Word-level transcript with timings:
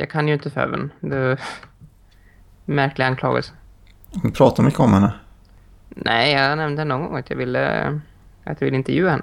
Jag 0.00 0.10
kan 0.10 0.28
ju 0.28 0.34
inte 0.34 0.50
Feven. 0.50 0.90
Det 1.00 1.16
är 1.16 1.40
märklig 2.64 3.04
anklagelse. 3.04 3.52
Vi 4.22 4.30
pratar 4.30 4.62
mycket 4.62 4.80
om 4.80 4.92
henne. 4.92 5.12
Nej, 5.88 6.32
jag 6.32 6.58
nämnde 6.58 6.84
någon 6.84 7.00
gång 7.04 7.16
att 7.18 7.30
jag 7.30 7.36
ville, 7.36 7.86
att 8.44 8.60
jag 8.60 8.64
ville 8.66 8.76
intervjua 8.76 9.10
henne. 9.10 9.22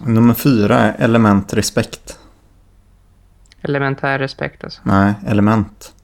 Nummer 0.00 0.34
fyra 0.34 0.78
är 0.78 1.04
element 1.04 1.54
respekt. 1.54 2.18
Elementär 3.62 4.18
respekt 4.18 4.64
alltså. 4.64 4.80
Nej, 4.84 5.14
element. 5.26 5.94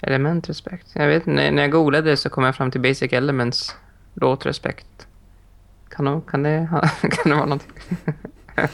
Element 0.00 0.48
respekt. 0.48 0.86
Jag 0.94 1.06
vet 1.06 1.26
när, 1.26 1.50
när 1.50 1.62
jag 1.62 1.70
googlade 1.70 2.10
det 2.10 2.16
så 2.16 2.28
kom 2.30 2.44
jag 2.44 2.56
fram 2.56 2.70
till 2.70 2.80
Basic 2.80 3.12
Elements 3.12 3.76
låt 4.14 4.46
respekt. 4.46 5.06
Kan, 5.88 6.04
de, 6.04 6.22
kan, 6.22 6.42
det, 6.42 6.68
ha- 6.70 6.88
kan 7.00 7.30
det 7.30 7.34
vara 7.34 7.46
någonting? 7.46 7.72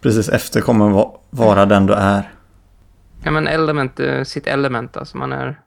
Precis 0.00 0.28
efter 0.28 0.60
kommer 0.60 0.88
va- 0.88 1.18
vara 1.30 1.66
den 1.66 1.86
du 1.86 1.94
är. 1.94 2.30
Ja 3.24 3.30
men 3.30 3.46
element, 3.46 4.00
eh, 4.00 4.22
sitt 4.22 4.46
element 4.46 4.96
alltså. 4.96 5.18
Man 5.18 5.32
är, 5.32 5.60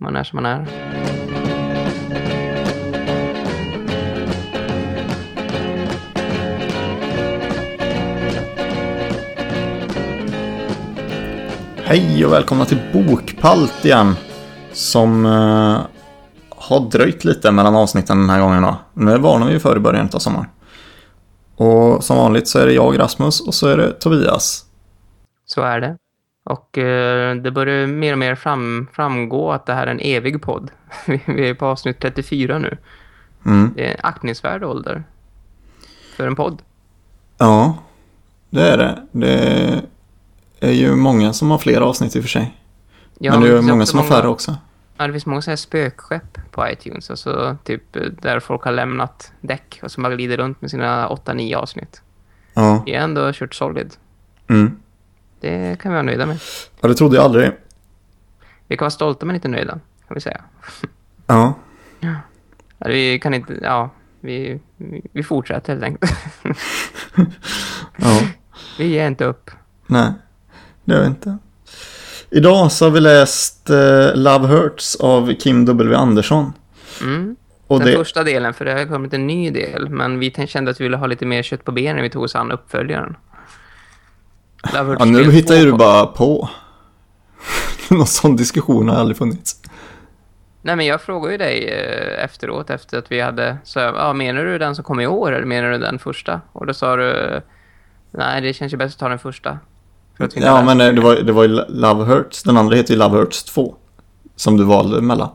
man 0.00 0.16
är 0.16 0.24
som 0.24 0.42
man 0.42 0.46
är. 0.46 0.66
Hej 11.84 12.26
och 12.26 12.32
välkomna 12.32 12.64
till 12.64 12.78
Bokpalt 12.92 13.84
igen. 13.84 14.14
Som 14.72 15.26
eh, 15.26 15.80
har 16.50 16.90
dröjt 16.90 17.24
lite 17.24 17.50
mellan 17.50 17.76
avsnitten 17.76 18.18
den 18.18 18.30
här 18.30 18.40
gången 18.40 18.62
då. 18.62 18.76
Nu 18.94 19.04
varnade 19.04 19.22
varnar 19.22 19.46
vi 19.46 19.52
ju 19.52 19.60
för 19.60 19.76
i 19.76 19.80
början 19.80 20.08
av 20.12 20.18
sommaren. 20.18 20.46
Och 21.56 22.04
som 22.04 22.16
vanligt 22.16 22.48
så 22.48 22.58
är 22.58 22.66
det 22.66 22.72
jag 22.72 22.98
Rasmus 22.98 23.40
och 23.40 23.54
så 23.54 23.68
är 23.68 23.76
det 23.76 23.92
Tobias. 23.92 24.67
Så 25.48 25.62
är 25.62 25.80
det. 25.80 25.96
Och 26.44 26.78
eh, 26.78 27.36
det 27.36 27.50
börjar 27.50 27.86
mer 27.86 28.12
och 28.12 28.18
mer 28.18 28.34
fram, 28.34 28.88
framgå 28.92 29.52
att 29.52 29.66
det 29.66 29.74
här 29.74 29.86
är 29.86 29.90
en 29.90 30.00
evig 30.00 30.42
podd. 30.42 30.70
Vi, 31.06 31.48
är 31.48 31.54
på 31.54 31.66
avsnitt 31.66 32.00
34 32.00 32.58
nu. 32.58 32.76
Mm. 33.46 33.72
Det 33.76 33.86
är 33.86 33.90
en 33.90 34.00
aktningsvärd 34.02 34.64
ålder 34.64 35.04
för 36.16 36.26
en 36.26 36.36
podd. 36.36 36.62
Ja, 37.38 37.78
det 38.50 38.62
är 38.62 38.78
det. 38.78 39.02
Det 39.12 39.82
är 40.60 40.72
ju 40.72 40.96
många 40.96 41.32
som 41.32 41.50
har 41.50 41.58
fler 41.58 41.80
avsnitt 41.80 42.16
i 42.16 42.18
och 42.18 42.22
för 42.22 42.28
sig. 42.28 42.56
Ja, 43.18 43.32
Men 43.32 43.40
det 43.40 43.48
är 43.48 43.56
ju 43.56 43.62
många 43.62 43.86
som 43.86 43.98
har 43.98 44.06
färre 44.06 44.28
också. 44.28 44.56
Ja, 44.96 45.06
det 45.06 45.12
finns 45.12 45.26
många 45.26 45.42
så 45.42 45.50
här 45.50 45.56
spökskepp 45.56 46.38
på 46.50 46.68
iTunes. 46.68 47.10
Alltså 47.10 47.56
typ 47.64 47.96
eh, 47.96 48.02
där 48.02 48.40
folk 48.40 48.62
har 48.62 48.72
lämnat 48.72 49.32
däck 49.40 49.80
och 49.82 49.90
som 49.90 50.02
bara 50.02 50.14
glider 50.14 50.36
runt 50.36 50.60
med 50.60 50.70
sina 50.70 51.08
8-9 51.08 51.54
avsnitt. 51.54 52.02
Ja. 52.54 52.82
Vi 52.86 52.94
har 52.94 53.02
ändå 53.02 53.32
kört 53.32 53.54
solid. 53.54 53.94
Mm. 54.48 54.78
Det 55.40 55.80
kan 55.80 55.92
vi 55.92 55.94
vara 55.94 56.02
nöjda 56.02 56.26
med. 56.26 56.38
ja, 56.80 56.88
det 56.88 56.94
trodde 56.94 57.16
jag 57.16 57.24
aldrig. 57.24 57.52
Vi 58.68 58.76
kan 58.76 58.84
vara 58.84 58.90
stolta 58.90 59.26
men 59.26 59.34
inte 59.34 59.48
nöjda, 59.48 59.72
kan 60.08 60.14
vi 60.14 60.20
säga. 60.20 60.40
Ja, 61.26 61.54
Ja, 62.78 62.88
vi 62.88 63.18
kan 63.18 63.34
inte, 63.34 63.58
ja, 63.62 63.90
vi, 64.20 64.60
vi, 65.12 65.22
fortsätter 65.22 65.72
helt 65.72 65.84
enkelt. 65.84 66.12
ja. 67.96 68.20
vi 68.78 68.86
ger 68.86 69.06
inte 69.06 69.24
upp. 69.24 69.50
Nej, 69.86 70.12
det 70.84 70.94
gör 70.94 71.00
vi 71.00 71.06
inte. 71.06 71.38
Idag 72.30 72.72
så 72.72 72.84
har 72.84 72.90
vi 72.90 73.00
läst 73.00 73.70
eh, 73.70 74.14
Love 74.14 74.46
Hurts 74.46 74.96
av 74.96 75.34
Kim 75.34 75.64
W. 75.64 75.96
Andersson. 75.96 76.52
Mm. 77.02 77.36
Och 77.66 77.78
Den 77.78 77.88
det, 77.88 77.96
första 77.96 78.24
delen, 78.24 78.54
för 78.54 78.64
det 78.64 78.72
har 78.72 78.86
kommit 78.86 79.14
en 79.14 79.26
ny 79.26 79.50
del. 79.50 79.88
Men 79.88 80.18
vi 80.18 80.46
kände 80.46 80.70
att 80.70 80.80
vi 80.80 80.84
ville 80.84 80.96
ha 80.96 81.06
lite 81.06 81.26
mer 81.26 81.42
kött 81.42 81.64
på 81.64 81.72
benen 81.72 81.96
när 81.96 82.02
vi 82.02 82.10
tog 82.10 82.22
oss 82.22 82.34
an 82.34 82.52
uppföljaren. 82.52 83.16
Ja, 84.72 85.04
nu 85.04 85.30
hittar 85.30 85.54
ju 85.54 85.64
du 85.64 85.72
bara 85.72 86.06
på. 86.06 86.48
Någon 87.90 88.06
sån 88.06 88.36
diskussion 88.36 88.88
har 88.88 88.96
aldrig 88.96 89.16
funnits. 89.16 89.56
Nej, 90.62 90.76
men 90.76 90.86
jag 90.86 91.00
frågade 91.02 91.32
ju 91.32 91.38
dig 91.38 91.64
eh, 91.64 92.24
efteråt, 92.24 92.70
efter 92.70 92.98
att 92.98 93.12
vi 93.12 93.20
hade... 93.20 93.58
Så 93.64 93.78
ja, 93.78 94.12
menar 94.12 94.44
du 94.44 94.58
den 94.58 94.74
som 94.74 94.84
kom 94.84 95.00
i 95.00 95.06
år 95.06 95.32
eller 95.32 95.46
menar 95.46 95.70
du 95.70 95.78
den 95.78 95.98
första? 95.98 96.40
Och 96.52 96.66
då 96.66 96.74
sa 96.74 96.96
du... 96.96 97.40
Nej, 98.10 98.40
det 98.40 98.52
känns 98.52 98.72
ju 98.72 98.76
bäst 98.76 98.94
att 98.94 99.00
ta 99.00 99.08
den 99.08 99.18
första. 99.18 99.58
För 100.16 100.30
Ja, 100.34 100.62
men 100.62 100.80
eh, 100.80 100.92
det 100.92 101.00
var, 101.00 101.14
det 101.16 101.32
var 101.32 101.42
ju 101.42 101.64
Love 101.68 102.04
Hurts. 102.04 102.42
Den 102.42 102.56
andra 102.56 102.76
heter 102.76 102.94
ju 102.94 102.98
Love 102.98 103.18
Hurts 103.18 103.44
2. 103.44 103.74
Som 104.36 104.56
du 104.56 104.64
valde 104.64 105.00
mellan. 105.00 105.28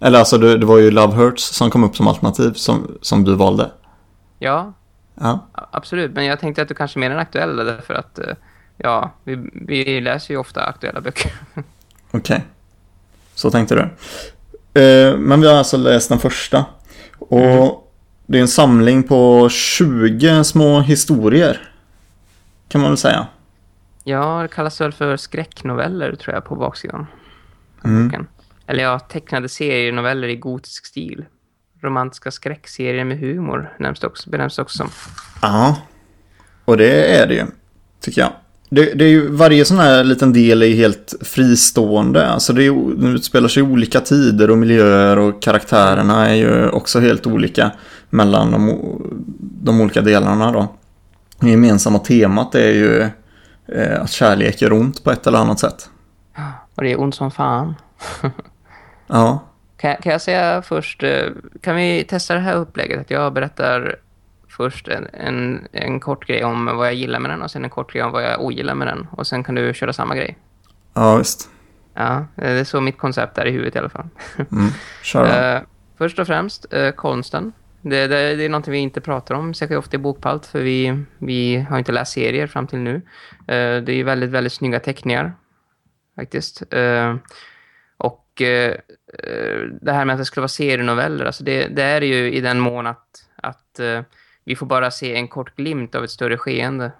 Eller 0.00 0.18
alltså, 0.18 0.38
det, 0.38 0.58
det 0.58 0.66
var 0.66 0.78
ju 0.78 0.90
Love 0.90 1.14
Hurts 1.14 1.44
som 1.44 1.70
kom 1.70 1.84
upp 1.84 1.96
som 1.96 2.08
alternativ 2.08 2.52
som, 2.52 2.98
som 3.02 3.24
du 3.24 3.34
valde. 3.34 3.70
Ja, 4.38 4.72
Ja, 5.20 5.46
absolut. 5.72 6.12
Men 6.12 6.24
jag 6.24 6.40
tänkte 6.40 6.62
att 6.62 6.68
du 6.68 6.74
kanske 6.74 6.98
menar 6.98 7.14
den 7.16 7.22
aktuella 7.22 7.64
därför 7.64 7.94
att... 7.94 8.18
eh, 8.18 8.34
Ja, 8.78 9.12
vi, 9.24 9.50
vi 9.52 10.00
läser 10.00 10.34
ju 10.34 10.40
ofta 10.40 10.64
aktuella 10.64 11.00
böcker. 11.00 11.32
okej. 12.10 12.44
Så 13.34 13.50
tänkte 13.50 13.74
du. 13.74 13.80
Eh, 14.80 15.16
men 15.16 15.40
vi 15.40 15.46
har 15.46 15.54
alltså 15.54 15.76
läst 15.76 16.08
den 16.08 16.18
första. 16.18 16.64
Och 17.18 17.40
Mm. 17.40 17.68
det 18.26 18.38
är 18.38 18.42
en 18.42 18.48
samling 18.48 19.02
på 19.02 19.48
20 19.48 20.44
små 20.44 20.80
historier. 20.80 21.70
Kan 22.68 22.80
man 22.80 22.90
väl 22.90 22.98
säga. 22.98 23.26
Ja, 24.04 24.42
det 24.42 24.48
kallas 24.48 24.80
väl 24.80 24.92
för 24.92 25.16
skräcknoveller 25.16 26.14
tror 26.14 26.34
jag 26.34 26.44
på 26.44 26.54
baksidan. 26.56 27.06
Mm. 27.84 28.26
Eller 28.66 28.82
ja, 28.82 28.98
tecknade 28.98 29.48
serienoveller 29.48 30.28
i 30.28 30.36
gotisk 30.36 30.86
stil. 30.86 31.24
Romantiska 31.80 32.30
skräckserier 32.30 33.04
med 33.04 33.18
humor 33.18 33.72
nämns 33.78 34.04
också, 34.04 34.30
benämns 34.30 34.58
också 34.58 34.78
som. 34.78 34.90
Ja, 35.42 35.76
och 36.64 36.76
det 36.76 37.16
är 37.16 37.26
det 37.26 37.34
ju, 37.34 37.46
tycker 38.00 38.20
jag. 38.20 38.32
Det, 38.68 38.94
det 38.94 39.04
är 39.04 39.08
ju, 39.08 39.30
varje 39.30 39.64
sån 39.64 39.78
här 39.78 40.04
liten 40.04 40.32
del 40.32 40.62
är 40.62 40.66
ju 40.66 40.74
helt 40.74 41.14
fristående. 41.20 42.26
Alltså 42.26 42.52
det, 42.52 42.66
är, 42.66 43.06
utspelar 43.14 43.48
sig 43.48 43.62
i 43.62 43.66
olika 43.66 44.00
tider 44.00 44.50
och 44.50 44.58
miljöer 44.58 45.18
och 45.18 45.42
karaktärerna 45.42 46.28
är 46.28 46.34
ju 46.34 46.68
också 46.68 47.00
helt 47.00 47.26
olika 47.26 47.70
mellan 48.10 48.50
de, 48.50 48.78
de 49.38 49.80
olika 49.80 50.00
delarna 50.00 50.52
då. 50.52 50.74
Det 51.40 51.50
gemensamma 51.50 51.98
temat 51.98 52.54
är 52.54 52.70
ju 52.70 53.08
eh, 53.66 54.02
att 54.02 54.10
kärlek 54.10 54.62
gör 54.62 54.72
ont 54.72 55.04
på 55.04 55.10
ett 55.10 55.26
eller 55.26 55.38
annat 55.38 55.58
sätt. 55.58 55.90
Och 56.74 56.82
det 56.82 56.92
är 56.92 57.00
ont 57.00 57.14
som 57.14 57.30
fan. 57.30 57.74
Ja, 59.08 59.44
Kan, 59.76 59.96
kan 59.96 60.12
jag 60.12 60.20
säga 60.20 60.62
först, 60.62 61.02
eh, 61.02 61.28
kan 61.60 61.76
vi 61.76 62.04
testa 62.04 62.34
det 62.34 62.40
här 62.40 62.56
upplägget? 62.56 63.00
Att 63.00 63.10
jag 63.10 63.32
berättar 63.32 63.96
först 64.48 64.88
en, 64.88 65.08
en, 65.12 65.68
en 65.72 66.00
kort 66.00 66.26
grej 66.26 66.44
om 66.44 66.66
vad 66.66 66.86
jag 66.86 66.94
gillar 66.94 67.20
med 67.20 67.30
den 67.30 67.42
och 67.42 67.50
sen 67.50 67.64
en 67.64 67.70
kort 67.70 67.92
grej 67.92 68.02
om 68.02 68.12
vad 68.12 68.22
jag 68.22 68.40
ogillar 68.40 68.74
med 68.74 68.88
den. 68.88 69.06
Och 69.10 69.26
sen 69.26 69.44
kan 69.44 69.54
du 69.54 69.74
köra 69.74 69.92
samma 69.92 70.16
grej. 70.16 70.38
ja 70.94 71.16
visst. 71.16 71.50
Ja, 71.94 72.26
det 72.34 72.48
är 72.48 72.64
så 72.64 72.80
mitt 72.80 72.98
koncept 72.98 73.38
är 73.38 73.46
i 73.46 73.50
huvudet 73.50 73.74
i 73.74 73.78
alla 73.78 73.88
fall. 73.88 74.08
Mm, 74.52 74.70
kör. 75.02 75.54
Eh, 75.56 75.62
först 75.98 76.18
och 76.18 76.26
främst, 76.26 76.72
eh, 76.72 76.90
konsten. 76.90 77.52
Det, 77.82 78.06
det, 78.06 78.36
det 78.36 78.44
är 78.44 78.48
någonting 78.48 78.72
vi 78.72 78.78
inte 78.78 79.00
pratar 79.00 79.34
om 79.34 79.54
särskilt 79.54 79.78
ofta 79.78 79.96
i 79.96 79.98
Bokpalt 79.98 80.46
för 80.46 80.60
vi, 80.60 81.04
vi 81.18 81.66
har 81.70 81.78
inte 81.78 81.92
läst 81.92 82.12
serier 82.12 82.46
fram 82.46 82.66
till 82.66 82.78
nu. 82.78 82.94
Eh, 83.38 83.82
det 83.82 83.92
är 83.92 84.04
väldigt, 84.04 84.30
väldigt 84.30 84.52
snygga 84.52 84.80
teckningar 84.80 85.32
faktiskt. 86.16 86.62
Eh, 86.70 87.16
och 87.96 88.42
eh, 88.42 88.70
eh, 88.70 88.76
Eh, 89.22 89.60
det 89.80 89.92
här 89.92 90.04
med 90.04 90.14
att 90.14 90.20
det 90.20 90.24
skulle 90.24 90.42
vara 90.42 90.48
serienoveller, 90.48 91.24
alltså 91.24 91.44
det, 91.44 91.66
det 91.66 91.82
är 91.82 92.00
ju 92.00 92.32
i 92.32 92.40
den 92.40 92.60
mån 92.60 92.86
att, 92.86 93.06
att 93.36 93.78
eh, 93.78 94.02
vi 94.44 94.56
får 94.56 94.66
bara 94.66 94.90
se 94.90 95.14
en 95.14 95.28
kort 95.28 95.56
glimt 95.56 95.94
av 95.94 96.04
ett 96.04 96.10
större 96.10 96.38
skeende. 96.38 96.92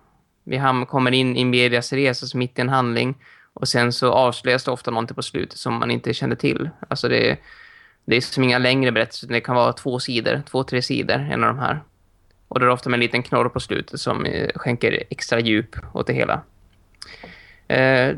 Vi 0.45 0.57
ham- 0.57 0.87
kommer 0.87 1.13
in 1.13 1.37
i 1.37 1.45
medias 1.45 1.93
resa, 1.93 2.25
alltså 2.25 2.37
mitt 2.37 2.59
i 2.59 2.61
en 2.61 2.69
handling 2.69 3.15
och 3.53 3.69
sen 3.69 3.93
så 3.93 4.13
avslöjas 4.13 4.65
det 4.65 4.71
ofta 4.71 4.91
någonting 4.91 5.15
på 5.15 5.23
slutet 5.23 5.59
som 5.59 5.75
man 5.75 5.91
inte 5.91 6.15
kände 6.15 6.37
till. 6.37 6.71
Alltså 6.89 7.09
det, 7.09 7.39
det 8.05 8.17
är 8.17 8.21
som 8.21 8.45
inga 8.45 8.59
längre 8.59 8.93
berättelser, 8.93 9.27
utan 9.27 9.35
det 9.35 9.41
kan 9.41 9.57
vara 9.57 9.73
två 9.73 10.01
sidor, 10.01 10.43
två, 10.51 10.65
tre 10.65 10.83
sidor, 10.83 11.15
en 11.15 11.45
av 11.45 11.55
de 11.55 11.59
här. 11.59 11.81
Och 12.49 12.61
det 12.61 12.67
är 12.67 12.71
ofta 12.71 12.91
med 12.91 12.97
en 12.97 13.01
liten 13.01 13.23
knorr 13.23 13.49
på 13.49 13.61
slutet 13.61 14.01
som 14.01 14.25
eh, 14.25 14.51
skänker 14.55 15.03
extra 15.11 15.41
djup 15.41 15.77
åt 15.93 16.07
det 16.07 16.13
hela. 16.13 16.43
Eh, 17.69 18.17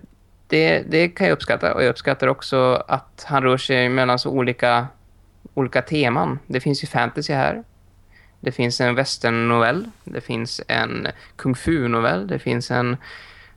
det, 0.48 0.82
det 0.90 1.08
kan 1.08 1.26
jag 1.26 1.34
uppskatta 1.34 1.74
och 1.74 1.82
jag 1.82 1.90
uppskattar 1.90 2.26
också 2.26 2.84
att 2.88 3.24
han 3.28 3.42
rör 3.42 3.56
sig 3.56 3.88
mellan 3.88 4.18
så 4.18 4.30
olika, 4.30 4.86
olika 5.54 5.82
teman. 5.82 6.38
Det 6.46 6.60
finns 6.60 6.82
ju 6.82 6.86
fantasy 6.86 7.32
här. 7.32 7.64
Det 8.40 8.52
finns 8.52 8.80
en 8.80 8.94
western-novell. 8.94 9.90
Det 10.04 10.20
finns 10.20 10.60
en 10.68 11.08
kung 11.36 11.54
fu-novell. 11.54 12.26
Det 12.26 12.38
finns 12.38 12.70
en, 12.70 12.96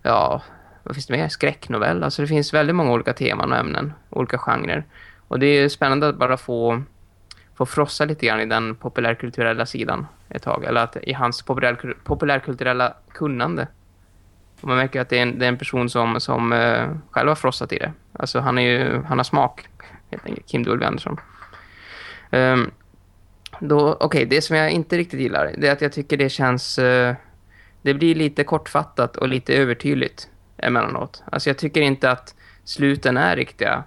ja, 0.02 0.42
vad 0.84 0.96
finns 0.96 1.08
det 1.08 1.18
mer? 1.18 1.28
Skräcknovell. 1.28 2.04
Alltså 2.04 2.22
det 2.22 2.28
finns 2.28 2.54
väldigt 2.54 2.76
många 2.76 2.92
olika 2.92 3.14
teman 3.14 3.52
och 3.52 3.58
ämnen, 3.58 3.94
olika 4.10 4.38
genrer. 4.38 4.84
Och 5.28 5.40
det 5.40 5.46
är 5.46 5.70
spännande 5.70 6.08
att 6.08 6.18
bara 6.18 6.38
få, 6.38 6.84
få 7.56 7.66
frossa 7.66 8.06
lite 8.06 8.26
grann 8.26 8.40
i 8.40 8.46
den 8.46 8.76
populärkulturella 8.76 9.66
sidan 9.66 10.08
ett 10.30 10.44
tag. 10.44 10.64
Eller 10.64 10.84
att 10.84 10.98
i 11.02 11.14
hans 11.14 11.42
populär, 11.42 11.96
populärkulturella 12.04 12.94
kunnande. 13.12 13.68
Och 14.62 14.68
man 14.68 14.78
märker 14.78 15.02
att 15.02 15.10
det 15.10 15.18
är 15.18 15.22
en, 15.22 15.40
det 15.40 15.46
är 15.46 15.50
en 15.50 15.58
person 15.58 15.90
som, 15.90 16.19
som 16.19 16.54
uh, 16.54 16.96
själv 17.12 17.28
har 17.28 17.36
frossat 17.36 17.74
i 17.74 17.78
det. 17.78 17.92
Alltså 18.13 18.40
han, 18.40 18.58
är 18.58 18.62
ju, 18.62 19.02
han 19.04 19.19
har 19.19 19.24
smak, 19.24 19.68
helt 20.12 20.25
enkelt. 20.25 20.48
Kim 20.48 20.63
Dolby 20.63 20.86
Andersson. 20.86 21.19
Um, 22.31 22.72
Okej, 23.62 24.06
okay, 24.06 24.25
det 24.25 24.42
som 24.42 24.56
jag 24.56 24.72
inte 24.72 24.98
riktigt 24.98 25.19
gillar 25.19 25.56
det 25.58 25.68
är 25.68 25.72
att 25.72 25.81
jag 25.81 25.92
tycker 25.92 26.18
det 26.18 26.30
känns... 26.30 26.80
Uh, 26.80 27.13
det 27.81 27.94
blir 27.94 28.16
lite 28.16 28.44
kortfattat 28.44 29.18
och 29.18 29.28
lite 29.28 29.54
övertydligt 29.54 30.30
emellanåt. 30.58 31.24
Alltså 31.31 31.50
jag 31.50 31.57
tycker 31.57 31.81
inte 31.81 32.12
att 32.12 32.36
sluten 32.64 33.18
är 33.18 33.36
riktiga 33.36 33.84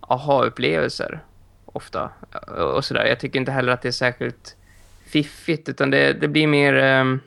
aha-upplevelser 0.00 1.20
ofta. 1.66 2.10
Eh, 2.32 2.62
och 2.62 2.84
sådär. 2.84 3.04
Jag 3.04 3.20
tycker 3.20 3.38
inte 3.38 3.52
heller 3.52 3.72
att 3.72 3.82
det 3.82 3.88
är 3.88 3.92
särskilt 3.92 4.56
fiffigt 5.06 5.68
utan 5.68 5.90
det, 5.90 6.12
det 6.12 6.28
blir 6.28 6.46
mer 6.46 7.00
um, 7.00 7.20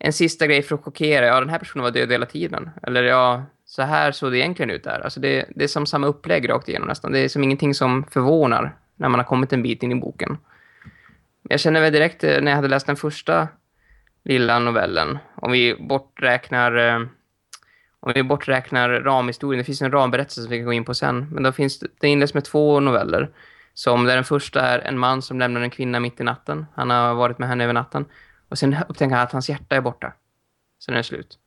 en 0.00 0.12
sista 0.12 0.46
grej 0.46 0.62
för 0.62 0.74
att 0.74 0.84
chockera. 0.84 1.26
Ja, 1.26 1.40
den 1.40 1.48
här 1.48 1.58
personen 1.58 1.82
var 1.82 1.90
död 1.90 2.12
hela 2.12 2.26
tiden. 2.26 2.70
Eller 2.82 3.02
ja, 3.02 3.44
så 3.64 3.82
här 3.82 4.12
såg 4.12 4.32
det 4.32 4.38
egentligen 4.38 4.70
ut 4.70 4.84
där. 4.84 5.00
Alltså 5.00 5.20
det, 5.20 5.46
det 5.56 5.64
är 5.64 5.68
som 5.68 5.86
samma 5.86 6.06
upplägg 6.06 6.48
rakt 6.48 6.68
igenom 6.68 6.88
nästan. 6.88 7.12
Det 7.12 7.18
är 7.18 7.28
som 7.28 7.44
ingenting 7.44 7.74
som 7.74 8.04
förvånar 8.10 8.76
när 8.96 9.08
man 9.08 9.20
har 9.20 9.24
kommit 9.24 9.52
en 9.52 9.62
bit 9.62 9.82
in 9.82 9.92
i 9.92 9.94
boken. 9.94 10.38
Jag 11.42 11.60
känner 11.60 11.80
väl 11.80 11.92
direkt 11.92 12.24
eh, 12.24 12.40
när 12.40 12.50
jag 12.50 12.56
hade 12.56 12.68
läst 12.68 12.86
den 12.86 12.96
första 12.96 13.48
lilla 14.24 14.58
novellen, 14.58 15.18
om 15.34 15.52
vi 15.52 15.76
borträknar 15.88 16.76
eh, 16.76 17.06
om 18.02 18.12
vi 18.14 18.22
borträknar 18.22 18.88
ramhistorien, 18.88 19.58
det 19.58 19.64
finns 19.64 19.82
en 19.82 19.92
ramberättelse 19.92 20.42
som 20.42 20.50
vi 20.50 20.56
kan 20.56 20.66
gå 20.66 20.72
in 20.72 20.84
på 20.84 20.94
sen, 20.94 21.28
men 21.30 21.42
då 21.42 21.52
finns 21.52 21.78
det, 21.78 21.86
det 22.00 22.08
inleds 22.08 22.34
med 22.34 22.44
två 22.44 22.80
noveller 22.80 23.30
som 23.74 24.04
där 24.04 24.14
den 24.14 24.24
första 24.24 24.60
är 24.60 24.78
en 24.78 24.98
man 24.98 25.22
som 25.22 25.38
lämnar 25.38 25.60
en 25.60 25.70
kvinna 25.70 26.00
mitt 26.00 26.20
i 26.20 26.24
natten. 26.24 26.66
Han 26.74 26.90
har 26.90 27.14
varit 27.14 27.38
med 27.38 27.48
henne 27.48 27.64
över 27.64 27.74
natten. 27.74 28.04
Och 28.50 28.58
sen 28.58 28.76
upptäcker 28.88 29.14
han 29.14 29.24
att 29.24 29.32
hans 29.32 29.48
hjärta 29.48 29.76
är 29.76 29.80
borta. 29.80 30.12
Sen 30.84 30.94
är 30.94 30.98
det 30.98 31.04
slut. 31.04 31.38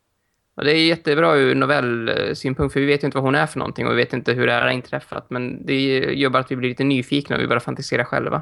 Och 0.56 0.64
det 0.64 0.72
är 0.72 0.88
jättebra 0.88 1.36
ur 1.36 1.56
novellsynpunkt 1.56 2.74
för 2.74 2.80
vi 2.80 2.86
vet 2.86 3.04
ju 3.04 3.06
inte 3.06 3.18
vad 3.18 3.26
hon 3.26 3.36
är 3.36 3.46
för 3.48 3.60
någonting 3.60 3.88
och 3.88 3.92
vi 3.92 3.98
vet 3.98 4.14
inte 4.14 4.34
hur 4.34 4.48
det 4.48 4.54
här 4.54 4.62
har 4.62 4.70
inträffat. 4.70 5.30
Men 5.30 5.66
det 5.66 5.82
gör 6.14 6.30
bara 6.30 6.40
att 6.40 6.52
vi 6.52 6.56
blir 6.56 6.70
lite 6.70 6.84
nyfikna 6.84 7.36
och 7.36 7.42
vi 7.42 7.48
börjar 7.48 7.60
fantisera 7.60 8.06
själva. 8.06 8.42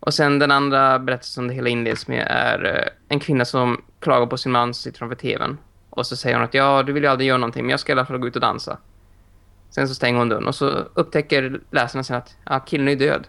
Och 0.00 0.14
sen 0.14 0.38
den 0.38 0.50
andra 0.50 0.98
berättelsen 0.98 1.34
som 1.34 1.48
det 1.48 1.54
hela 1.54 1.68
inleds 1.68 2.08
med 2.08 2.26
är 2.30 2.64
eh, 2.64 2.88
en 3.08 3.20
kvinna 3.20 3.44
som 3.44 3.82
klagar 4.00 4.26
på 4.26 4.36
sin 4.36 4.52
man 4.52 4.74
som 4.74 4.82
sitter 4.82 4.98
framför 4.98 5.16
tvn. 5.16 5.58
Och 5.90 6.06
så 6.06 6.16
säger 6.16 6.36
hon 6.36 6.44
att 6.44 6.54
ja, 6.54 6.82
du 6.82 6.92
vill 6.92 7.02
ju 7.02 7.08
aldrig 7.08 7.28
göra 7.28 7.38
någonting 7.38 7.64
men 7.64 7.70
jag 7.70 7.80
ska 7.80 7.92
i 7.92 7.94
alla 7.94 8.06
fall 8.06 8.18
gå 8.18 8.28
ut 8.28 8.36
och 8.36 8.42
dansa. 8.42 8.78
Sen 9.70 9.88
så 9.88 9.94
stänger 9.94 10.18
hon 10.18 10.28
dörren 10.28 10.46
och 10.46 10.54
så 10.54 10.68
upptäcker 10.94 11.60
läsarna 11.70 12.04
sen 12.04 12.16
att 12.16 12.36
ja, 12.44 12.60
killen 12.60 12.88
är 12.88 12.96
död. 12.96 13.26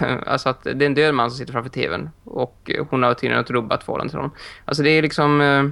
alltså 0.26 0.48
att 0.48 0.62
det 0.62 0.70
är 0.70 0.82
en 0.82 0.94
död 0.94 1.14
man 1.14 1.30
som 1.30 1.38
sitter 1.38 1.52
framför 1.52 1.70
tvn 1.70 2.10
och 2.24 2.70
hon 2.90 3.02
har 3.02 3.14
tydligen 3.14 3.44
ett 3.44 3.50
rubbat 3.50 3.84
förhållande 3.84 4.10
till 4.10 4.18
honom. 4.18 4.32
Alltså 4.64 4.82
det 4.82 4.90
är 4.90 5.02
liksom... 5.02 5.40
Eh, 5.40 5.64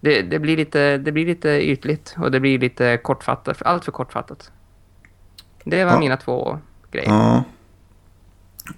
det, 0.00 0.22
det, 0.22 0.38
blir 0.38 0.56
lite, 0.56 0.98
det 0.98 1.12
blir 1.12 1.26
lite 1.26 1.48
ytligt 1.48 2.16
och 2.18 2.30
det 2.30 2.40
blir 2.40 2.58
lite 2.58 2.96
kortfattat, 2.96 3.62
allt 3.62 3.84
för 3.84 3.92
kortfattat. 3.92 4.50
Det 5.64 5.84
var 5.84 5.92
ja. 5.92 5.98
mina 5.98 6.16
två 6.16 6.58
grejer. 6.90 7.08
Ja. 7.08 7.44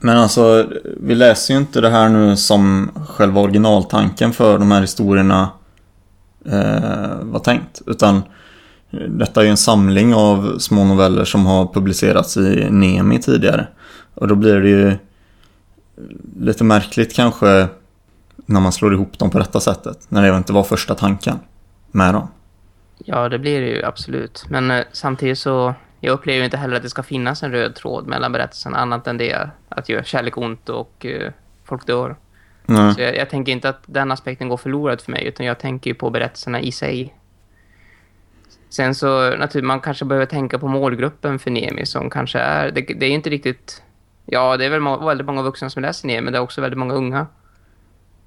Men 0.00 0.18
alltså, 0.18 0.66
vi 1.00 1.14
läser 1.14 1.54
ju 1.54 1.60
inte 1.60 1.80
det 1.80 1.90
här 1.90 2.08
nu 2.08 2.36
som 2.36 2.90
själva 3.08 3.40
originaltanken 3.40 4.32
för 4.32 4.58
de 4.58 4.70
här 4.70 4.80
historierna 4.80 5.50
eh, 6.44 7.18
var 7.22 7.38
tänkt. 7.38 7.82
Utan 7.86 8.22
detta 9.08 9.40
är 9.40 9.44
ju 9.44 9.50
en 9.50 9.56
samling 9.56 10.14
av 10.14 10.58
små 10.58 10.84
noveller 10.84 11.24
som 11.24 11.46
har 11.46 11.66
publicerats 11.66 12.36
i 12.36 12.66
Nemi 12.70 13.18
tidigare. 13.18 13.66
Och 14.16 14.28
då 14.28 14.34
blir 14.34 14.60
det 14.60 14.68
ju 14.68 14.96
lite 16.40 16.64
märkligt 16.64 17.14
kanske 17.14 17.68
när 18.36 18.60
man 18.60 18.72
slår 18.72 18.94
ihop 18.94 19.18
dem 19.18 19.30
på 19.30 19.38
detta 19.38 19.60
sättet. 19.60 20.06
När 20.08 20.22
det 20.22 20.36
inte 20.36 20.52
var 20.52 20.62
första 20.62 20.94
tanken 20.94 21.38
med 21.90 22.14
dem. 22.14 22.28
Ja, 22.98 23.28
det 23.28 23.38
blir 23.38 23.60
det 23.60 23.66
ju 23.66 23.84
absolut. 23.84 24.44
Men 24.48 24.70
eh, 24.70 24.84
samtidigt 24.92 25.38
så 25.38 25.74
jag 26.00 26.12
upplever 26.12 26.44
inte 26.44 26.56
heller 26.56 26.76
att 26.76 26.82
det 26.82 26.90
ska 26.90 27.02
finnas 27.02 27.42
en 27.42 27.50
röd 27.50 27.74
tråd 27.74 28.06
mellan 28.06 28.32
berättelserna 28.32 28.76
annat 28.76 29.06
än 29.06 29.18
det 29.18 29.50
att 29.68 29.88
göra 29.88 30.04
kärlek 30.04 30.38
ont 30.38 30.68
och 30.68 31.06
uh, 31.08 31.30
folk 31.64 31.86
dör. 31.86 32.16
Nej. 32.66 32.94
Så 32.94 33.00
jag, 33.00 33.16
jag, 33.16 33.30
tänker 33.30 33.52
inte 33.52 33.68
att 33.68 33.82
den 33.86 34.12
aspekten 34.12 34.48
går 34.48 34.56
förlorad 34.56 35.00
för 35.00 35.12
mig 35.12 35.26
utan 35.26 35.46
jag 35.46 35.58
tänker 35.58 35.90
ju 35.90 35.94
på 35.94 36.10
berättelserna 36.10 36.60
i 36.60 36.72
sig. 36.72 37.14
Sen 38.68 38.94
så 38.94 39.30
naturligtvis 39.30 39.62
man 39.62 39.80
kanske 39.80 40.04
behöver 40.04 40.26
tänka 40.26 40.58
på 40.58 40.68
målgruppen 40.68 41.38
för 41.38 41.50
Nemi 41.50 41.86
som 41.86 42.10
kanske 42.10 42.38
är 42.38 42.70
det, 42.70 42.80
det 42.80 43.06
är 43.06 43.10
inte 43.10 43.30
riktigt 43.30 43.82
ja 44.26 44.56
det 44.56 44.64
är 44.64 44.70
väl 44.70 44.80
må, 44.80 45.06
väldigt 45.06 45.26
många 45.26 45.42
vuxna 45.42 45.70
som 45.70 45.82
läser 45.82 46.06
Nemi 46.06 46.20
men 46.20 46.32
det 46.32 46.38
är 46.38 46.42
också 46.42 46.60
väldigt 46.60 46.78
många 46.78 46.94
unga. 46.94 47.26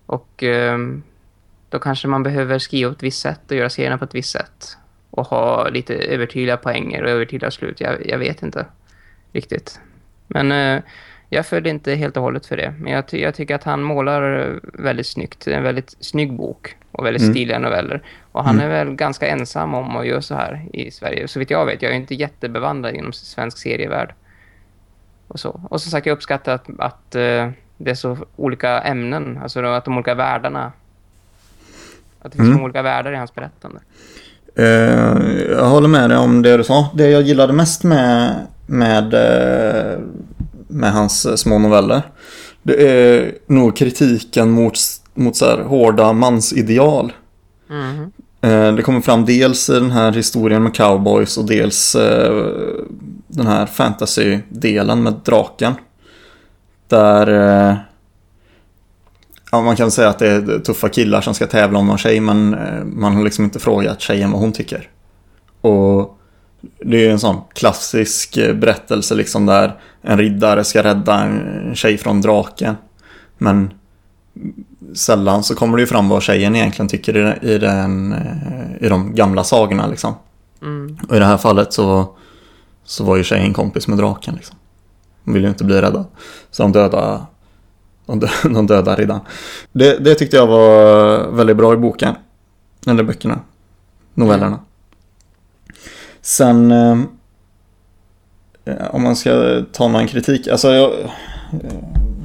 Och 0.05 0.43
um, 0.43 1.03
då 1.69 1.79
kanske 1.79 2.07
man 2.07 2.23
behöver 2.23 2.59
skriva 2.59 2.89
på 2.89 2.95
ett 2.95 3.03
visst 3.03 3.21
sätt 3.21 3.51
och 3.51 3.57
göra 3.57 3.69
serierna 3.69 3.97
på 3.97 4.05
ett 4.05 4.15
visst 4.15 4.31
sätt 4.31 4.77
och 5.09 5.27
ha 5.27 5.69
lite 5.69 5.95
övertydliga 5.95 6.57
poänger 6.57 7.03
och 7.03 7.09
övertydliga 7.09 7.51
slut. 7.51 7.81
Jag, 7.81 8.07
jag 8.07 8.17
vet 8.17 8.43
inte 8.43 8.65
riktigt. 9.33 9.79
Men 10.27 10.51
eh, 10.51 10.83
jag 11.29 11.45
följde 11.45 11.69
inte 11.69 11.95
helt 11.95 12.17
och 12.17 12.23
hållet 12.23 12.45
för 12.45 12.57
det. 12.57 12.73
Men 12.79 12.93
jag, 12.93 13.07
ty 13.07 13.21
jag, 13.21 13.35
tycker 13.35 13.55
att 13.55 13.63
han 13.63 13.83
målar 13.83 14.59
väldigt 14.63 15.07
snyggt. 15.07 15.45
Det 15.45 15.53
är 15.53 15.57
en 15.57 15.63
väldigt 15.63 15.95
snygg 15.99 16.33
bok 16.33 16.75
och 16.91 17.05
väldigt 17.05 17.21
mm. 17.21 17.33
stiliga 17.33 17.59
noveller. 17.59 18.01
Och 18.31 18.43
han 18.43 18.55
mm. 18.55 18.71
är 18.71 18.85
väl 18.85 18.95
ganska 18.95 19.27
ensam 19.27 19.73
om 19.73 19.95
att 19.95 20.07
göra 20.07 20.21
så 20.21 20.35
här 20.35 20.65
i 20.73 20.91
Sverige. 20.91 21.27
Så 21.27 21.39
vitt 21.39 21.49
jag 21.49 21.65
vet, 21.65 21.81
jag 21.81 21.91
är 21.91 21.95
inte 21.95 22.15
jättebevandrad 22.15 22.95
inom 22.95 23.13
svensk 23.13 23.57
serievärld. 23.57 24.13
Och 25.29 25.39
så. 25.39 25.61
Och 25.69 25.81
som 25.81 25.91
sagt, 25.91 26.05
jag 26.05 26.13
uppskattar 26.13 26.53
att, 26.53 26.65
att 26.77 27.15
uh, 27.15 27.49
det 27.77 27.91
är 27.91 27.95
så 27.95 28.17
olika 28.35 28.81
ämnen. 28.81 29.39
Alltså 29.43 29.65
att 29.65 29.85
de 29.85 29.97
olika 29.97 30.15
världarna. 30.15 30.71
Att 32.21 32.31
det 32.31 32.37
finns 32.37 32.49
mm. 32.49 32.63
olika 32.63 32.81
världar 32.81 33.11
i 33.11 33.15
hans 33.15 33.35
berättande. 33.35 33.79
Uh, 34.59 35.41
jag 35.49 35.65
håller 35.65 35.87
med 35.87 36.09
dig 36.09 36.17
om 36.17 36.41
det 36.41 36.57
du 36.57 36.63
sa. 36.63 36.89
Det 36.93 37.09
jag 37.09 37.21
gillade 37.21 37.53
mest 37.53 37.83
med, 37.83 38.35
med, 38.65 39.13
uh, 39.13 39.99
med 40.67 40.93
hans 40.93 41.41
små 41.41 41.59
noveller. 41.59 42.01
Det 42.63 42.89
är 42.89 43.33
nog 43.47 43.77
kritiken 43.77 44.51
mot, 44.51 44.73
mot 45.13 45.35
så 45.35 45.45
här 45.45 45.63
hårda 45.63 46.13
mansideal. 46.13 47.13
Mm. 47.69 48.11
Uh, 48.45 48.75
det 48.75 48.81
kommer 48.81 49.01
fram 49.01 49.25
dels 49.25 49.69
i 49.69 49.73
den 49.73 49.91
här 49.91 50.11
historien 50.11 50.63
med 50.63 50.75
cowboys 50.75 51.37
och 51.37 51.45
dels 51.45 51.95
den 53.29 53.47
här 53.47 53.65
fantasy-delen 53.65 55.03
med 55.03 55.13
draken. 55.23 55.73
Där 56.87 57.27
Ja, 59.51 59.61
man 59.61 59.75
kan 59.75 59.91
säga 59.91 60.09
att 60.09 60.19
det 60.19 60.27
är 60.27 60.59
tuffa 60.59 60.89
killar 60.89 61.21
som 61.21 61.33
ska 61.33 61.47
tävla 61.47 61.79
om 61.79 61.87
någon 61.87 61.97
tjej 61.97 62.19
men 62.19 62.53
eh, 62.53 62.83
man 62.83 63.15
har 63.15 63.23
liksom 63.23 63.43
inte 63.43 63.59
frågat 63.59 64.01
tjejen 64.01 64.31
vad 64.31 64.41
hon 64.41 64.51
tycker. 64.51 64.89
Och 65.61 66.19
det 66.85 67.05
är 67.05 67.11
en 67.11 67.19
sån 67.19 67.41
klassisk 67.53 68.37
eh, 68.37 68.55
berättelse 68.55 69.15
liksom 69.15 69.45
där 69.45 69.79
en 70.01 70.17
riddare 70.17 70.63
ska 70.63 70.83
rädda 70.83 71.23
en 71.23 71.75
tjej 71.75 71.97
från 71.97 72.21
draken. 72.21 72.75
Men 73.37 73.73
sällan 74.93 75.43
så 75.43 75.55
kommer 75.55 75.77
det 75.77 75.81
ju 75.81 75.87
fram 75.87 76.09
vad 76.09 76.23
tjejen 76.23 76.55
egentligen 76.55 76.89
tycker 76.89 77.43
i, 77.45 77.57
den, 77.57 78.13
eh, 78.13 78.85
i 78.85 78.89
de 78.89 79.15
gamla 79.15 79.43
sagorna 79.43 79.87
liksom. 79.87 80.13
Mm. 80.61 80.97
Och 81.09 81.15
i 81.15 81.19
det 81.19 81.25
här 81.25 81.37
fallet 81.37 81.73
så, 81.73 82.15
så 82.89 83.03
var 83.03 83.17
ju 83.17 83.23
tjejen 83.23 83.53
kompis 83.53 83.87
med 83.87 83.97
draken 83.97 84.35
liksom. 84.35 84.57
Hon 85.25 85.33
ville 85.33 85.47
ju 85.47 85.49
inte 85.49 85.63
bli 85.63 85.81
räddad. 85.81 86.05
Så 86.51 86.63
de 86.63 86.71
döda 86.71 87.25
de, 88.43 88.67
döda 88.67 88.95
riddaren. 88.95 89.21
Det, 89.71 89.97
det 89.97 90.15
tyckte 90.15 90.37
jag 90.37 90.47
var 90.47 91.27
väldigt 91.27 91.57
bra 91.57 91.73
i 91.73 91.77
boken. 91.77 92.15
Eller 92.87 93.03
böckerna. 93.03 93.39
Novellerna. 94.13 94.47
Mm. 94.47 94.59
Sen... 96.21 96.71
Eh, 96.71 96.97
om 98.91 99.03
man 99.03 99.15
ska 99.15 99.63
ta 99.71 99.87
någon 99.87 100.07
kritik. 100.07 100.47
Alltså 100.47 100.73
jag... 100.73 100.91
Eh, 100.91 101.09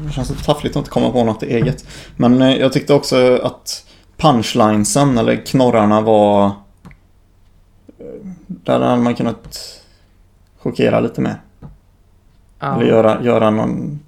det 0.06 0.12
känns 0.12 0.30
lite 0.30 0.44
taffligt 0.44 0.76
att 0.76 0.80
inte 0.80 0.90
komma 0.90 1.10
på 1.10 1.24
något 1.24 1.42
eget. 1.42 1.86
Men 2.16 2.42
eh, 2.42 2.56
jag 2.56 2.72
tyckte 2.72 2.94
också 2.94 3.40
att 3.42 3.86
punchlinesen 4.16 5.18
eller 5.18 5.46
knorrarna 5.46 6.00
var... 6.00 6.46
Eh, 6.46 6.52
där 8.46 8.80
hade 8.80 9.02
man 9.02 9.14
kunnat 9.14 9.80
chockera 10.64 11.00
lite 11.00 11.20
mer. 11.20 11.40
Ja. 12.58 12.74
Eller 12.74 12.86
göra, 12.86 13.22
göra 13.22 13.50
någon 13.50 14.00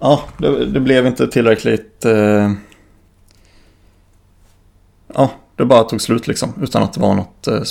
ja, 0.00 0.22
det, 0.38 0.66
det, 0.66 0.80
blev 0.80 1.06
inte 1.06 1.28
tillräckligt... 1.28 2.04
Eh, 2.04 2.52
ja, 5.14 5.30
det 5.56 5.64
bara 5.64 5.84
tog 5.84 6.00
slut 6.00 6.26
liksom. 6.26 6.52
Utan 6.62 6.82
att 6.82 6.92
det 6.92 7.00
var 7.00 7.14
något... 7.14 7.46
Eh, 7.46 7.62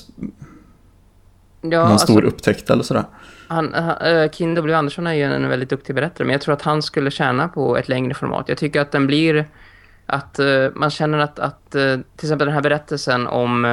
ja, 1.62 1.68
någon 1.70 1.92
alltså, 1.92 2.08
stor 2.08 2.24
upptäckt 2.24 2.70
eller 2.70 2.84
sådär. 2.84 3.04
Han, 3.48 3.74
uh, 3.76 4.30
Kim 4.30 4.56
W. 4.56 4.78
Andersson 4.78 5.08
är 5.08 5.14
ju 5.14 5.24
en 5.24 5.50
väldigt 5.50 5.70
duktig 5.70 5.96
berättare. 5.96 6.26
Men 6.26 6.34
jag 6.34 6.42
tror 6.42 6.54
att 6.54 6.62
han 6.62 6.82
skulle 6.82 7.12
tjäna 7.12 7.48
på 7.48 7.78
ett 7.78 7.88
längre 7.88 8.14
format. 8.14 8.50
Jag 8.50 8.58
tycker 8.58 8.82
att 8.82 8.92
den 8.92 9.08
blir... 9.08 9.46
Att 10.06 10.40
uh, 10.40 10.70
man 10.76 10.90
känner 10.90 11.18
att, 11.18 11.40
att 11.40 11.76
uh, 11.76 12.00
till 12.16 12.26
exempel 12.28 12.46
den 12.46 12.54
här 12.54 12.62
berättelsen 12.62 13.28
om 13.28 13.66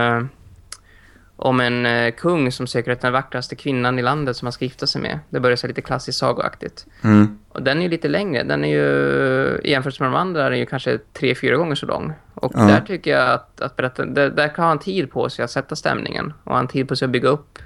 om 1.42 1.60
en 1.60 1.86
eh, 1.86 2.12
kung 2.12 2.52
som 2.52 2.66
söker 2.66 2.90
efter 2.90 3.08
den 3.08 3.12
vackraste 3.12 3.56
kvinnan 3.56 3.98
i 3.98 4.02
landet 4.02 4.36
som 4.36 4.46
han 4.46 4.52
ska 4.52 4.64
gifta 4.64 4.86
sig 4.86 5.02
med. 5.02 5.18
Det 5.30 5.40
börjar 5.40 5.56
så 5.56 5.66
lite 5.66 5.82
klassiskt 5.82 6.18
sagoaktigt. 6.18 6.86
Mm. 7.04 7.38
Och 7.48 7.62
den 7.62 7.78
är 7.78 7.82
ju 7.82 7.88
lite 7.88 8.08
längre. 8.08 8.42
Den 8.42 8.64
är 8.64 8.68
ju, 8.68 9.60
i 9.64 9.70
jämförelse 9.70 10.02
med 10.02 10.12
de 10.12 10.16
andra, 10.16 10.46
är 10.46 10.50
ju 10.50 10.66
kanske 10.66 10.98
tre, 11.12 11.34
fyra 11.34 11.56
gånger 11.56 11.74
så 11.74 11.86
lång. 11.86 12.12
Och 12.34 12.52
ja. 12.54 12.64
där 12.64 12.80
tycker 12.80 13.10
jag 13.10 13.30
att, 13.30 13.60
att 13.60 13.76
berätta, 13.76 14.04
där, 14.04 14.30
där 14.30 14.48
kan 14.48 14.64
han 14.64 14.78
tid 14.78 15.10
på 15.10 15.28
sig 15.28 15.44
att 15.44 15.50
sätta 15.50 15.76
stämningen. 15.76 16.32
Och 16.44 16.56
han 16.56 16.68
tid 16.68 16.88
på 16.88 16.96
sig 16.96 17.06
att 17.06 17.12
bygga 17.12 17.28
upp 17.28 17.58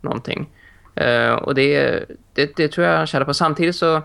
någonting. 0.00 0.50
Uh, 1.00 1.32
och 1.32 1.54
det, 1.54 2.04
det, 2.32 2.56
det, 2.56 2.68
tror 2.68 2.86
jag 2.86 2.96
han 2.96 3.06
känner 3.06 3.26
på. 3.26 3.34
Samtidigt 3.34 3.76
så, 3.76 4.02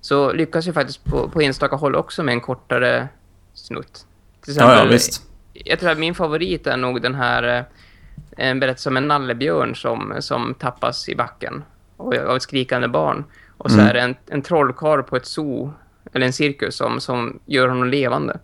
så 0.00 0.32
lyckas 0.32 0.68
ju 0.68 0.72
faktiskt 0.72 1.04
på, 1.04 1.28
på 1.28 1.40
enstaka 1.40 1.76
håll 1.76 1.94
också 1.94 2.22
med 2.22 2.32
en 2.32 2.40
kortare 2.40 3.08
snutt. 3.54 4.06
Till 4.44 4.56
Ja, 4.56 4.78
ja, 4.78 4.84
visst. 4.84 5.22
Jag 5.52 5.80
tror 5.80 5.90
att 5.90 5.98
min 5.98 6.14
favorit 6.14 6.66
är 6.66 6.76
nog 6.76 7.02
den 7.02 7.14
här... 7.14 7.64
eh, 8.36 8.48
En 8.48 8.60
berättelse 8.60 8.88
om 8.88 8.96
en 8.96 9.08
nallebjörn 9.08 9.74
som, 9.76 10.14
som 10.20 10.54
tappas 10.54 11.08
i 11.08 11.16
backen. 11.16 11.62
Och 11.96 12.14
av 12.14 12.36
ett 12.36 12.42
skrikande 12.42 12.88
barn. 12.88 13.24
Och 13.58 13.70
så 13.70 13.76
Mm. 13.76 13.88
är 13.88 13.94
det 13.94 14.00
en, 14.00 14.14
en 14.26 14.42
trollkarl 14.42 15.02
på 15.02 15.16
ett 15.16 15.26
zoo, 15.26 15.72
eller 16.12 16.26
en 16.26 16.32
cirkus, 16.32 16.76
som, 16.76 17.00
som 17.00 17.38
gör 17.46 17.68
honom 17.68 17.88
levande. 17.88 18.38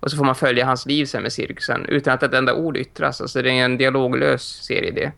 Och 0.00 0.10
så 0.10 0.16
får 0.16 0.24
man 0.24 0.34
följa 0.34 0.66
hans 0.66 0.86
liv 0.86 1.04
sen 1.04 1.22
med 1.22 1.32
cirkusen 1.32 1.86
utan 1.86 2.14
att 2.14 2.22
ett 2.22 2.34
enda 2.34 2.54
ord 2.54 2.76
yttras. 2.76 3.20
Alltså 3.20 3.42
det 3.42 3.50
är 3.50 3.64
en 3.64 3.76
dialoglös 3.78 4.42
serie 4.42 4.90
det. 4.90 5.12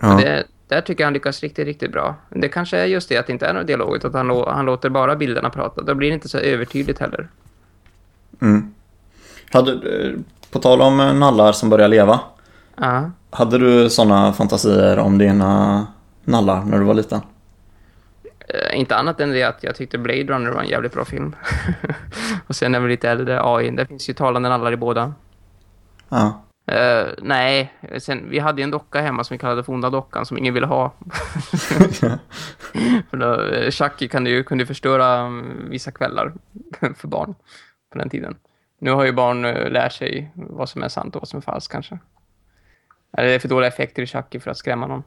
Ja. 0.00 0.16
Det 0.16 0.44
där 0.68 0.80
tycker 0.80 1.02
jag 1.04 1.06
han 1.06 1.12
lyckas 1.14 1.40
riktigt, 1.42 1.64
riktigt 1.66 1.92
bra. 1.92 2.14
Det 2.30 2.48
kanske 2.48 2.78
är 2.78 2.86
just 2.86 3.08
det 3.08 3.16
att 3.16 3.26
det 3.26 3.32
inte 3.32 3.46
är 3.46 3.54
någon 3.54 3.66
dialog 3.66 3.96
utan 3.96 4.10
att 4.10 4.16
han, 4.16 4.30
lå- 4.30 4.50
han 4.52 4.64
låter 4.66 4.88
bara 4.88 5.16
bilderna 5.16 5.50
prata. 5.50 5.82
Då 5.82 5.94
blir 5.94 6.08
det 6.08 6.14
inte 6.14 6.28
så 6.28 6.38
övertydligt 6.38 6.98
heller. 6.98 7.28
Mm. 8.42 8.74
Hade, 9.52 9.72
eh, 9.72 10.12
på 10.50 10.58
tal 10.58 10.80
om 10.80 11.00
eh, 11.00 11.14
nallar 11.14 11.52
som 11.52 11.70
börjar 11.70 11.88
leva. 11.88 12.20
Ja. 12.76 13.10
Hade 13.30 13.58
du 13.58 13.90
sådana 13.90 14.32
fantasier 14.32 14.98
om 14.98 15.18
dina 15.18 15.86
nallar 16.24 16.64
när 16.64 16.78
du 16.78 16.84
var 16.84 16.94
liten? 16.94 17.20
Eh, 18.48 18.78
inte 18.78 18.96
annat 18.96 19.20
än 19.20 19.30
det 19.30 19.42
att 19.42 19.62
jag 19.62 19.74
tyckte 19.74 19.98
Blade 19.98 20.22
Runner 20.22 20.50
var 20.50 20.62
en 20.62 20.68
jävligt 20.68 20.92
bra 20.92 21.04
film. 21.04 21.36
och 22.46 22.56
sen 22.56 22.74
är 22.74 22.80
vi 22.80 22.88
lite 22.88 23.10
äldre, 23.10 23.40
AI. 23.44 23.70
Det 23.70 23.86
finns 23.86 24.08
ju 24.08 24.14
talande 24.14 24.48
nallar 24.48 24.72
i 24.72 24.76
båda. 24.76 25.14
Ja. 26.08 26.42
Eh, 26.66 27.06
nej, 27.22 27.72
sen, 27.98 28.30
vi 28.30 28.38
hade 28.38 28.62
en 28.62 28.70
docka 28.70 29.00
hemma 29.00 29.24
som 29.24 29.34
vi 29.34 29.38
kallade 29.38 29.64
för 29.64 29.72
onda 29.72 29.90
dockan 29.90 30.26
som 30.26 30.38
ingen 30.38 30.54
ville 30.54 30.66
ha. 30.66 30.92
för 33.10 33.16
då, 33.16 33.42
eh, 33.42 33.70
Chucky 33.70 34.08
kan 34.08 34.26
ju, 34.26 34.44
kunde 34.44 34.66
förstöra 34.66 35.18
mm, 35.18 35.70
vissa 35.70 35.90
kvällar 35.90 36.32
för 36.96 37.08
barn 37.08 37.34
på 37.92 37.98
den 37.98 38.10
tiden. 38.10 38.36
Nu 38.78 38.90
har 38.90 39.04
ju 39.04 39.12
barn 39.12 39.44
uh, 39.44 39.70
lärt 39.70 39.92
sig 39.92 40.32
vad 40.34 40.68
som 40.68 40.82
är 40.82 40.88
sant 40.88 41.16
och 41.16 41.22
vad 41.22 41.28
som 41.28 41.36
är 41.36 41.40
falskt 41.42 41.72
kanske. 41.72 41.98
Eller 43.18 43.28
det 43.28 43.34
är 43.34 43.38
för 43.38 43.48
dåliga 43.48 43.68
effekter 43.68 44.02
i 44.02 44.06
Chucky 44.06 44.40
för 44.40 44.50
att 44.50 44.56
skrämma 44.56 44.86
någon. 44.86 45.02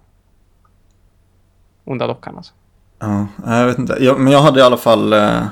Onda 1.84 2.08
dockan 2.08 2.38
alltså. 2.38 2.54
Ja, 3.00 3.28
jag 3.46 3.66
vet 3.66 3.80
inte. 3.80 3.98
Jag, 4.00 4.20
men 4.20 4.34
jag 4.34 4.42
hade 4.42 4.60
i 4.60 4.64
alla 4.64 4.78
fall 4.78 5.14
eh, 5.14 5.44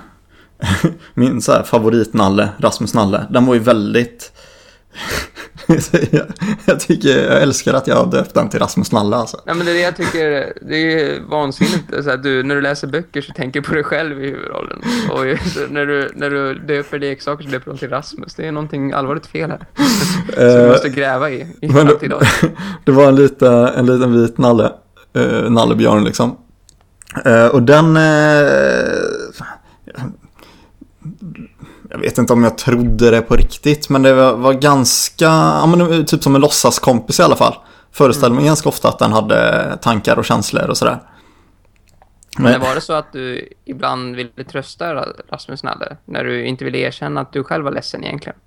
min 1.14 1.42
så 1.42 1.52
här, 1.52 1.64
favoritnalle, 1.64 2.50
Rasmus 2.58 2.94
Nalle. 2.94 3.28
Den 3.30 3.46
var 3.46 3.54
ju 3.54 3.60
väldigt... 3.60 4.32
jag, 6.12 6.26
jag 6.66 6.80
tycker, 6.80 7.32
jag 7.32 7.42
älskar 7.42 7.74
att 7.74 7.88
jag 7.88 7.96
har 7.96 8.12
döpt 8.12 8.34
den 8.34 8.50
till 8.50 8.60
Rasmus 8.60 8.92
Nalle 8.92 9.16
alltså. 9.16 9.40
Nej 9.46 9.56
men 9.56 9.66
det 9.66 9.72
är 9.72 9.76
det 9.76 9.82
jag 9.82 9.96
tycker, 9.96 10.54
det 10.62 10.76
är 10.76 11.22
vansinnigt. 11.30 12.04
Så 12.04 12.10
att 12.10 12.24
du, 12.24 12.44
när 12.44 12.56
du 12.56 12.62
läser 12.62 12.88
böcker 12.88 13.22
så 13.22 13.34
tänker 13.34 13.62
du 13.62 13.68
på 13.68 13.74
dig 13.74 13.84
själv 13.84 14.24
i 14.24 14.30
huvudrollen. 14.30 14.82
Och 15.12 15.26
när, 15.70 15.86
du, 15.86 16.12
när 16.16 16.30
du 16.30 16.54
döper 16.54 17.00
leksaker 17.00 17.44
så 17.44 17.50
döper 17.50 17.72
du 17.72 17.78
till 17.78 17.90
Rasmus. 17.90 18.36
Det 18.36 18.48
är 18.48 18.52
någonting 18.52 18.94
allvarligt 18.94 19.26
fel 19.26 19.50
här. 19.50 19.60
Som 19.76 20.44
du 20.46 20.64
Eh, 20.64 20.70
måste 20.70 20.90
gräva 20.90 21.30
i, 21.30 21.48
i 21.62 21.68
men-. 21.68 21.88
Det 22.86 22.92
var 22.92 23.08
en 23.08 23.16
liten, 23.16 23.54
en 23.54 23.86
liten 23.86 24.22
vit 24.22 24.38
nalle, 24.38 24.72
eh, 25.16 25.50
nallebjörn 25.50 26.04
liksom. 26.04 26.38
Eh, 27.26 27.48
och 27.48 27.64
den... 27.64 27.98
jag 31.94 32.00
vet 32.00 32.18
inte 32.18 32.34
om 32.34 32.44
jag 32.44 32.58
trodde 32.58 33.12
det 33.12 33.22
på 33.22 33.36
riktigt, 33.36 33.90
men 33.90 34.02
det 34.02 34.14
var, 34.14 34.34
var 34.34 34.54
ganska, 34.54 35.26
ja 35.26 35.66
men 35.66 36.06
typ 36.06 36.24
som 36.24 36.36
en 36.36 36.42
låtsaskompis 36.42 37.20
i 37.20 37.24
alla 37.24 37.36
fall. 37.36 37.56
Föreställde 37.92 38.36
mig 38.36 38.46
ganska 38.46 38.70
ofta 38.70 38.90
att 38.90 39.00
den 39.00 39.12
hade 39.14 39.78
tankar 39.82 40.20
och 40.20 40.26
känslor 40.26 40.70
och 40.70 40.78
sådär. 40.78 41.00
Men 42.38 42.62
var 42.62 42.76
det 42.76 42.82
så 42.82 42.94
att 42.94 43.14
du 43.14 43.50
ibland 43.66 44.16
ville 44.16 44.44
trösta 44.52 44.86
Ra- 44.96 45.22
Rasmus 45.32 45.64
Nalle 45.64 45.98
när 46.06 46.24
du 46.24 46.46
inte 46.46 46.66
ville 46.66 46.78
erkänna 46.78 47.22
att 47.22 47.34
du 47.34 47.44
själv 47.44 47.64
var 47.64 47.72
ledsen 47.72 48.04
egentligen? 48.04 48.38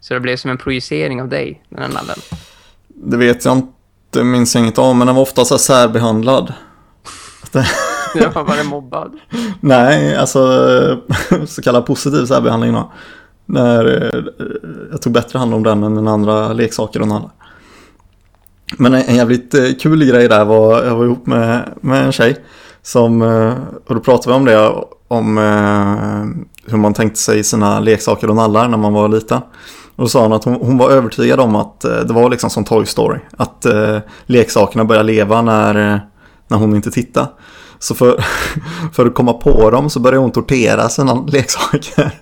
Så 0.00 0.14
det 0.14 0.20
blev 0.20 0.36
som 0.36 0.50
en 0.50 0.58
projicering 0.58 1.22
av 1.22 1.28
dig, 1.28 1.64
den 1.68 1.82
här 1.82 1.88
nallen. 1.88 2.18
Det 2.88 3.16
vet 3.16 3.44
jag 3.44 3.56
inte, 3.56 4.24
minns 4.24 4.54
jag 4.54 4.64
inget 4.64 4.78
om, 4.78 4.98
men 4.98 5.06
den 5.06 5.16
var 5.16 5.22
ofta 5.22 5.44
så 5.44 5.58
särbehandlad. 5.58 6.52
Jag 8.14 8.30
har 8.30 8.44
varit 8.44 8.66
mobbad. 8.66 9.12
Nej, 9.60 10.16
alltså 10.16 10.40
så 11.46 11.62
kallad 11.62 11.86
positiv 11.86 12.26
särbehandling 12.26 12.72
då. 12.72 12.92
När 13.46 13.84
eh, 13.86 14.24
jag 14.90 15.02
tog 15.02 15.12
bättre 15.12 15.38
hand 15.38 15.54
om 15.54 15.62
den 15.62 15.82
än 15.82 15.94
den 15.94 16.08
andra 16.08 16.52
leksaker 16.52 17.00
och 17.00 17.08
nallar. 17.08 17.30
Men 18.78 18.94
en 18.94 19.16
jävligt 19.16 19.54
eh, 19.54 19.64
kul 19.80 20.04
grej 20.04 20.28
där 20.28 20.44
var, 20.44 20.84
jag 20.84 20.96
var 20.96 21.04
ihop 21.04 21.26
med, 21.26 21.68
med 21.80 22.04
en 22.04 22.12
tjej 22.12 22.36
som, 22.82 23.22
eh, 23.22 23.54
och 23.86 23.94
då 23.94 24.00
pratade 24.00 24.28
vi 24.28 24.38
om 24.38 24.44
det, 24.44 24.84
om 25.08 25.36
hur 26.66 26.78
man 26.78 26.94
tänkte 26.94 27.20
sig 27.20 27.44
sina 27.44 27.80
leksaker 27.80 28.30
och 28.30 28.36
nallar 28.36 28.68
när 28.68 28.78
man 28.78 28.92
var 28.92 29.08
liten. 29.08 29.40
Och 29.96 30.04
då 30.04 30.08
sa 30.08 30.22
hon 30.22 30.32
att 30.32 30.44
hon, 30.44 30.54
hon 30.54 30.78
var 30.78 30.90
övertygad 30.90 31.40
om 31.40 31.56
att 31.56 31.80
det 31.80 32.12
var 32.12 32.30
liksom 32.30 32.50
som 32.50 32.64
Toy 32.64 32.86
Story. 32.86 33.18
Att 33.36 33.66
eh, 33.66 33.98
leksakerna 34.26 34.84
började 34.84 35.06
leva 35.06 35.42
när, 35.42 36.00
när 36.48 36.58
hon 36.58 36.76
inte 36.76 36.90
tittade. 36.90 37.28
Så 37.80 37.94
för, 37.94 38.24
för 38.92 39.06
att 39.06 39.14
komma 39.14 39.32
på 39.32 39.70
dem 39.70 39.90
så 39.90 40.00
började 40.00 40.18
hon 40.18 40.32
tortera 40.32 40.88
sina 40.88 41.14
leksaker. 41.14 42.20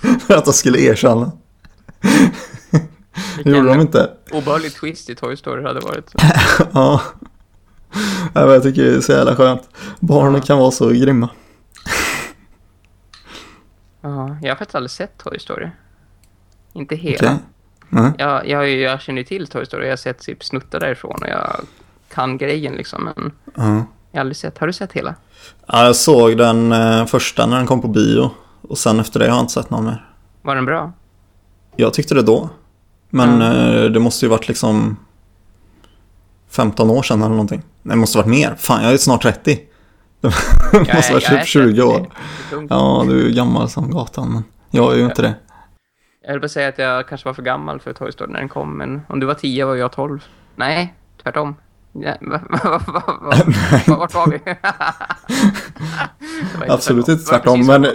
För 0.26 0.34
att 0.36 0.44
de 0.44 0.52
skulle 0.52 0.78
erkänna. 0.78 1.32
Det 3.44 3.50
gjorde 3.50 3.68
de 3.68 3.80
inte. 3.80 4.10
Obehaglig 4.32 4.74
twist 4.74 5.10
i 5.10 5.14
Toy 5.14 5.36
Story 5.36 5.62
hade 5.62 5.80
varit. 5.80 6.14
Ja. 6.72 7.00
Jag 8.34 8.62
tycker 8.62 8.82
det 8.84 8.96
är 8.96 9.00
så 9.00 9.12
jävla 9.12 9.36
skönt. 9.36 9.68
Barnen 10.00 10.40
kan 10.40 10.58
vara 10.58 10.70
så 10.70 10.88
grymma. 10.88 11.28
Ja, 14.00 14.36
jag 14.42 14.50
har 14.50 14.56
faktiskt 14.56 14.74
aldrig 14.74 14.90
sett 14.90 15.18
Toy 15.18 15.38
Story. 15.38 15.68
Inte 16.72 16.96
hela. 16.96 17.16
Okej. 17.16 17.38
Nej. 17.88 18.12
Jag, 18.18 18.48
jag, 18.48 18.68
jag 18.68 19.00
känner 19.00 19.18
ju 19.18 19.24
till 19.24 19.46
Toy 19.46 19.66
Story. 19.66 19.84
Jag 19.84 19.92
har 19.92 19.96
sett 19.96 20.18
typ 20.18 20.44
snuttar 20.44 20.80
därifrån 20.80 21.18
och 21.22 21.28
jag 21.28 21.60
kan 22.08 22.38
grejen 22.38 22.74
liksom. 22.74 23.04
Men 23.04 23.32
Ja. 23.54 23.84
Jag 24.10 24.18
har 24.18 24.20
aldrig 24.20 24.36
sett. 24.36 24.58
Har 24.58 24.66
du 24.66 24.72
sett 24.72 24.92
hela? 24.92 25.14
Ja, 25.66 25.84
jag 25.86 25.96
såg 25.96 26.36
den 26.36 26.72
eh, 26.72 27.06
första 27.06 27.46
när 27.46 27.56
den 27.56 27.66
kom 27.66 27.82
på 27.82 27.88
bio. 27.88 28.30
Och 28.62 28.78
sen 28.78 29.00
efter 29.00 29.20
det 29.20 29.26
har 29.28 29.36
jag 29.36 29.42
inte 29.42 29.52
sett 29.52 29.70
någon 29.70 29.84
mer. 29.84 30.06
Var 30.42 30.54
den 30.54 30.64
bra? 30.66 30.92
Jag 31.76 31.94
tyckte 31.94 32.14
det 32.14 32.22
då. 32.22 32.48
Men 33.10 33.42
eh, 33.42 33.84
det 33.84 34.00
måste 34.00 34.24
ju 34.24 34.30
varit 34.30 34.48
liksom 34.48 34.96
15 36.50 36.90
år 36.90 37.02
sedan 37.02 37.20
eller 37.20 37.30
någonting. 37.30 37.62
Nej, 37.82 37.96
det 37.96 38.00
måste 38.00 38.18
varit 38.18 38.28
mer. 38.28 38.54
Fan, 38.58 38.84
jag 38.84 38.92
är 38.92 38.96
snart 38.96 39.22
30. 39.22 39.60
Det 40.72 40.94
måste 40.94 41.12
vara 41.12 41.20
typ 41.20 41.46
20 41.46 41.82
år. 41.82 42.06
Ja. 42.50 42.66
Ja, 42.70 43.04
du 43.08 43.20
är 43.20 43.28
ju 43.28 43.34
gammal 43.34 43.68
som 43.68 43.90
gatan, 43.90 44.32
men 44.32 44.44
jag 44.70 44.92
är 44.92 44.96
ju 44.96 45.04
inte 45.04 45.22
det. 45.22 45.34
Jag 46.22 46.30
höll 46.30 46.40
på 46.40 46.44
att 46.46 46.52
säga 46.52 46.68
att 46.68 46.78
jag 46.78 47.08
kanske 47.08 47.28
var 47.28 47.34
för 47.34 47.42
gammal 47.42 47.80
för 47.80 47.92
Toy 47.92 48.12
Story 48.12 48.32
när 48.32 48.40
den 48.40 48.48
kom. 48.48 48.78
Men 48.78 49.00
om 49.08 49.20
du 49.20 49.26
var 49.26 49.34
10 49.34 49.64
var 49.64 49.74
jag 49.74 49.92
12. 49.92 50.24
Nej, 50.56 50.94
tvärtom. 51.22 51.54
Va, 51.92 52.16
va, 52.20 52.38
vart 53.86 54.14
var 54.14 54.30
vi? 54.30 54.38
Var 56.58 56.74
Absolut 56.74 57.08
inte 57.08 57.24
tvärtom, 57.24 57.66
men 57.66 57.86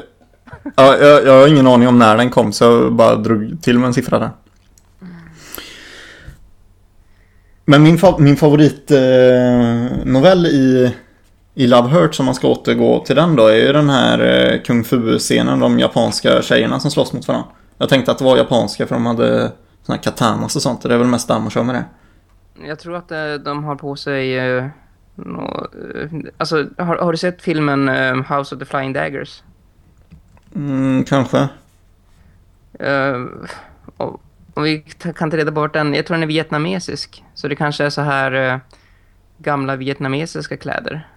ja, 0.75 0.97
jag, 0.97 1.25
jag 1.25 1.39
har 1.39 1.47
ingen 1.47 1.67
aning 1.67 1.87
om 1.87 1.99
när 1.99 2.17
den 2.17 2.29
kom, 2.29 2.53
så 2.53 2.63
jag 2.63 2.93
bara 2.93 3.15
drog 3.15 3.57
till 3.61 3.79
med 3.79 3.87
en 3.87 3.93
siffra 3.93 4.19
där. 4.19 4.31
Men 7.65 7.83
min, 7.83 7.97
fa 7.97 8.17
min 8.17 8.37
favoritnovell 8.37 10.45
eh, 10.45 10.51
i, 10.51 10.95
i 11.53 11.67
Love 11.67 11.89
Hurt, 11.89 12.15
som 12.15 12.25
man 12.25 12.35
ska 12.35 12.47
återgå 12.47 13.03
till 13.05 13.15
den 13.15 13.35
då, 13.35 13.47
är 13.47 13.55
ju 13.55 13.73
den 13.73 13.89
här 13.89 14.19
eh, 14.19 14.61
Kung 14.61 14.83
Fu-scenen, 14.83 15.59
de 15.59 15.79
japanska 15.79 16.41
tjejerna 16.41 16.79
som 16.79 16.91
slåss 16.91 17.13
mot 17.13 17.27
varandra. 17.27 17.47
Jag 17.77 17.89
tänkte 17.89 18.11
att 18.11 18.17
det 18.17 18.23
var 18.23 18.37
japanska 18.37 18.87
för 18.87 18.95
de 18.95 19.05
hade 19.05 19.51
såna 19.85 19.95
här 19.95 20.03
katanas 20.03 20.55
och 20.55 20.61
sånt, 20.61 20.83
och 20.83 20.89
det 20.89 20.95
är 20.95 20.99
väl 20.99 21.07
mest 21.07 21.29
man 21.29 21.49
kör 21.49 21.63
med 21.63 21.75
det. 21.75 21.85
Jag 22.63 22.79
tror 22.79 22.95
att 22.95 23.11
eh, 23.11 23.33
de 23.33 23.63
har 23.63 23.75
på 23.75 23.95
sig... 23.95 24.37
eh, 24.39 24.67
nå, 25.15 25.67
eh, 25.95 26.09
alltså, 26.37 26.67
har, 26.77 26.95
har 26.97 27.11
du 27.11 27.17
sett 27.17 27.41
filmen 27.41 27.89
House 28.23 28.55
of 28.55 28.59
the 28.59 28.65
Flying 28.65 28.93
Daggers? 28.93 29.43
Mm, 30.55 31.03
kanske. 31.03 31.49
Och- 33.97 34.21
om 34.53 34.63
vi 34.63 34.79
kan 35.15 35.31
ta 35.31 35.37
reda 35.37 35.51
vart 35.51 35.73
den... 35.73 35.93
Jag 35.93 36.05
tror 36.05 36.15
den 36.15 36.23
är 36.23 36.27
vietnamesisk. 36.27 37.23
Så 37.33 37.47
det 37.47 37.55
kanske 37.55 37.85
är 37.85 37.89
så 37.89 38.01
här 38.01 38.31
eh, 38.31 38.57
gamla 39.37 39.75
vietnamesiska 39.75 40.57
kläder. 40.57 41.07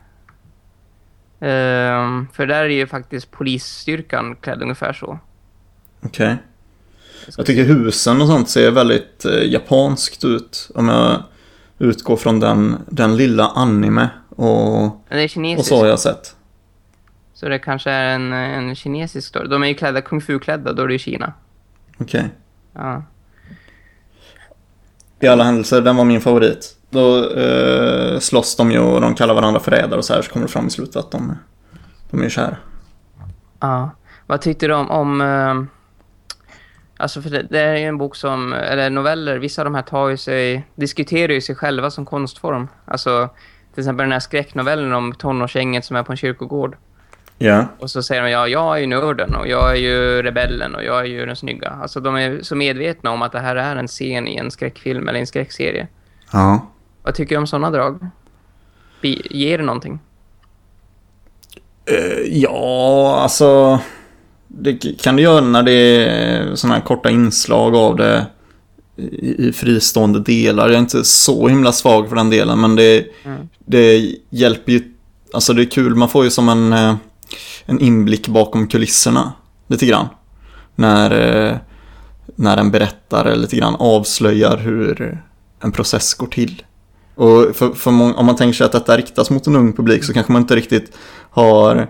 Eh, 1.40 2.22
för 2.32 2.46
där 2.46 2.64
är 2.64 2.68
ju 2.68 2.86
faktiskt 2.86 3.30
polisstyrkan 3.30 4.36
klädd 4.36 4.62
ungefär 4.62 4.92
så. 4.92 5.18
Okej. 6.02 6.36
Jag 7.36 7.46
tycker 7.46 7.64
husen 7.64 8.20
och 8.20 8.26
sånt 8.26 8.48
ser 8.48 8.70
väldigt 8.70 9.24
eh, 9.24 9.52
japanskt 9.52 10.24
ut. 10.24 10.70
Om 10.74 10.88
jag 10.88 11.22
utgår 11.78 12.16
från 12.16 12.40
den, 12.40 12.76
den 12.86 13.16
lilla 13.16 13.48
anime 13.48 14.08
och, 14.28 14.84
och 15.58 15.64
så 15.64 15.76
har 15.76 15.86
jag 15.86 15.98
sett. 15.98 16.34
Så 17.34 17.48
det 17.48 17.58
kanske 17.58 17.90
är 17.90 18.14
en, 18.14 18.32
en 18.32 18.74
kinesisk 18.74 19.28
story. 19.28 19.48
De 19.48 19.62
är 19.62 19.66
ju 19.66 19.74
klädda 19.74 20.00
kung 20.00 20.20
fu-klädda, 20.20 20.72
då 20.72 20.82
är 20.82 20.86
det 20.86 20.92
ju 20.92 20.98
Kina. 20.98 21.32
Okej. 21.98 22.30
Ja. 22.72 23.02
I 25.20 25.26
alla 25.26 25.44
händelser, 25.44 25.80
den 25.80 25.96
var 25.96 26.04
min 26.04 26.20
favorit. 26.20 26.76
Då 26.90 27.30
eh, 27.30 28.18
slåss 28.18 28.56
de 28.56 28.72
ju 28.72 28.78
och 28.78 29.00
de 29.00 29.14
kallar 29.14 29.34
varandra 29.34 29.60
förrädare 29.60 29.98
och 29.98 30.04
så 30.04 30.14
här 30.14 30.22
så 30.22 30.30
kommer 30.30 30.46
det 30.46 30.52
fram 30.52 30.66
i 30.66 30.70
slutet 30.70 30.96
att 30.96 31.10
de, 31.10 31.38
de 32.10 32.22
är 32.22 32.28
kära. 32.28 32.56
Ja. 33.60 33.90
Vad 34.26 34.40
tyckte 34.40 34.66
du 34.66 34.74
om, 34.74 34.90
om, 34.90 35.20
eh, 35.20 35.77
Alltså 37.00 37.22
för 37.22 37.30
det, 37.30 37.42
det 37.50 37.60
är 37.60 37.76
ju 37.76 37.84
en 37.84 37.98
bok 37.98 38.16
som, 38.16 38.52
eller 38.52 38.90
noveller, 38.90 39.38
vissa 39.38 39.62
av 39.62 39.64
de 39.64 39.74
här 39.74 39.82
tar 39.82 40.08
ju 40.08 40.16
sig, 40.16 40.66
diskuterar 40.74 41.32
ju 41.32 41.40
sig 41.40 41.54
själva 41.54 41.90
som 41.90 42.06
konstform. 42.06 42.68
Alltså 42.84 43.28
till 43.74 43.80
exempel 43.80 44.04
den 44.04 44.12
här 44.12 44.20
skräcknovellen 44.20 44.92
om 44.92 45.14
tonårsgänget 45.14 45.84
som 45.84 45.96
är 45.96 46.02
på 46.02 46.12
en 46.12 46.16
kyrkogård. 46.16 46.76
Ja. 47.38 47.66
Och 47.78 47.90
så 47.90 48.02
säger 48.02 48.22
de, 48.22 48.30
ja, 48.30 48.48
jag 48.48 48.76
är 48.76 48.80
ju 48.80 48.86
nörden 48.86 49.34
och 49.34 49.48
jag 49.48 49.70
är 49.70 49.76
ju 49.76 50.22
rebellen 50.22 50.74
och 50.74 50.84
jag 50.84 51.00
är 51.00 51.04
ju 51.04 51.26
den 51.26 51.36
snygga. 51.36 51.70
Alltså 51.70 52.00
de 52.00 52.16
är 52.16 52.42
så 52.42 52.56
medvetna 52.56 53.10
om 53.10 53.22
att 53.22 53.32
det 53.32 53.40
här 53.40 53.56
är 53.56 53.76
en 53.76 53.88
scen 53.88 54.28
i 54.28 54.36
en 54.36 54.50
skräckfilm 54.50 55.08
eller 55.08 55.20
en 55.20 55.26
skräckserie. 55.26 55.88
Ja. 56.32 56.66
Vad 57.02 57.14
tycker 57.14 57.34
du 57.34 57.38
om 57.38 57.46
sådana 57.46 57.70
drag? 57.70 58.06
Ger 59.30 59.58
det 59.58 59.64
någonting? 59.64 60.00
Eh, 61.84 62.22
ja, 62.26 63.18
alltså... 63.22 63.80
Det 64.48 65.00
kan 65.02 65.16
du 65.16 65.22
göra 65.22 65.40
när 65.40 65.62
det 65.62 65.72
är 65.72 66.54
sådana 66.54 66.74
här 66.74 66.82
korta 66.84 67.10
inslag 67.10 67.74
av 67.74 67.96
det 67.96 68.26
i, 68.96 69.48
i 69.48 69.52
fristående 69.52 70.20
delar. 70.20 70.66
Jag 70.66 70.74
är 70.74 70.78
inte 70.78 71.04
så 71.04 71.48
himla 71.48 71.72
svag 71.72 72.08
för 72.08 72.16
den 72.16 72.30
delen, 72.30 72.60
men 72.60 72.76
det, 72.76 73.06
Mm. 73.24 73.48
det 73.66 74.14
hjälper 74.30 74.72
ju... 74.72 74.92
Alltså 75.32 75.52
det 75.52 75.62
är 75.62 75.70
kul, 75.70 75.94
man 75.94 76.08
får 76.08 76.24
ju 76.24 76.30
som 76.30 76.48
en, 76.48 76.72
eh, 76.72 76.94
en 77.66 77.80
inblick 77.80 78.28
bakom 78.28 78.68
kulisserna 78.68 79.32
lite 79.66 79.86
grann. 79.86 80.06
När, 80.74 81.10
eh, 81.50 81.56
när 82.36 82.56
en 82.56 82.70
berättare 82.70 83.36
lite 83.36 83.56
grann 83.56 83.74
avslöjar 83.78 84.56
hur 84.56 85.22
en 85.60 85.72
process 85.72 86.14
går 86.14 86.26
till. 86.26 86.62
Och 87.14 87.56
för, 87.56 87.72
för 87.72 87.90
många, 87.90 88.14
om 88.14 88.26
man 88.26 88.36
tänker 88.36 88.56
sig 88.56 88.64
att 88.66 88.72
detta 88.72 88.96
riktas 88.96 89.30
mot 89.30 89.46
en 89.46 89.56
ung 89.56 89.72
publik 89.72 90.04
så 90.04 90.12
kanske 90.12 90.32
man 90.32 90.42
inte 90.42 90.56
riktigt 90.56 90.92
har 91.30 91.88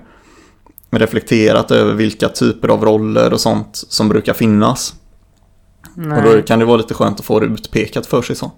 reflekterat 0.91 1.71
över 1.71 1.95
vilka 1.95 2.29
typer 2.29 2.69
av 2.69 2.85
roller 2.85 3.33
och 3.33 3.41
sånt 3.41 3.77
som 3.77 4.09
brukar 4.09 4.33
finnas. 4.33 4.95
Och 6.17 6.23
då 6.23 6.43
kan 6.43 6.59
det 6.59 6.65
vara 6.65 6.77
lite 6.77 6.95
skönt 6.95 7.21
att 7.21 7.27
få 7.27 7.41
det 7.41 7.47
utpekat 7.47 8.07
för 8.07 8.23
sig 8.23 8.37
så. 8.37 8.53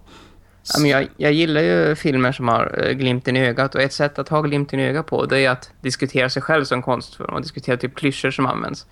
Ja, 0.74 0.80
men 0.80 0.90
jag, 0.90 1.08
jag 1.16 1.32
gillar 1.32 1.60
ju 1.60 1.94
filmer 1.94 2.32
som 2.32 2.48
har 2.48 2.84
eh, 2.84 2.92
glimten 2.92 3.36
i 3.36 3.46
ögat 3.46 3.74
och 3.74 3.80
ett 3.82 3.92
sätt 3.92 4.18
att 4.18 4.28
ha 4.28 4.40
glimten 4.42 4.80
i 4.80 4.88
ögat 4.88 5.06
på 5.06 5.26
det 5.26 5.38
är 5.44 5.50
att 5.50 5.70
diskutera 5.80 6.30
sig 6.30 6.42
själv 6.42 6.64
som 6.64 6.82
konstform 6.82 7.34
och 7.34 7.42
diskutera 7.42 7.76
typ 7.76 7.94
klyschor 7.94 8.30
som 8.30 8.46
används. 8.46 8.86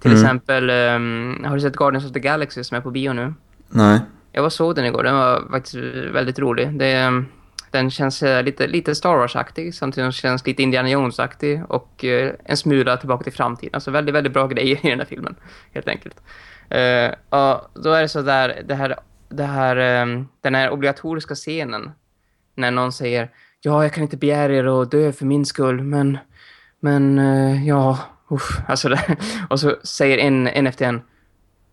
Till 0.00 0.10
Mm. 0.10 0.22
exempel, 0.22 0.70
ehm, 0.70 1.44
har 1.44 1.54
du 1.54 1.60
sett 1.60 1.76
Guardians 1.76 2.06
of 2.06 2.12
the 2.12 2.20
Galaxy 2.20 2.64
som 2.64 2.76
är 2.76 2.80
på 2.80 2.90
bio 2.90 3.12
nu? 3.12 3.34
Nej. 3.68 4.00
Jag 4.32 4.42
var 4.42 4.50
såg 4.50 4.74
den 4.74 4.84
igår, 4.84 5.02
den 5.02 5.14
var 5.14 5.42
faktiskt 5.50 5.74
väldigt 6.14 6.38
rolig. 6.38 6.78
Det, 6.78 6.92
ehm, 6.92 7.26
den 7.72 7.90
känns 7.90 8.22
eh, 8.22 8.42
lite, 8.42 8.66
lite 8.66 8.94
Star 8.94 9.16
Wars-aktig, 9.16 9.74
samtidigt 9.74 9.94
som 9.94 10.02
den 10.02 10.12
känns 10.12 10.46
lite 10.46 10.62
Indiana 10.62 10.90
Jones-aktig 10.90 11.62
och 11.68 12.04
eh, 12.04 12.32
en 12.44 12.56
smula 12.56 12.96
tillbaka 12.96 13.24
till 13.24 13.32
framtiden. 13.32 13.74
Alltså 13.74 13.90
väldigt, 13.90 14.14
väldigt 14.14 14.32
bra 14.32 14.46
grejer 14.46 14.86
i 14.86 14.90
den 14.90 14.98
här 14.98 15.06
filmen, 15.06 15.34
helt 15.72 15.88
enkelt. 15.88 16.16
Eh, 16.68 17.10
och 17.28 17.82
då 17.82 17.92
är 17.92 18.02
det 18.02 18.08
så 18.08 18.22
där, 18.22 18.62
det 18.64 18.74
här, 18.74 18.96
det 19.28 19.44
här, 19.44 19.76
eh, 19.76 20.22
den 20.40 20.54
här 20.54 20.70
obligatoriska 20.70 21.34
scenen 21.34 21.90
när 22.54 22.70
någon 22.70 22.92
säger 22.92 23.30
ja, 23.60 23.82
jag 23.82 23.92
kan 23.92 24.02
inte 24.02 24.16
begära 24.16 24.52
er 24.52 24.82
att 24.82 24.90
dö 24.90 25.12
för 25.12 25.26
min 25.26 25.46
skull, 25.46 25.82
men, 25.82 26.18
men 26.80 27.18
eh, 27.18 27.68
ja, 27.68 27.98
uff, 28.30 28.60
alltså 28.68 28.88
det, 28.88 29.16
och 29.50 29.60
så 29.60 29.76
säger 29.82 30.18
en, 30.18 30.48
en 30.48 30.66
efter 30.66 30.86
en 30.86 31.02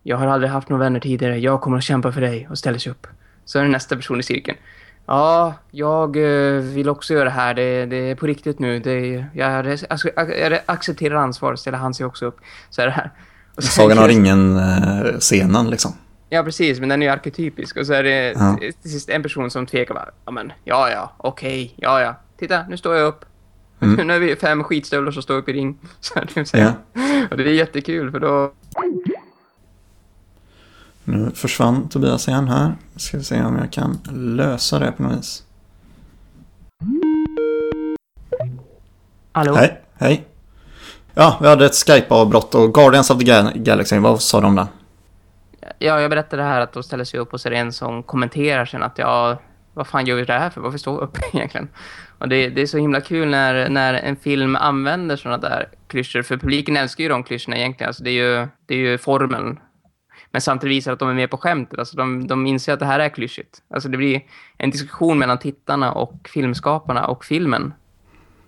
jag 0.02 0.16
har 0.16 0.26
aldrig 0.26 0.50
haft 0.50 0.68
några 0.68 0.84
vänner 0.84 1.00
tidigare, 1.00 1.38
jag 1.38 1.60
kommer 1.60 1.76
att 1.76 1.84
kämpa 1.84 2.12
för 2.12 2.20
dig 2.20 2.48
och 2.50 2.58
ställer 2.58 2.78
sig 2.78 2.92
upp. 2.92 3.06
Så 3.44 3.58
är 3.58 3.62
det 3.62 3.68
nästa 3.68 3.96
person 3.96 4.20
i 4.20 4.22
cirkeln. 4.22 4.58
Ja, 5.10 5.54
jag 5.70 6.16
eh, 6.16 6.60
vill 6.62 6.88
också 6.88 7.14
göra 7.14 7.24
det 7.24 7.30
här, 7.30 7.54
det, 7.54 7.86
det 7.86 7.96
är 7.96 8.14
på 8.14 8.26
riktigt 8.26 8.58
nu, 8.58 8.78
det, 8.78 9.24
jag, 9.34 9.68
alltså, 9.88 10.08
jag 10.16 10.58
accepterar 10.66 11.14
ansvar, 11.14 11.56
ställer 11.56 11.78
han 11.78 11.94
sig 11.94 12.06
också 12.06 12.26
upp. 12.26 12.36
Så 12.70 12.82
här. 12.82 13.10
Och 13.56 13.62
så- 13.64 13.70
Sagan 13.70 13.98
har 13.98 14.08
ingen 14.08 14.56
eh, 14.56 15.18
scenen 15.18 15.70
liksom. 15.70 15.92
Ja, 16.28 16.42
precis, 16.42 16.80
men 16.80 16.88
den 16.88 17.02
är 17.02 17.06
ju 17.06 17.12
arketypisk. 17.12 17.76
Och 17.76 17.86
så 17.86 17.92
är 17.92 18.02
det 18.02 18.32
Ja. 18.32 18.58
sist 18.84 19.08
en 19.08 19.22
person 19.22 19.50
som 19.50 19.66
tvekar 19.66 19.94
bara, 19.94 20.08
ja 20.24 20.32
men, 20.32 20.52
ja 20.64 20.90
ja, 20.90 21.12
okej, 21.16 21.74
ja 21.76 22.00
ja. 22.00 22.14
Titta, 22.38 22.64
nu 22.68 22.76
står 22.76 22.96
jag 22.96 23.06
upp. 23.06 23.24
Mm. 23.80 24.06
nu 24.06 24.14
är 24.14 24.18
vi 24.18 24.36
fem 24.36 24.64
skitstövlar 24.64 25.12
som 25.12 25.22
står 25.22 25.34
upp 25.34 25.48
i 25.48 25.52
ring. 25.52 25.78
Så 26.00 26.14
här, 26.14 26.24
det 26.24 26.36
vill 26.36 26.46
säga. 26.46 26.74
Och 27.30 27.36
det 27.36 27.42
är 27.42 27.54
jättekul, 27.54 28.10
för 28.10 28.20
då... 28.20 28.52
Nu 31.04 31.30
försvann 31.34 31.88
Tobias 31.88 32.28
igen 32.28 32.48
här. 32.48 32.74
Ska 32.96 33.16
vi 33.16 33.24
se 33.24 33.42
om 33.42 33.56
jag 33.56 33.72
kan 33.72 33.98
lösa 34.36 34.78
det 34.78 34.92
på 34.92 35.02
något 35.02 35.18
vis. 35.18 35.42
Hallå? 39.32 39.54
Hej, 39.54 39.80
hej. 39.94 40.24
Ja, 41.14 41.38
vi 41.42 41.48
hade 41.48 41.66
ett 41.66 41.74
Skype-avbrott 41.74 42.54
och 42.54 42.74
Guardians 42.74 43.10
of 43.10 43.18
the 43.18 43.24
Gal- 43.24 43.52
Galaxy, 43.54 43.98
vad 43.98 44.22
sa 44.22 44.40
de 44.40 44.46
om 44.46 44.56
den? 44.56 44.66
Ja, 45.78 46.00
jag 46.00 46.10
berättade 46.10 46.42
här 46.42 46.60
att 46.60 46.72
de 46.72 46.82
ställer 46.82 47.04
sig 47.04 47.20
upp 47.20 47.32
och 47.32 47.40
det 47.44 47.56
en 47.56 47.72
som 47.72 48.02
kommenterar 48.02 48.64
sen 48.64 48.82
att 48.82 48.98
ja, 48.98 49.38
vad 49.74 49.86
fan 49.86 50.06
gör 50.06 50.16
vi 50.16 50.24
det 50.24 50.32
här 50.32 50.50
för? 50.50 50.60
Varför 50.60 50.78
står 50.78 50.96
vi 50.96 51.02
upp 51.02 51.18
egentligen? 51.32 51.68
Och 52.18 52.28
det, 52.28 52.48
det 52.48 52.62
är 52.62 52.66
så 52.66 52.78
himla 52.78 53.00
kul 53.00 53.28
när, 53.28 53.68
när 53.68 53.94
en 53.94 54.16
film 54.16 54.56
använder 54.56 55.16
sådana 55.16 55.38
där 55.38 55.68
klyschor, 55.86 56.22
för 56.22 56.36
publiken 56.36 56.76
älskar 56.76 57.04
ju 57.04 57.08
de 57.08 57.22
klyschorna 57.24 57.56
egentligen. 57.56 57.88
Alltså 57.88 58.02
det, 58.02 58.10
är 58.10 58.40
ju, 58.40 58.48
det 58.66 58.74
är 58.74 58.78
ju 58.78 58.98
formeln. 58.98 59.58
Men 60.32 60.40
samtidigt 60.40 60.76
visar 60.76 60.92
att 60.92 60.98
de 60.98 61.08
är 61.08 61.14
med 61.14 61.30
på 61.30 61.36
skämtet. 61.36 61.78
Alltså 61.78 61.96
de, 61.96 62.26
de 62.26 62.46
inser 62.46 62.72
att 62.72 62.78
det 62.80 62.86
här 62.86 63.00
är 63.00 63.08
klyschigt. 63.08 63.62
Alltså 63.74 63.88
det 63.88 63.96
blir 63.96 64.20
en 64.58 64.70
diskussion 64.70 65.18
mellan 65.18 65.38
tittarna 65.38 65.92
och 65.92 66.28
filmskaparna 66.32 67.06
och 67.06 67.24
filmen. 67.24 67.74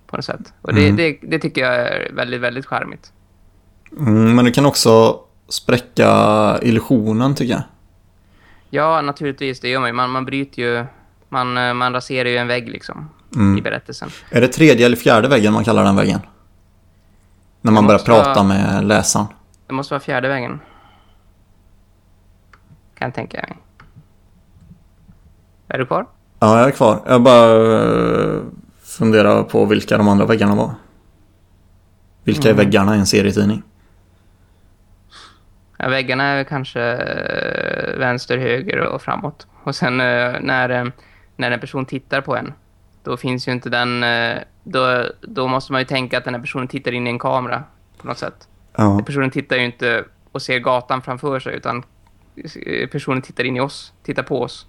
På 0.07 0.17
något 0.17 0.25
sätt. 0.25 0.53
Och 0.63 0.75
det, 0.75 0.83
Mm. 0.85 0.97
det, 0.97 1.19
det 1.23 1.39
tycker 1.39 1.61
jag 1.61 1.75
är 1.75 2.11
väldigt, 2.13 2.41
väldigt 2.41 2.67
charmigt. 2.67 3.13
Mm, 3.99 4.37
men 4.37 4.45
du 4.45 4.53
kan 4.53 4.67
också 4.67 5.21
spräcka 5.49 6.09
illusionen 6.63 7.35
tycker 7.35 7.53
jag. 7.55 7.63
Ja, 8.71 9.01
naturligtvis, 9.03 9.61
det 9.61 9.69
gör 9.69 9.81
man 9.81 9.89
ju. 9.89 9.93
Man, 9.93 10.11
man 10.11 10.25
bryter 10.25 10.63
ju, 10.63 10.85
man, 11.29 11.57
eh, 11.59 11.75
man 11.75 11.93
raserar 11.93 12.29
ju 12.29 12.37
en 12.37 12.47
vägg 12.49 12.69
liksom 12.69 13.09
Mm. 13.35 13.59
i 13.59 13.63
berättelsen. 13.63 14.09
Är 14.31 14.41
det 14.41 14.49
tredje 14.49 14.87
eller 14.87 14.97
fjärde 14.97 15.29
väggen 15.29 15.53
man 15.53 15.65
kallar 15.65 15.85
den 15.85 15.97
väggen? 15.97 16.21
När 17.61 17.73
man 17.73 17.87
börjar 17.87 17.99
måste 17.99 18.11
vara- 18.11 18.25
prata 18.25 18.43
med 18.43 18.85
läsaren. 18.85 19.27
Det 19.67 19.73
måste 19.75 19.95
vara 19.95 20.01
fjärde 20.01 20.29
vägen. 20.29 20.61
Kan 23.03 23.09
jag 23.09 23.15
tänka 23.15 23.37
mig. 23.49 23.57
Är 25.69 25.79
du 25.79 25.87
kvar? 25.87 26.07
Ja, 26.39 26.59
jag 26.59 26.69
är 26.69 26.71
kvar. 26.71 27.03
Jag 27.07 27.23
bara 27.23 27.75
eh, 28.35 28.41
funderar 28.83 29.43
på 29.43 29.65
vilka 29.65 29.99
de 29.99 30.09
andra 30.09 30.27
väggarna 30.27 30.55
var. 30.55 30.75
Vilka 32.25 32.49
är 32.49 32.53
Mm. 32.53 32.65
väggarna 32.65 32.97
i 32.97 32.99
en 32.99 33.07
serietidning? 33.07 33.63
Ja, 35.77 35.89
väggarna 35.89 36.25
är 36.25 36.45
kanske 36.45 36.81
eh, 36.83 37.99
vänster, 37.99 38.39
höger 38.39 38.79
och 38.79 39.03
framåt. 39.03 39.47
Och 39.65 39.75
sen 39.75 40.01
eh, 40.01 40.41
när, 40.41 40.93
när 41.37 41.51
en 41.51 41.61
person 41.61 41.85
tittar 41.87 42.21
på 42.21 42.37
en, 42.37 42.53
då 43.05 43.17
finns 43.17 43.49
ju 43.49 43.53
inte 43.53 43.71
den... 43.71 44.05
Då, 44.65 45.05
då 45.21 45.49
måste 45.49 45.73
man 45.73 45.81
ju 45.81 45.85
tänka 45.87 46.19
att 46.19 46.25
den 46.25 46.35
här 46.35 46.41
personen 46.41 46.69
tittar 46.69 46.93
in 46.93 47.07
i 47.07 47.11
en 47.11 47.19
kamera 47.19 47.63
på 47.99 48.07
något 48.07 48.19
sätt. 48.19 48.49
Ja. 48.77 49.01
Personen 49.07 49.31
tittar 49.31 49.57
ju 49.57 49.65
inte 49.65 50.05
och 50.33 50.43
ser 50.43 50.59
gatan 50.59 51.03
framför 51.03 51.41
sig, 51.41 51.55
utan 51.57 51.83
personen 52.93 53.23
tittar 53.23 53.45
in 53.45 53.57
i 53.57 53.61
oss, 53.61 53.93
tittar 54.05 54.23
på 54.23 54.43
oss. 54.43 54.67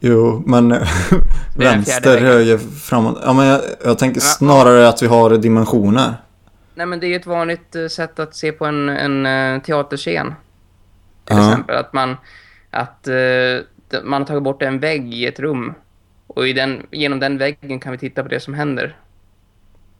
Jo, 0.00 0.42
men 0.46 0.68
vänster, 1.56 2.18
höger, 2.20 2.58
framåt. 2.58 3.18
Ja, 3.24 3.32
men 3.32 3.46
jag, 3.46 3.60
jag 3.84 3.98
tänker 3.98 4.20
Ja. 4.20 4.24
snarare 4.24 4.88
att 4.88 5.02
vi 5.02 5.06
har 5.06 5.36
dimensioner. 5.38 6.14
Nej, 6.74 6.86
men 6.86 7.00
det 7.00 7.06
är 7.06 7.08
ju 7.08 7.16
ett 7.16 7.26
vanligt 7.26 7.76
eh, 7.76 7.86
sätt 7.86 8.18
att 8.18 8.36
se 8.36 8.52
på 8.52 8.66
en, 8.66 8.88
en 8.88 9.26
eh, 9.26 9.62
teaterscen. 9.62 10.34
Till 11.24 11.36
Ja. 11.36 11.48
exempel 11.50 11.76
att 11.76 11.92
man 11.92 12.16
att 12.70 13.08
eh, 13.08 14.02
man 14.04 14.22
har 14.22 14.26
tagit 14.26 14.42
bort 14.42 14.62
en 14.62 14.78
vägg 14.80 15.14
i 15.14 15.26
ett 15.26 15.40
rum 15.40 15.74
och 16.26 16.44
den, 16.44 16.86
genom 16.90 17.20
den 17.20 17.38
väggen 17.38 17.80
kan 17.80 17.92
vi 17.92 17.98
titta 17.98 18.22
på 18.22 18.28
det 18.28 18.40
som 18.40 18.54
händer. 18.54 18.96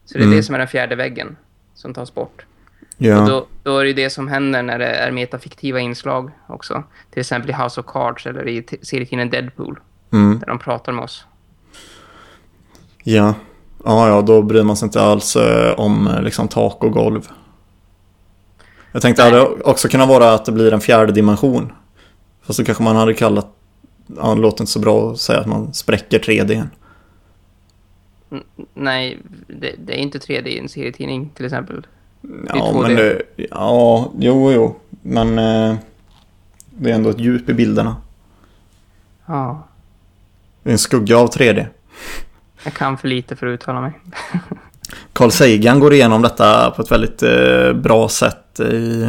Så 0.04 0.14
det 0.18 0.20
är 0.20 0.24
Mm. 0.26 0.36
det 0.36 0.42
som 0.42 0.54
är 0.54 0.58
den 0.58 0.68
fjärde 0.68 0.96
väggen 0.96 1.36
som 1.74 1.94
tas 1.94 2.14
bort. 2.14 2.44
Och 2.98 3.04
Ja. 3.04 3.26
då, 3.26 3.46
då 3.62 3.78
är 3.78 3.84
det 3.84 3.92
det 3.92 4.10
som 4.10 4.28
händer 4.28 4.62
när 4.62 4.78
det 4.78 4.86
är 4.86 5.10
metafiktiva 5.12 5.80
inslag 5.80 6.30
också. 6.46 6.82
Till 7.10 7.20
exempel 7.20 7.50
i 7.50 7.52
House 7.52 7.80
of 7.80 7.86
Cards 7.86 8.26
eller 8.26 8.48
i 8.48 8.66
serietidningen 8.82 9.30
Deadpool 9.30 9.80
Mm. 10.12 10.38
där 10.38 10.46
de 10.46 10.58
pratar 10.58 10.92
med 10.92 11.04
oss. 11.04 11.24
Ja. 13.02 13.34
Ja, 13.84 14.08
ja, 14.08 14.22
då 14.22 14.42
bryr 14.42 14.62
man 14.62 14.76
sig 14.76 14.86
inte 14.86 15.00
alls 15.02 15.36
eh, 15.36 15.74
om 15.80 16.06
eh, 16.06 16.22
liksom 16.22 16.48
tak 16.48 16.84
och 16.84 16.92
golv. 16.92 17.28
Jag 18.92 19.02
tänkte 19.02 19.22
Nej. 19.22 19.32
det 19.32 19.42
också 19.46 19.88
kunna 19.88 20.06
vara 20.06 20.32
att 20.34 20.44
det 20.44 20.52
blir 20.52 20.72
en 20.74 20.80
fjärde 20.80 21.12
dimension. 21.12 21.72
Fast 22.42 22.58
då 22.58 22.64
kanske 22.64 22.82
man 22.84 22.96
hade 22.96 23.14
kallat, 23.14 23.46
ja, 24.16 24.34
det 24.34 24.40
låter 24.40 24.62
inte 24.62 24.72
så 24.72 24.78
bra 24.80 25.10
att 25.10 25.18
säga 25.20 25.40
att 25.40 25.46
man 25.46 25.74
spräcker 25.74 26.18
3D. 26.18 26.66
N- 28.30 28.42
nej, 28.74 29.18
det, 29.46 29.74
det 29.78 29.92
är 29.92 29.98
inte 29.98 30.18
3D 30.18 30.46
i 30.46 30.58
en 30.58 30.68
serietidning 30.68 31.30
till 31.34 31.44
exempel. 31.44 31.86
Ja, 32.20 32.72
2D. 32.72 32.82
men 32.82 32.96
det, 32.96 33.22
ja, 33.50 34.12
jo, 34.18 34.52
jo, 34.52 34.76
men 35.02 35.38
eh, 35.38 35.76
det 36.70 36.90
är 36.90 36.94
ändå 36.94 37.10
ett 37.10 37.20
djup 37.20 37.48
i 37.48 37.54
bilderna. 37.54 37.96
Ja, 39.26 39.68
Det 40.62 40.70
är 40.70 40.72
en 40.72 40.78
skugga 40.78 41.18
av 41.18 41.30
3D. 41.30 41.66
jag 42.64 42.74
kan 42.74 42.98
för 42.98 43.08
lite 43.08 43.36
för 43.36 43.46
att 43.46 43.54
uttala 43.54 43.80
mig. 43.80 43.92
Carl 45.12 45.30
Sagan 45.30 45.80
går 45.80 45.94
igenom 45.94 46.22
detta 46.22 46.70
på 46.70 46.82
ett 46.82 46.90
väldigt 46.90 47.22
eh, 47.22 47.72
bra 47.72 48.08
sätt 48.08 48.60
i, 48.60 49.04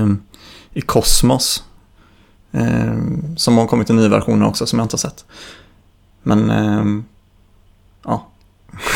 i 0.73 0.81
Kosmos. 0.81 1.63
Eh, 2.51 2.97
som 3.37 3.57
har 3.57 3.67
kommit 3.67 3.89
i 3.89 3.93
ny 3.93 4.07
versioner 4.07 4.47
också 4.47 4.65
som 4.65 4.79
jag 4.79 4.85
inte 4.85 4.93
har 4.93 4.99
sett. 4.99 5.25
Men 6.23 6.49
eh, 6.49 7.03
ja, 8.05 8.27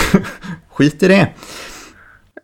skit 0.74 1.04
i 1.04 1.08
det. 1.08 1.30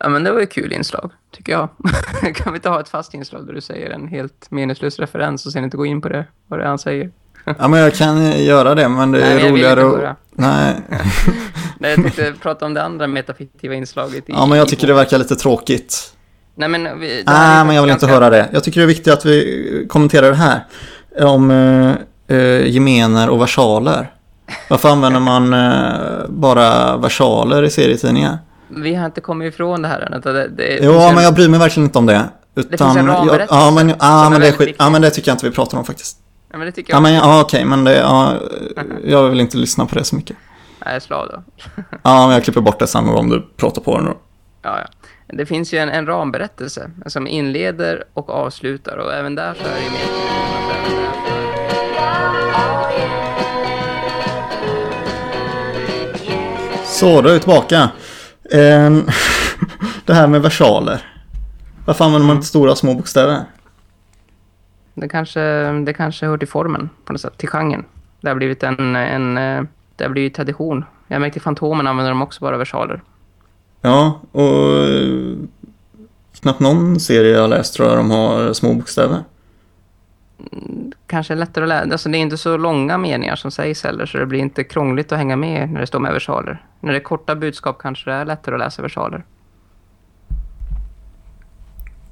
Ja, 0.02 0.08
men 0.08 0.24
det 0.24 0.32
var 0.32 0.40
ju 0.40 0.46
kul 0.46 0.72
inslag, 0.72 1.12
tycker 1.36 1.52
jag. 1.52 1.68
kan 2.34 2.52
vi 2.52 2.56
inte 2.56 2.68
ha 2.68 2.80
ett 2.80 2.88
fast 2.88 3.14
inslag 3.14 3.46
där 3.46 3.52
du 3.52 3.60
säger 3.60 3.90
en 3.90 4.08
helt 4.08 4.50
meningslös 4.50 4.98
referens 4.98 5.46
och 5.46 5.52
sen 5.52 5.64
inte 5.64 5.76
gå 5.76 5.86
in 5.86 6.00
på 6.00 6.08
det, 6.08 6.24
vad 6.46 6.58
det 6.58 6.64
är 6.64 6.68
han 6.68 6.78
säger? 6.78 7.10
ja, 7.44 7.68
men 7.68 7.80
jag 7.80 7.94
kan 7.94 8.42
göra 8.42 8.74
det, 8.74 8.88
men 8.88 9.12
det 9.12 9.22
är 9.22 9.34
Nej, 9.34 9.50
roligare 9.50 10.08
att... 10.10 10.16
Nej. 10.30 10.74
Nej, 11.78 11.90
jag 11.90 12.02
tänkte 12.02 12.34
prata 12.42 12.66
om 12.66 12.74
det 12.74 12.82
andra 12.82 13.06
metafiktiva 13.06 13.74
inslaget. 13.74 14.28
I, 14.28 14.32
ja, 14.32 14.46
men 14.46 14.58
jag 14.58 14.68
tycker 14.68 14.86
det 14.86 14.94
verkar 14.94 15.18
lite 15.18 15.36
tråkigt. 15.36 16.14
Nej, 16.54 16.68
men... 16.68 17.00
Vi, 17.00 17.22
Nej, 17.26 17.64
men 17.64 17.74
jag 17.74 17.82
vill 17.82 17.88
ganska... 17.88 18.06
inte 18.06 18.14
höra 18.14 18.30
det. 18.30 18.48
Jag 18.52 18.64
tycker 18.64 18.80
det 18.80 18.84
är 18.84 18.88
viktigt 18.88 19.12
att 19.12 19.24
vi 19.24 19.86
kommenterar 19.88 20.30
det 20.30 20.36
här. 20.36 20.64
Om 21.20 21.50
eh, 22.28 22.66
gemener 22.66 23.28
och 23.28 23.40
versaler. 23.40 24.10
Varför 24.68 24.88
använder 24.88 25.20
man 25.20 25.54
eh, 25.54 26.28
bara 26.28 26.96
versaler 26.96 27.62
i 27.62 27.70
serietidningar? 27.70 28.38
Vi 28.70 28.94
har 28.94 29.06
inte 29.06 29.20
kommit 29.20 29.54
ifrån 29.54 29.82
det 29.82 29.88
här 29.88 30.00
än. 30.00 30.20
Det, 30.20 30.48
det, 30.48 30.78
jo, 30.82 30.92
men 30.92 31.18
en... 31.18 31.24
jag 31.24 31.34
bryr 31.34 31.48
mig 31.48 31.60
verkligen 31.60 31.86
inte 31.86 31.98
om 31.98 32.06
det. 32.06 32.28
Utan, 32.54 32.70
det 32.70 32.78
finns 32.78 32.96
en 32.96 33.06
ramberättelse. 33.06 33.54
Ja, 33.54 33.70
men, 33.70 33.88
ja, 34.00 34.30
men, 34.30 34.40
det, 34.40 34.52
skit, 34.52 34.76
ja, 34.78 34.90
men 34.90 35.02
det 35.02 35.10
tycker 35.10 35.28
jag 35.30 35.34
inte 35.34 35.48
vi 35.48 35.54
pratar 35.54 35.78
om 35.78 35.84
faktiskt. 35.84 36.18
Ja, 36.52 36.58
men 36.58 36.66
det 36.66 36.72
tycker 36.72 36.92
jag. 36.92 36.96
Ja, 36.96 37.00
men, 37.00 37.14
ja, 37.14 37.40
okej, 37.40 37.64
men 37.64 37.84
det, 37.84 37.96
ja, 37.96 38.34
jag 39.04 39.28
vill 39.28 39.40
inte 39.40 39.56
lyssna 39.56 39.86
på 39.86 39.94
det 39.94 40.04
så 40.04 40.16
mycket. 40.16 40.36
Nej, 40.84 41.00
slav 41.00 41.28
då. 41.28 41.42
ja, 42.02 42.26
men 42.26 42.34
jag 42.34 42.44
klipper 42.44 42.60
bort 42.60 42.78
det 42.78 42.86
sen 42.86 43.08
om 43.08 43.28
du 43.28 43.48
pratar 43.56 43.82
på 43.82 43.96
den 43.96 44.06
då. 44.06 44.16
Ja, 44.62 44.78
ja. 44.78 45.08
Det 45.26 45.46
finns 45.46 45.74
ju 45.74 45.78
en, 45.78 45.88
en 45.88 46.06
ramberättelse 46.06 46.90
som 47.06 47.26
inleder 47.26 48.04
och 48.14 48.30
avslutar 48.30 48.96
och 48.96 49.14
även 49.14 49.34
där 49.34 49.54
så 49.54 49.68
är 49.68 49.74
det 49.74 49.84
ju 49.84 49.90
mer 49.90 50.30
Så, 56.84 57.22
då 57.22 57.28
är 57.28 57.32
vi 57.32 57.40
tillbaka. 57.40 57.90
Um, 58.54 59.08
det 60.04 60.14
här 60.14 60.26
med 60.26 60.42
versaler. 60.42 61.06
Varför 61.84 62.04
använder 62.04 62.26
man 62.26 62.36
inte 62.36 62.48
stora 62.48 62.76
små 62.76 62.94
bokstäver? 62.94 63.44
Det 64.94 65.08
kanske, 65.08 65.40
det 65.72 65.92
kanske 65.92 66.26
hör 66.26 66.38
till 66.38 66.48
formen 66.48 66.90
på 67.04 67.12
något 67.12 67.20
sätt, 67.20 67.38
till 67.38 67.48
genren. 67.48 67.84
Det 68.20 68.28
har 68.28 68.34
blivit 68.34 68.62
en, 68.62 68.96
en 68.96 69.34
det 70.00 70.04
har 70.04 70.10
blivit 70.10 70.34
tradition. 70.34 70.84
Jag 71.08 71.20
märkte 71.20 71.40
Fantomen 71.40 71.86
använder 71.86 72.10
de 72.10 72.22
också 72.22 72.40
bara 72.40 72.56
versaler. 72.56 73.02
Ja, 73.80 74.20
och 74.32 74.88
knappt 76.40 76.60
någon 76.60 77.00
serie 77.00 77.32
jag 77.32 77.50
läst 77.50 77.74
tror 77.74 77.88
jag 77.88 77.98
de 77.98 78.10
har 78.10 78.52
små 78.52 78.74
bokstäver. 78.74 79.18
Kanske 81.06 81.34
lättare 81.34 81.64
att 81.64 81.68
läsa. 81.68 81.92
Alltså 81.92 82.08
det 82.08 82.18
är 82.18 82.20
inte 82.20 82.36
så 82.38 82.56
långa 82.56 82.98
meningar 82.98 83.36
som 83.36 83.50
sägs 83.50 83.84
heller 83.84 84.06
så 84.06 84.18
det 84.18 84.26
blir 84.26 84.40
inte 84.40 84.64
krångligt 84.64 85.12
att 85.12 85.18
hänga 85.18 85.36
med 85.36 85.70
när 85.70 85.80
det 85.80 85.86
står 85.86 85.98
med 85.98 86.12
versaler. 86.12 86.64
När 86.80 86.92
det 86.92 86.98
är 86.98 87.02
korta 87.02 87.34
budskap 87.34 87.78
kanske 87.78 88.10
det 88.10 88.16
är 88.16 88.24
lättare 88.24 88.54
att 88.54 88.60
läsa 88.60 88.82
versaler. 88.82 89.24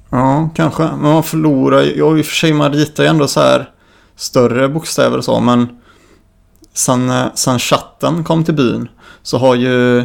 Ja, 0.09 0.49
kanske. 0.55 0.83
Men 0.83 1.01
man 1.01 1.23
förlorar 1.23 1.81
ju... 1.81 1.97
Ja, 1.97 2.17
i 2.17 2.21
och 2.21 2.25
för 2.25 2.35
sig 2.35 2.53
man 2.53 2.73
ritar 2.73 3.03
ju 3.03 3.09
ändå 3.09 3.27
så 3.27 3.39
här 3.39 3.69
större 4.15 4.69
bokstäver 4.69 5.17
och 5.17 5.25
så, 5.25 5.39
men 5.39 5.79
sen, 6.73 7.09
eh, 7.09 7.25
sen 7.33 7.59
chatten 7.59 8.23
kom 8.23 8.43
till 8.43 8.55
byn 8.55 8.89
så 9.21 9.37
har 9.37 9.55
ju 9.55 9.99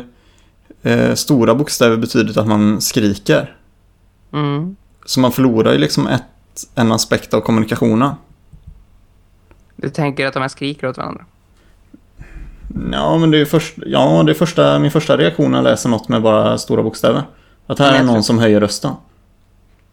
eh, 0.83 1.15
stora 1.15 1.55
bokstäver 1.55 1.97
betydit 1.97 2.37
att 2.37 2.47
man 2.47 2.81
skriker. 2.81 3.57
Mm. 4.33 4.77
Så 5.05 5.21
man 5.21 5.33
förlorar 5.33 5.73
ju 5.73 5.79
liksom 5.79 6.07
ett, 6.07 6.23
en 6.75 6.93
aspekt 6.93 7.35
av 7.35 7.41
kommunikationen. 7.41 8.11
Du 9.77 9.89
tänker 9.89 10.27
att 10.27 10.35
de 10.35 10.41
här 10.41 10.49
skriker 10.49 10.89
åt 10.89 10.97
varandra? 10.97 11.25
Ja, 12.93 13.19
men 13.19 13.31
det 13.31 13.39
är, 13.39 13.45
först, 13.45 13.75
ja, 13.87 14.23
det 14.23 14.33
är 14.33 14.35
första, 14.35 14.79
min 14.79 14.91
första 14.91 15.17
reaktion 15.17 15.51
när 15.51 15.59
jag 15.59 15.65
läser 15.65 15.89
något 15.89 16.09
med 16.09 16.23
bara 16.23 16.59
stora 16.59 16.83
bokstäver. 16.83 17.23
Att 17.67 17.79
här 17.79 17.95
är 17.95 18.03
någon 18.03 18.15
tror... 18.15 18.23
som 18.23 18.39
höjer 18.39 18.61
rösten. 18.61 18.93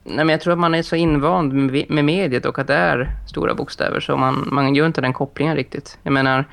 Nej, 0.03 0.25
men 0.25 0.29
jag 0.29 0.41
tror 0.41 0.53
att 0.53 0.59
man 0.59 0.75
är 0.75 0.83
så 0.83 0.95
invand 0.95 1.53
med, 1.53 1.85
med 1.89 2.05
mediet 2.05 2.45
och 2.45 2.59
att 2.59 2.67
det 2.67 2.73
är 2.73 3.09
stora 3.27 3.53
bokstäver 3.53 3.99
så 3.99 4.17
man, 4.17 4.47
man 4.51 4.75
gör 4.75 4.85
inte 4.85 5.01
den 5.01 5.13
kopplingen 5.13 5.55
riktigt. 5.55 5.97
Jag 6.03 6.13
menar, 6.13 6.45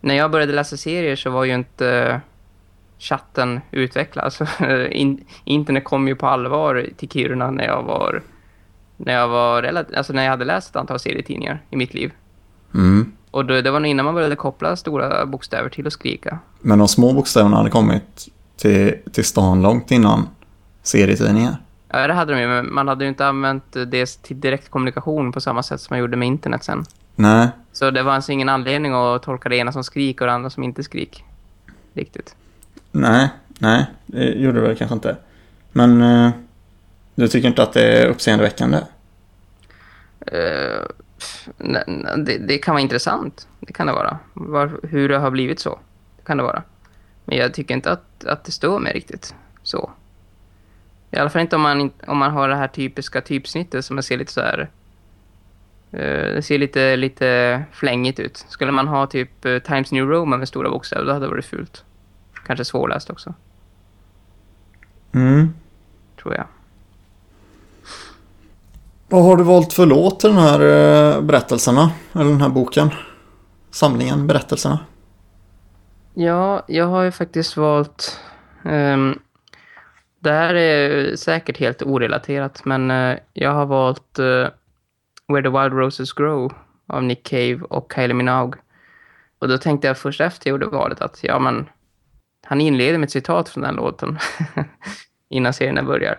när 0.00 0.14
jag 0.14 0.30
började 0.30 0.52
läsa 0.52 0.76
serier 0.76 1.16
så 1.16 1.30
var 1.30 1.44
ju 1.44 1.54
inte 1.54 2.20
chatten 2.98 3.60
utvecklas. 3.70 4.40
In, 4.90 5.24
internet 5.44 5.84
kom 5.84 6.08
ju 6.08 6.14
på 6.14 6.26
allvar 6.26 6.88
till 6.96 7.08
Kiruna 7.08 7.50
när 7.50 7.64
jag 7.64 7.82
var 7.82 8.22
när 9.04 9.12
jag 9.12 9.28
var 9.28 9.84
alltså 9.96 10.12
när 10.12 10.22
jag 10.22 10.30
hade 10.30 10.44
läst 10.44 10.70
ett 10.70 10.76
antal 10.76 10.98
serietidningar 10.98 11.62
i 11.70 11.76
mitt 11.76 11.94
liv. 11.94 12.12
Mm. 12.74 13.12
Och 13.30 13.44
då, 13.44 13.60
det 13.60 13.70
var 13.70 13.80
nog 13.80 13.90
innan 13.90 14.04
man 14.04 14.14
började 14.14 14.36
koppla 14.36 14.76
stora 14.76 15.26
bokstäver 15.26 15.68
till 15.68 15.86
att 15.86 15.92
skrika. 15.92 16.38
Men 16.60 16.78
de 16.78 16.88
små 16.88 17.12
bokstäverna 17.12 17.56
hade 17.56 17.70
kommit 17.70 18.28
till, 18.56 18.94
till 19.12 19.24
stan 19.24 19.62
långt 19.62 19.90
innan 19.90 20.28
serietidningar. 20.82 21.56
Ja, 21.88 22.06
det 22.06 22.12
hade 22.12 22.32
de 22.32 22.40
ju, 22.40 22.48
men 22.48 22.74
man 22.74 22.88
hade 22.88 23.04
ju 23.04 23.08
inte 23.08 23.26
använt 23.26 23.72
det 23.72 24.22
till 24.22 24.40
direktkommunikation 24.40 25.32
på 25.32 25.40
samma 25.40 25.62
sätt 25.62 25.80
som 25.80 25.94
man 25.94 26.00
gjorde 26.00 26.16
med 26.16 26.28
internet 26.28 26.64
sen. 26.64 26.84
Nej. 27.16 27.48
Så 27.72 27.90
det 27.90 28.02
var 28.02 28.12
alltså 28.12 28.32
ingen 28.32 28.48
anledning 28.48 28.92
att 28.92 29.22
tolka 29.22 29.48
det 29.48 29.56
ena 29.56 29.72
som 29.72 29.84
skrik 29.84 30.20
och 30.20 30.26
det 30.26 30.32
andra 30.32 30.50
som 30.50 30.62
inte 30.62 30.82
skrik. 30.82 31.24
Riktigt. 31.94 32.34
Nej, 32.92 33.28
nej, 33.58 33.86
det 34.06 34.24
gjorde 34.24 34.60
det 34.60 34.66
väl 34.66 34.76
kanske 34.76 34.94
inte. 34.94 35.16
Men 35.72 36.02
uh, 36.02 36.30
du 37.20 37.28
tycker 37.28 37.48
inte 37.48 37.62
att 37.62 37.72
det 37.72 37.82
är 37.82 38.06
uppseendeväckande? 38.06 38.78
Uh, 40.32 40.86
nej, 41.56 41.84
det, 42.16 42.38
det, 42.38 42.58
kan 42.58 42.74
vara 42.74 42.82
intressant. 42.82 43.48
Det 43.60 43.72
kan 43.72 43.86
det 43.86 43.92
vara. 43.92 44.18
Var, 44.32 44.80
hur 44.82 45.08
det 45.08 45.18
har 45.18 45.30
blivit 45.30 45.60
så. 45.60 45.78
Det 46.16 46.24
kan 46.24 46.36
det 46.36 46.42
vara. 46.42 46.62
Men 47.24 47.38
jag 47.38 47.54
tycker 47.54 47.74
inte 47.74 47.92
att, 47.92 48.24
att 48.24 48.44
det 48.44 48.52
står 48.52 48.78
mig 48.78 48.92
riktigt 48.92 49.34
så. 49.62 49.90
I 51.10 51.16
alla 51.16 51.30
fall 51.30 51.40
inte 51.40 51.56
om 51.56 51.62
man, 51.62 51.90
om 52.06 52.18
man 52.18 52.30
har 52.30 52.48
det 52.48 52.56
här 52.56 52.68
typiska 52.68 53.20
typsnittet 53.20 53.84
som 53.84 53.96
man 53.96 54.02
ser 54.02 54.18
lite 54.18 54.32
så 54.32 54.40
här... 54.40 54.70
Uh, 55.94 56.34
det 56.34 56.42
ser 56.42 56.58
lite, 56.58 56.96
lite 56.96 57.62
flängigt 57.72 58.18
ut. 58.18 58.46
Skulle 58.48 58.72
man 58.72 58.88
ha 58.88 59.06
typ 59.06 59.46
uh, 59.46 59.58
Times 59.58 59.92
New 59.92 60.04
Roman 60.08 60.38
med 60.38 60.48
stora 60.48 60.70
bokstäver, 60.70 61.04
då 61.04 61.12
hade 61.12 61.26
det 61.26 61.30
varit 61.30 61.44
fult. 61.44 61.84
Kanske 62.46 62.64
svårläst 62.64 63.10
också. 63.10 63.34
Mm. 65.12 65.54
Tror 66.22 66.34
jag. 66.34 66.46
Vad 69.12 69.24
har 69.24 69.36
du 69.36 69.44
valt 69.44 69.72
för 69.72 69.86
låt 69.86 70.20
till 70.20 70.28
den 70.28 70.38
här 70.38 70.60
eh, 70.60 71.20
berättelserna? 71.22 71.90
Eller 72.12 72.30
den 72.30 72.40
här 72.40 72.48
boken? 72.48 72.90
Samlingen, 73.70 74.26
berättelserna? 74.26 74.78
Ja, 76.14 76.62
jag 76.66 76.86
har 76.86 77.02
ju 77.02 77.10
faktiskt 77.10 77.56
valt... 77.56 78.20
Um, 78.64 79.18
det 80.20 80.32
här 80.32 80.54
är 80.54 81.16
säkert 81.16 81.58
helt 81.58 81.82
orelaterat, 81.82 82.64
men 82.64 82.90
uh, 82.90 83.18
jag 83.32 83.52
har 83.52 83.66
valt 83.66 84.18
uh, 84.18 84.48
Where 85.28 85.42
the 85.42 85.48
Wild 85.48 85.72
Roses 85.72 86.12
Grow 86.12 86.52
av 86.86 87.02
Nick 87.02 87.26
Cave 87.26 87.60
och 87.70 87.92
Kylie 87.94 88.14
Minogue. 88.14 88.60
Och 89.38 89.48
då 89.48 89.58
tänkte 89.58 89.86
jag 89.86 89.98
först 89.98 90.20
efter 90.20 90.50
jag 90.50 90.54
gjorde 90.54 90.76
valet 90.76 91.00
att 91.00 91.18
ja 91.22 91.38
men 91.38 91.68
han 92.46 92.60
inleder 92.60 92.98
med 92.98 93.06
ett 93.06 93.12
citat 93.12 93.48
från 93.48 93.62
den 93.62 93.74
låten 93.74 94.18
innan 95.28 95.52
serien 95.52 95.86
börjar. 95.86 96.18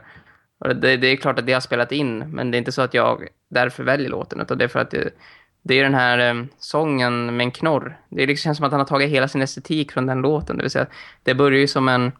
Och 0.61 0.75
det, 0.75 0.97
det, 0.97 1.07
är 1.07 1.15
klart 1.15 1.39
att 1.39 1.45
det 1.45 1.53
har 1.53 1.61
spelat 1.61 1.91
in, 1.91 2.17
men 2.17 2.51
det 2.51 2.57
är 2.57 2.59
inte 2.59 2.71
så 2.71 2.81
att 2.81 2.93
jag 2.93 3.27
därför 3.49 3.83
väljer 3.83 4.09
låten, 4.09 4.41
utan 4.41 4.57
det 4.57 4.63
är 4.63 4.67
för 4.67 4.79
att 4.79 4.91
det, 4.91 5.13
det 5.61 5.79
är 5.79 5.83
den 5.83 5.93
här 5.93 6.35
eh, 6.35 6.43
sången 6.57 7.37
med 7.37 7.43
en 7.43 7.51
knorr. 7.51 7.99
Det 8.09 8.25
liksom 8.25 8.43
känns 8.43 8.57
som 8.57 8.65
att 8.65 8.71
han 8.71 8.79
har 8.79 8.87
tagit 8.87 9.09
hela 9.09 9.27
sin 9.27 9.41
estetik 9.41 9.91
från 9.91 10.05
den 10.05 10.21
låten. 10.21 10.57
Det 10.57 10.63
vill 10.63 10.71
säga, 10.71 10.85
det 11.23 11.33
börjar 11.33 11.59
ju 11.59 11.67
som 11.67 11.87
en 11.87 12.11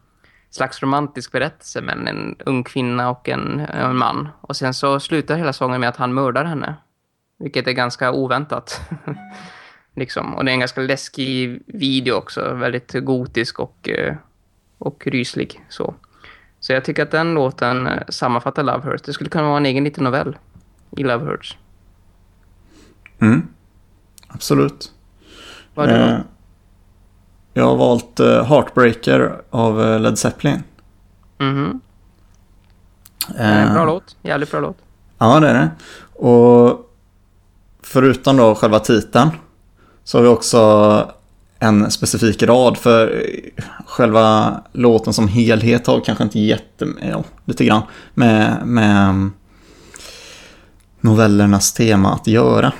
slags 0.50 0.82
romantisk 0.82 1.32
berättelse 1.32 1.80
mellan 1.80 2.08
en 2.08 2.36
ung 2.46 2.64
kvinna 2.64 3.10
och 3.10 3.28
en, 3.28 3.60
en 3.60 3.96
man. 3.96 4.28
Och 4.40 4.56
sen 4.56 4.74
så 4.74 5.00
slutar 5.00 5.36
hela 5.36 5.52
sången 5.52 5.80
med 5.80 5.88
att 5.88 5.96
han 5.96 6.14
mördar 6.14 6.44
henne. 6.44 6.74
Vilket 7.38 7.68
är 7.68 7.72
ganska 7.72 8.12
oväntat. 8.12 8.80
liksom. 9.94 10.34
Och 10.34 10.44
det 10.44 10.50
är 10.50 10.52
en 10.52 10.60
ganska 10.60 10.80
läskig 10.80 11.62
video 11.66 12.14
också. 12.14 12.54
Väldigt 12.54 12.92
gotisk 12.92 13.60
och, 13.60 13.88
eh, 13.88 14.14
och 14.78 15.06
ryslig. 15.06 15.60
Så 15.68 15.94
så 16.62 16.72
jag 16.72 16.84
tycker 16.84 17.02
att 17.02 17.10
den 17.10 17.34
låten 17.34 17.86
eh, 17.86 18.02
sammanfattar 18.08 18.62
Love 18.62 18.90
Hurts. 18.90 19.02
Det 19.02 19.12
skulle 19.12 19.30
kunna 19.30 19.44
vara 19.44 19.56
en 19.56 19.66
egen 19.66 19.84
liten 19.84 20.04
novell 20.04 20.36
i 20.96 21.02
Love 21.02 21.24
Hurts. 21.24 21.56
Mm. 23.18 23.48
Absolut. 24.28 24.92
Vad 25.74 25.90
har 25.90 25.98
du 25.98 26.04
eh, 26.04 26.18
Jag 27.52 27.64
har 27.64 27.76
valt 27.76 28.20
uh, 28.20 28.44
Heartbreaker 28.44 29.42
av 29.50 30.00
Led 30.00 30.18
Zeppelin. 30.18 30.62
Mm 31.38 31.80
bra 33.72 33.84
låt. 33.84 34.16
Jävligt 34.22 34.50
bra 34.50 34.60
låt. 34.60 34.76
Ja, 35.18 35.40
det 35.40 35.48
är 35.48 35.54
det. 35.54 35.70
Och 36.26 36.90
förutom 37.82 38.36
då 38.36 38.54
själva 38.54 38.78
titeln 38.78 39.30
så 40.04 40.18
har 40.18 40.22
vi 40.22 40.28
också 40.28 41.12
en 41.62 41.90
specifik 41.90 42.42
rad 42.42 42.76
för 42.76 43.26
själva 43.86 44.56
låten 44.72 45.12
som 45.12 45.28
helhet 45.28 45.86
har 45.86 46.00
kanske 46.00 46.24
inte 46.24 46.40
jätte, 46.40 46.86
ja, 47.10 47.24
lite 47.44 47.64
grann 47.64 47.82
med, 48.14 48.66
med 48.66 49.30
novellernas 51.00 51.72
tema 51.72 52.12
att 52.12 52.26
göra. 52.26 52.72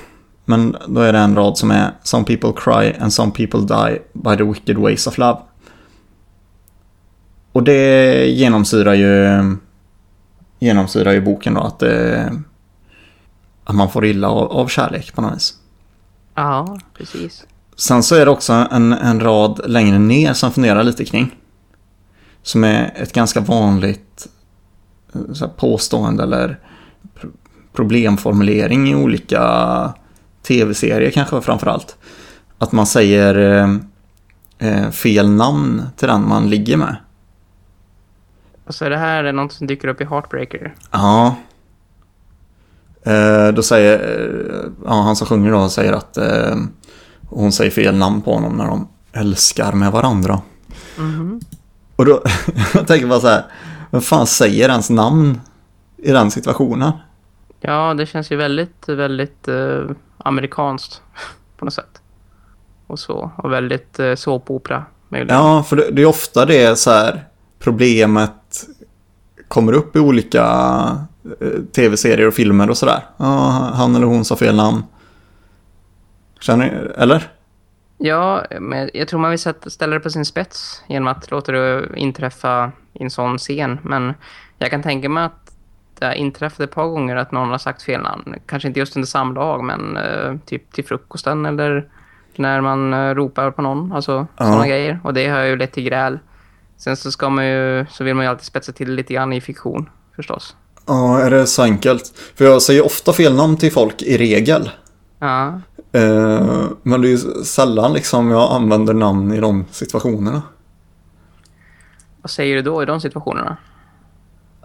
Men 0.45 0.75
då 0.87 1.01
är 1.01 1.13
det 1.13 1.19
en 1.19 1.35
rad 1.35 1.57
som 1.57 1.71
är 1.71 1.91
Some 2.03 2.25
people 2.25 2.53
cry 2.55 2.93
and 2.99 3.13
some 3.13 3.31
people 3.31 3.59
die 3.59 4.01
by 4.13 4.37
the 4.37 4.43
wicked 4.43 4.77
ways 4.77 5.07
of 5.07 5.17
love. 5.17 5.39
Och 7.51 7.63
det 7.63 8.25
genomsyrar 8.29 8.93
ju 8.93 9.41
genomsyrar 10.59 11.11
ju 11.11 11.21
boken 11.21 11.53
då 11.53 11.61
att, 11.61 11.79
det, 11.79 12.31
att 13.63 13.75
man 13.75 13.89
får 13.89 14.05
illa 14.05 14.29
av, 14.29 14.51
av 14.51 14.67
kärlek 14.67 15.13
på 15.13 15.21
något 15.21 15.35
vis. 15.35 15.53
Ja, 16.35 16.79
precis. 16.97 17.45
Sen 17.75 18.03
så 18.03 18.15
är 18.15 18.25
det 18.25 18.31
också 18.31 18.53
en, 18.53 18.93
en 18.93 19.19
rad 19.19 19.61
längre 19.65 19.99
ner 19.99 20.33
som 20.33 20.51
funderar 20.51 20.83
lite 20.83 21.05
kring. 21.05 21.35
Som 22.41 22.63
är 22.63 22.93
ett 22.95 23.13
ganska 23.13 23.39
vanligt 23.39 24.27
eh, 25.13 25.33
så 25.33 25.45
här, 25.45 25.53
påstående 25.53 26.23
eller 26.23 26.59
pr- 27.19 27.31
problemformulering 27.73 28.89
i 28.89 28.95
olika 28.95 29.93
tv-serier 30.47 31.11
kanske 31.11 31.41
framförallt. 31.41 31.97
Att 32.57 32.71
man 32.71 32.85
säger 32.85 33.35
eh, 33.35 33.75
eh, 34.69 34.89
fel 34.91 35.29
namn 35.29 35.81
till 35.97 36.07
den 36.07 36.27
man 36.29 36.49
ligger 36.49 36.77
med. 36.77 36.95
Alltså 38.65 38.89
det 38.89 38.97
här 38.97 39.23
är 39.23 39.33
något 39.33 39.53
som 39.53 39.67
dyker 39.67 39.87
upp 39.87 40.01
i 40.01 40.05
Heartbreaker. 40.05 40.75
Ja. 40.91 41.35
Eh, 43.05 43.47
då 43.47 43.63
säger, 43.63 43.99
eh, 43.99 44.71
ja 44.85 45.01
han 45.01 45.15
som 45.15 45.27
sjunger 45.27 45.51
då 45.51 45.69
säger 45.69 45.93
att 45.93 46.17
eh, 46.17 46.55
hon 47.35 47.51
säger 47.51 47.71
fel 47.71 47.95
namn 47.95 48.21
på 48.21 48.33
honom 48.33 48.57
när 48.57 48.65
de 48.65 48.87
älskar 49.13 49.73
med 49.73 49.91
varandra. 49.91 50.41
Mhm. 50.97 51.41
Och 51.95 52.05
då 52.05 52.21
jag 52.73 52.87
tänker 52.87 53.07
bara 53.07 53.19
så 53.19 53.27
här, 53.27 53.43
vem 53.91 54.01
fan 54.01 54.27
säger 54.27 54.69
ens 54.69 54.89
namn 54.89 55.41
i 55.97 56.11
den 56.11 56.31
situationen? 56.31 56.91
Ja, 57.59 57.93
det 57.93 58.05
känns 58.05 58.31
ju 58.31 58.35
väldigt, 58.35 58.89
väldigt 58.89 59.47
eh, 59.47 59.81
amerikanskt 60.17 61.01
på 61.57 61.65
något 61.65 61.73
sätt. 61.73 62.01
Och 62.87 62.99
så. 62.99 63.31
Och 63.37 63.51
väldigt 63.51 63.99
eh, 63.99 64.15
såpopera 64.15 64.85
möjligen. 65.09 65.35
Ja, 65.35 65.63
för 65.63 65.75
det, 65.75 65.91
det 65.91 66.01
är 66.01 66.05
ofta 66.05 66.45
det 66.45 66.79
så 66.79 66.91
här 66.91 67.23
problemet 67.59 68.67
kommer 69.47 69.73
upp 69.73 69.95
i 69.95 69.99
olika 69.99 70.43
eh, 71.41 71.61
tv-serier 71.75 72.27
och 72.27 72.33
filmer 72.33 72.69
och 72.69 72.77
sådär. 72.77 73.05
Ja, 73.17 73.49
han 73.73 73.95
eller 73.95 74.05
hon 74.07 74.25
sa 74.25 74.35
fel 74.35 74.55
namn. 74.55 74.83
Känner 76.43 76.93
eller? 76.97 77.29
Ja, 77.97 78.45
men 78.59 78.89
jag 78.93 79.07
tror 79.07 79.19
man 79.19 79.29
vill 79.29 79.39
ställa 79.67 79.93
det 79.93 79.99
på 79.99 80.09
sin 80.09 80.25
spets 80.25 80.83
genom 80.87 81.07
att 81.07 81.31
låta 81.31 81.51
det 81.51 81.85
inträffa 81.95 82.71
i 82.93 83.03
en 83.03 83.09
sån 83.09 83.37
scen. 83.37 83.79
Men 83.83 84.13
jag 84.57 84.69
kan 84.71 84.83
tänka 84.83 85.09
mig 85.09 85.23
att 85.23 85.51
det 85.99 86.05
har 86.05 86.13
inträffat 86.13 86.59
ett 86.59 86.71
par 86.71 86.87
gånger 86.87 87.15
att 87.15 87.31
någon 87.31 87.49
har 87.49 87.57
sagt 87.57 87.83
fel 87.83 88.01
namn. 88.01 88.35
Kanske 88.45 88.67
inte 88.67 88.79
just 88.79 88.95
under 88.95 89.07
samlag, 89.07 89.63
men 89.63 89.97
eh, 89.97 90.35
typ 90.45 90.71
till 90.71 90.85
frukosten 90.85 91.45
eller 91.45 91.87
när 92.35 92.61
man 92.61 92.93
eh, 92.93 93.15
ropar 93.15 93.51
på 93.51 93.61
någon. 93.61 93.91
Alltså 93.91 94.27
Ja. 94.37 94.45
sådana 94.45 94.67
grejer. 94.67 94.99
Och 95.03 95.13
det 95.13 95.27
har 95.27 95.41
ju 95.43 95.55
lett 95.55 95.71
till 95.71 95.83
gräl. 95.83 96.19
Sen 96.77 96.97
så, 96.97 97.11
ska 97.11 97.29
man 97.29 97.47
ju, 97.47 97.85
så 97.89 98.03
vill 98.03 98.15
man 98.15 98.25
ju 98.25 98.29
alltid 98.29 98.45
spetsa 98.45 98.71
till 98.71 98.91
lite 98.95 99.13
grann 99.13 99.33
i 99.33 99.41
fiktion, 99.41 99.89
förstås. 100.15 100.55
Ja, 100.87 101.19
är 101.19 101.31
det 101.31 101.47
så 101.47 101.63
enkelt? 101.63 102.13
För 102.35 102.45
jag 102.45 102.61
säger 102.61 102.85
ofta 102.85 103.13
fel 103.13 103.35
namn 103.35 103.57
till 103.57 103.71
folk 103.71 104.01
i 104.01 104.17
regel. 104.17 104.69
Ja, 105.19 105.61
Eh, 105.93 106.67
men 106.83 107.01
det 107.01 107.07
är 107.07 107.09
ju 107.09 107.17
sällan 107.43 107.93
liksom 107.93 108.31
jag 108.31 108.51
använder 108.51 108.93
namn 108.93 109.33
i 109.33 109.39
de 109.39 109.65
situationerna. 109.71 110.41
vad 112.21 112.31
säger 112.31 112.55
du 112.55 112.61
då 112.61 112.83
i 112.83 112.85
de 112.85 113.01
situationerna? 113.01 113.57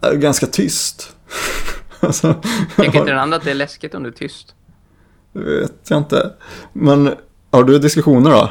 Eh, 0.03 0.11
Ganska 0.13 0.47
tyst. 0.47 1.17
alltså, 2.01 2.35
Tycker 2.77 2.99
inte 2.99 3.11
den 3.11 3.19
andra 3.19 3.37
att 3.37 3.45
det 3.45 3.51
är 3.51 3.55
läskigt 3.55 3.95
om 3.95 4.03
du 4.03 4.09
är 4.09 4.13
tyst? 4.13 4.55
det 5.33 5.41
vet 5.61 5.73
jag 5.89 5.99
inte. 5.99 6.33
Men 6.73 7.15
har 7.51 7.65
du 7.65 7.79
diskussioner 7.79 8.31
då? 8.31 8.51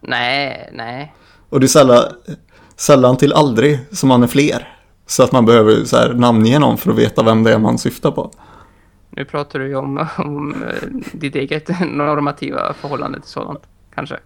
Nej, 0.00 0.70
nej. 0.72 1.14
Och 1.48 1.60
det 1.60 1.66
är 1.66 1.68
sällan, 1.68 2.04
sällan 2.76 3.16
till 3.16 3.32
aldrig 3.32 3.78
som 3.92 4.08
man 4.08 4.22
är 4.22 4.26
fler. 4.26 4.78
Så 5.06 5.22
att 5.22 5.32
man 5.32 5.46
behöver 5.46 5.84
så 5.84 5.96
här 5.96 6.14
namnge 6.14 6.58
någon 6.58 6.78
för 6.78 6.90
att 6.90 6.96
veta 6.98 7.22
vem 7.22 7.42
det 7.42 7.52
är 7.52 7.58
man 7.58 7.78
syftar 7.78 8.10
på. 8.10 8.30
Nu 9.16 9.24
pratar 9.24 9.58
du 9.58 9.68
ju 9.68 9.76
om, 9.76 10.06
om 10.18 10.62
eh, 10.62 10.88
ditt 11.12 11.34
eget 11.34 11.80
normativa 11.80 12.74
förhållande 12.74 13.20
till 13.20 13.30
sådant, 13.30 13.62
kanske. 13.94 14.18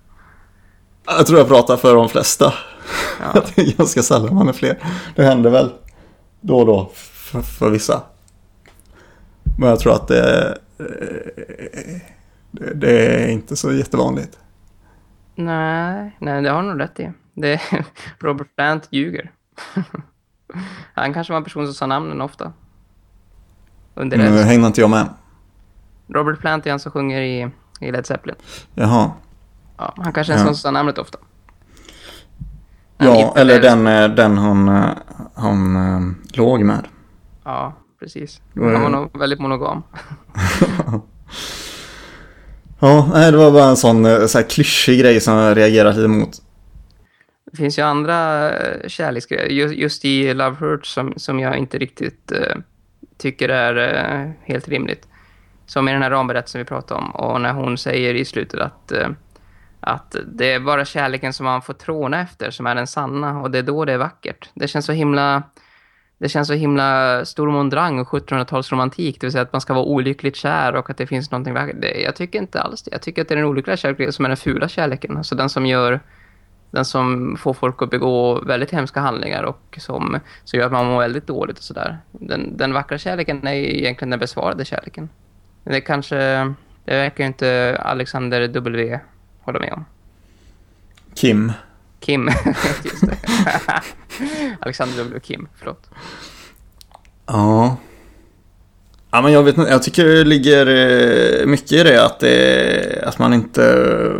Jag 1.06 1.26
tror 1.26 1.38
jag 1.38 1.48
pratar 1.48 1.76
för 1.76 1.94
de 1.94 2.08
flesta. 2.08 2.52
Ja. 3.20 3.42
det 3.54 3.62
är 3.62 3.76
ganska 3.76 4.02
sällan 4.02 4.34
man 4.34 4.48
är 4.48 4.52
fler. 4.52 4.78
Det 5.16 5.24
händer 5.24 5.50
väl 5.50 5.72
då 6.40 6.58
och 6.58 6.66
då 6.66 6.90
för, 6.94 7.40
för 7.40 7.70
vissa. 7.70 8.02
Men 9.58 9.68
jag 9.68 9.80
tror 9.80 9.94
att 9.94 10.08
det, 10.08 10.58
det, 12.50 12.74
det 12.74 13.22
är 13.24 13.28
inte 13.28 13.56
så 13.56 13.72
jättevanligt. 13.72 14.38
Nej, 15.34 16.16
nej, 16.18 16.42
det 16.42 16.50
har 16.50 16.62
du 16.62 16.68
nog 16.68 16.80
rätt 16.80 17.00
i. 17.00 17.12
Det, 17.34 17.60
Robert 18.18 18.56
Plant 18.56 18.88
ljuger. 18.90 19.30
Han 20.94 21.14
kanske 21.14 21.32
var 21.32 21.38
en 21.38 21.44
person 21.44 21.66
som 21.66 21.74
sa 21.74 21.86
namnen 21.86 22.20
ofta. 22.20 22.52
Under 23.98 24.16
Nu 24.18 24.30
det. 24.36 24.42
hängde 24.44 24.66
inte 24.66 24.80
jag 24.80 24.90
med. 24.90 25.08
Robert 26.14 26.40
Plant 26.40 26.66
är 26.66 26.70
han 26.70 26.80
som 26.80 26.92
sjunger 26.92 27.20
i, 27.20 27.48
i 27.80 27.92
Led 27.92 28.06
Zeppelin. 28.06 28.36
Jaha. 28.74 29.10
Ja, 29.76 29.94
han 29.96 30.12
kanske 30.12 30.32
är 30.32 30.34
en 30.34 30.40
Ja. 30.40 30.46
sån 30.46 30.56
som 30.56 30.74
namnet 30.74 30.98
ofta. 30.98 31.18
Men 32.98 33.08
Ja, 33.08 33.34
eller 33.36 33.60
den, 33.60 33.86
eh, 33.86 34.08
den 34.08 34.38
hon, 34.38 34.68
eh, 34.68 34.90
hon 35.34 35.76
eh, 35.76 36.00
låg 36.38 36.64
med. 36.64 36.88
Ja, 37.44 37.72
precis. 38.00 38.40
Han 38.54 38.82
var 38.82 38.88
nog 38.90 39.18
väldigt 39.18 39.40
monogam. 39.40 39.82
Ja, 42.80 43.10
nej, 43.12 43.32
det 43.32 43.38
var 43.38 43.50
bara 43.50 43.64
en 43.68 43.76
sån 43.76 44.28
så 44.28 44.38
här 44.38 44.48
klyschig 44.50 45.00
grej 45.00 45.20
som 45.20 45.34
jag 45.34 45.56
reagerat 45.56 45.96
lite 45.96 46.08
mot. 46.08 46.30
Det 47.50 47.56
finns 47.56 47.78
ju 47.78 47.82
andra 47.82 48.50
kärleksgrejer, 48.88 49.46
just, 49.48 49.74
just 49.74 50.04
i 50.04 50.34
Love 50.34 50.56
Hurts 50.60 50.92
som, 50.94 51.12
som 51.16 51.40
jag 51.40 51.56
inte 51.56 51.78
riktigt 51.78 52.32
eh, 52.32 52.56
tycker 53.18 53.48
är 53.48 53.76
eh, 53.76 54.30
helt 54.42 54.68
rimligt. 54.68 55.08
Som 55.66 55.88
i 55.88 55.92
den 55.92 56.02
här 56.02 56.10
ramberättelsen 56.10 56.58
vi 56.58 56.64
pratade 56.64 57.00
om. 57.00 57.10
Och 57.10 57.40
när 57.40 57.52
hon 57.52 57.78
säger 57.78 58.14
i 58.14 58.24
slutet 58.24 58.60
att, 58.60 58.92
eh, 58.92 59.08
att 59.80 60.16
det 60.26 60.52
är 60.52 60.60
bara 60.60 60.84
kärleken 60.84 61.32
som 61.32 61.44
man 61.44 61.62
får 61.62 61.74
tråna 61.74 62.20
efter 62.20 62.50
som 62.50 62.66
är 62.66 62.74
den 62.74 62.86
sanna. 62.86 63.40
Och 63.40 63.50
det 63.50 63.58
är 63.58 63.62
då 63.62 63.84
det 63.84 63.92
är 63.92 63.98
vackert. 63.98 64.50
Det 64.54 64.68
känns 64.68 64.86
så 64.86 64.92
himla... 64.92 65.42
Det 66.20 66.28
känns 66.28 66.48
så 66.48 66.54
himla 66.54 67.24
stor 67.24 67.50
mondrang 67.50 67.98
och 67.98 68.08
1700-talsromantik. 68.08 69.16
Det 69.20 69.26
vill 69.26 69.32
säga 69.32 69.42
att 69.42 69.52
man 69.52 69.60
ska 69.60 69.74
vara 69.74 69.84
olyckligt 69.84 70.36
kär 70.36 70.74
och 70.74 70.90
att 70.90 70.96
det 70.96 71.06
finns 71.06 71.30
någonting 71.30 71.54
vackert. 71.54 71.76
Jag 72.04 72.16
tycker 72.16 72.38
inte 72.38 72.60
alls 72.60 72.82
det. 72.82 72.90
Jag 72.92 73.02
tycker 73.02 73.22
att 73.22 73.28
det 73.28 73.34
är 73.34 73.36
den 73.36 73.44
olyckliga 73.44 73.76
kärleken 73.76 74.12
som 74.12 74.24
är 74.24 74.28
den 74.28 74.36
fula 74.36 74.68
kärleken. 74.68 75.16
Alltså 75.16 75.34
den 75.34 75.48
som 75.48 75.66
gör 75.66 76.00
den 76.70 76.84
som 76.84 77.36
får 77.36 77.54
folk 77.54 77.82
att 77.82 77.90
begå 77.90 78.40
väldigt 78.40 78.70
hemska 78.70 79.00
handlingar 79.00 79.42
och 79.42 79.78
som, 79.80 80.20
som 80.44 80.58
gör 80.58 80.66
att 80.66 80.72
man 80.72 80.86
mår 80.86 81.00
väldigt 81.00 81.26
dåligt 81.26 81.58
och 81.58 81.64
sådär. 81.64 81.98
Den, 82.12 82.56
den 82.56 82.72
vackra 82.72 82.98
kärleken 82.98 83.46
är 83.46 83.52
egentligen 83.52 84.10
den 84.10 84.20
besvarade 84.20 84.64
kärleken. 84.64 85.08
Det 85.64 85.80
kanske, 85.80 86.16
det 86.84 86.96
verkar 86.96 87.24
ju 87.24 87.26
inte 87.28 87.78
Alexander 87.82 88.48
W 88.48 89.00
hålla 89.40 89.58
med 89.58 89.72
om. 89.72 89.84
Kim. 91.14 91.52
Kim, 92.00 92.28
just 92.84 93.06
det. 93.06 93.18
Alexander 94.60 94.98
W 94.98 95.20
Kim, 95.20 95.48
förlåt. 95.56 95.90
Ja. 97.26 97.76
Ja, 99.10 99.22
men 99.22 99.32
jag 99.32 99.42
vet 99.42 99.58
inte. 99.58 99.70
Jag 99.70 99.82
tycker 99.82 100.04
det 100.04 100.24
ligger 100.24 100.66
eh, 100.66 101.46
mycket 101.46 101.72
i 101.72 101.82
det 101.82 102.04
att, 102.04 102.20
det, 102.20 103.02
att 103.06 103.18
man 103.18 103.34
inte... 103.34 104.14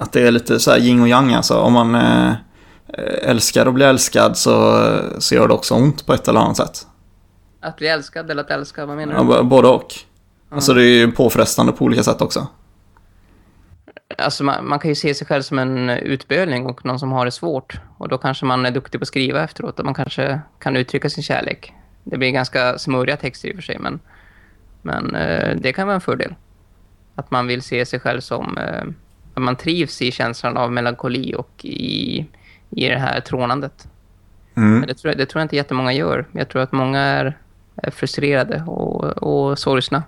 Att 0.00 0.12
det 0.12 0.26
är 0.26 0.30
lite 0.30 0.60
så 0.60 0.70
här 0.70 0.78
yin 0.78 1.02
och 1.02 1.08
yang 1.08 1.34
alltså. 1.34 1.58
Om 1.58 1.72
man 1.72 1.94
eh, 1.94 2.32
älskar 3.22 3.66
och 3.66 3.74
blir 3.74 3.86
älskad 3.86 4.36
så, 4.36 4.82
så 5.18 5.34
gör 5.34 5.48
det 5.48 5.54
också 5.54 5.74
ont 5.74 6.06
på 6.06 6.12
ett 6.12 6.28
eller 6.28 6.40
annat 6.40 6.56
sätt. 6.56 6.86
Att 7.60 7.76
bli 7.76 7.88
älskad 7.88 8.30
eller 8.30 8.42
att 8.42 8.50
älska, 8.50 8.86
vad 8.86 8.96
menar 8.96 9.14
Ja, 9.14 9.20
du? 9.22 9.26
b- 9.42 9.48
både 9.48 9.68
och. 9.68 9.94
Alltså 10.50 10.74
det 10.74 10.82
är 10.84 10.98
ju 10.98 11.12
påfrestande 11.12 11.72
på 11.72 11.84
olika 11.84 12.02
sätt 12.02 12.20
också. 12.22 12.46
Alltså 14.18 14.44
man, 14.44 14.68
man 14.68 14.78
kan 14.78 14.88
ju 14.88 14.94
se 14.94 15.14
sig 15.14 15.26
själv 15.26 15.42
som 15.42 15.58
en 15.58 15.90
utbölning 15.90 16.66
och 16.66 16.84
någon 16.84 16.98
som 16.98 17.12
har 17.12 17.24
det 17.24 17.30
svårt. 17.30 17.80
Och 17.98 18.08
då 18.08 18.18
kanske 18.18 18.44
man 18.46 18.66
är 18.66 18.70
duktig 18.70 19.00
på 19.00 19.02
att 19.02 19.08
skriva 19.08 19.44
efteråt 19.44 19.78
och 19.78 19.84
man 19.84 19.94
kanske 19.94 20.40
kan 20.58 20.76
uttrycka 20.76 21.10
sin 21.10 21.22
kärlek. 21.22 21.72
Det 22.04 22.18
blir 22.18 22.30
ganska 22.30 22.78
smörriga 22.78 23.16
texter 23.16 23.48
i 23.48 23.52
och 23.52 23.56
för 23.56 23.62
sig, 23.62 23.78
men, 23.78 24.00
men 24.82 25.14
eh, 25.14 25.56
det 25.56 25.72
kan 25.72 25.86
vara 25.86 25.94
en 25.94 26.00
fördel. 26.00 26.34
Att 27.14 27.30
man 27.30 27.46
vill 27.46 27.62
se 27.62 27.86
sig 27.86 28.00
själv 28.00 28.20
som... 28.20 28.58
Eh, 28.58 28.84
man 29.34 29.56
trivs 29.56 30.02
i 30.02 30.12
känslan 30.12 30.56
av 30.56 30.72
melankoli 30.72 31.34
och 31.34 31.64
i, 31.64 32.26
i 32.70 32.88
det 32.88 32.98
här 32.98 33.20
trånandet. 33.20 33.88
Mm. 34.54 34.78
Men 34.78 34.88
det 34.88 34.94
tror, 34.94 35.10
jag, 35.10 35.18
det 35.18 35.26
tror 35.26 35.40
jag 35.40 35.44
inte 35.44 35.56
jättemånga 35.56 35.92
gör. 35.92 36.26
Jag 36.32 36.48
tror 36.48 36.62
att 36.62 36.72
många 36.72 37.00
är, 37.00 37.38
är 37.76 37.90
frustrerade 37.90 38.62
och, 38.66 39.04
och 39.04 39.58
sorgsna. 39.58 40.02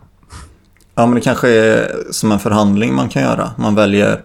Ja, 0.94 1.06
men 1.06 1.14
det 1.14 1.20
kanske 1.20 1.48
är 1.48 1.90
som 2.10 2.32
en 2.32 2.38
förhandling 2.38 2.94
man 2.94 3.08
kan 3.08 3.22
göra. 3.22 3.50
Man 3.58 3.74
väljer 3.74 4.22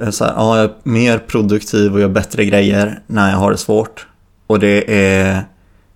eh, 0.00 0.10
så 0.10 0.24
här, 0.24 0.32
ja, 0.36 0.56
jag 0.56 0.64
är 0.64 0.74
mer 0.82 1.18
produktiv 1.18 1.94
och 1.94 2.00
gör 2.00 2.08
bättre 2.08 2.44
grejer 2.44 3.00
när 3.06 3.30
jag 3.30 3.36
har 3.36 3.50
det 3.50 3.56
svårt. 3.56 4.06
Och 4.46 4.58
det 4.58 4.94
är 5.16 5.44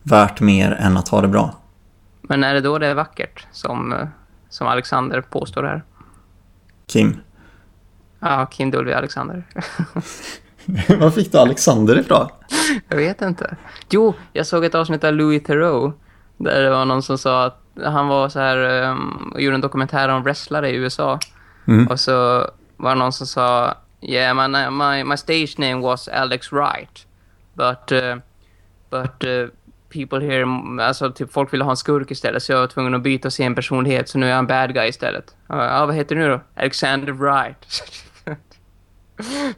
värt 0.02 0.40
mer 0.40 0.72
än 0.72 0.96
att 0.96 1.08
ha 1.08 1.20
det 1.20 1.28
bra. 1.28 1.54
Men 2.22 2.44
är 2.44 2.54
det 2.54 2.60
då 2.60 2.78
det 2.78 2.86
är 2.86 2.94
vackert 2.94 3.46
som, 3.52 4.08
som 4.48 4.66
Alexander 4.66 5.20
påstår 5.20 5.62
här. 5.62 5.82
Kim. 6.86 7.16
Ja, 8.28 8.46
Kim 8.46 8.70
W. 8.70 8.94
Alexander. 8.94 9.42
Var 10.98 11.10
fick 11.10 11.32
du 11.32 11.38
Alexander 11.38 11.98
ifrån? 11.98 12.28
jag 12.88 12.96
vet 12.96 13.22
inte. 13.22 13.56
Jo, 13.90 14.14
jag 14.32 14.46
såg 14.46 14.64
ett 14.64 14.74
avsnitt 14.74 15.04
av 15.04 15.14
Louis 15.14 15.42
Theroux. 15.42 15.96
Där 16.36 16.62
det 16.62 16.70
var 16.70 16.84
någon 16.84 17.02
som 17.02 17.18
sa 17.18 17.44
att 17.44 17.62
han 17.84 18.08
var 18.08 18.28
så 18.28 18.38
här 18.38 18.88
um, 18.90 19.32
och 19.34 19.40
gjorde 19.40 19.54
en 19.54 19.60
dokumentär 19.60 20.08
om 20.08 20.22
wrestlare 20.22 20.70
i 20.70 20.76
USA. 20.76 21.18
Mm. 21.66 21.86
Och 21.86 22.00
så 22.00 22.50
var 22.76 22.90
det 22.90 22.98
någon 22.98 23.12
som 23.12 23.26
sa 23.26 23.74
Yeah, 24.00 24.34
my, 24.34 24.70
my, 24.70 25.04
my 25.04 25.16
stage 25.16 25.58
name 25.58 25.82
was 25.82 26.08
Alex 26.08 26.52
Wright. 26.52 27.06
But, 27.54 27.92
uh, 27.92 28.16
but 28.90 29.24
uh, 29.24 29.48
people 29.88 30.20
here, 30.20 30.46
alltså 30.82 31.12
typ 31.12 31.32
folk 31.32 31.52
ville 31.52 31.64
ha 31.64 31.70
en 31.70 31.76
skurk 31.76 32.10
istället 32.10 32.42
så 32.42 32.52
jag 32.52 32.60
var 32.60 32.66
tvungen 32.66 32.94
att 32.94 33.02
byta 33.02 33.30
sin 33.30 33.54
personlighet 33.54 34.08
så 34.08 34.18
nu 34.18 34.26
är 34.26 34.30
jag 34.30 34.38
en 34.38 34.46
bad 34.46 34.74
guy 34.74 34.88
istället. 34.88 35.34
Ja, 35.48 35.86
vad 35.86 35.94
heter 35.94 36.14
du 36.14 36.20
nu 36.20 36.28
då? 36.28 36.40
Alexander 36.54 37.12
Wright. 37.12 37.66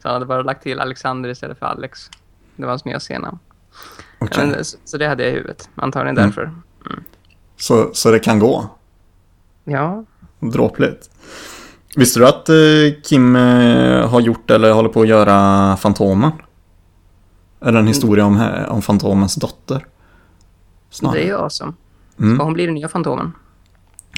så 0.02 0.08
han 0.08 0.12
hade 0.12 0.26
bara 0.26 0.42
lagt 0.42 0.62
till 0.62 0.80
Alexander 0.80 1.30
istället 1.30 1.58
för 1.58 1.66
Alex. 1.66 2.10
Det 2.56 2.62
var 2.62 2.70
hans 2.70 2.84
nya 2.84 3.00
scennamn. 3.00 3.38
Okej. 4.18 4.46
Men, 4.46 4.64
så, 4.64 4.98
det 4.98 5.06
hade 5.06 5.22
jag 5.22 5.32
i 5.32 5.34
huvudet. 5.34 5.68
Antagligen 5.74 6.18
Mm. 6.18 6.30
därför. 6.30 6.52
Så, 7.56 7.90
så 7.92 8.10
det 8.10 8.18
kan 8.18 8.38
gå? 8.38 8.70
Ja, 9.64 10.04
Dråpligt. 10.40 11.10
Visste 11.96 12.20
du 12.20 12.26
att 12.26 12.48
eh, 12.48 12.54
Kim 13.04 13.36
eh, 13.36 14.08
har 14.08 14.20
gjort 14.20 14.50
eller 14.50 14.72
håller 14.72 14.88
på 14.88 15.00
att 15.02 15.08
göra 15.08 15.76
Fantomen? 15.76 16.30
Eller 17.60 17.78
en 17.78 17.86
historia 17.86 18.24
om, 18.24 18.64
om 18.68 18.82
Fantomens 18.82 19.34
dotter? 19.34 19.86
Snarare. 20.90 21.18
det 21.18 21.24
är 21.24 21.26
ju 21.26 21.36
awesome. 21.36 21.72
Mm. 22.18 22.36
Ska 22.36 22.44
hon 22.44 22.52
bli 22.52 22.66
den 22.66 22.74
nya 22.74 22.88
Fantomen? 22.88 23.32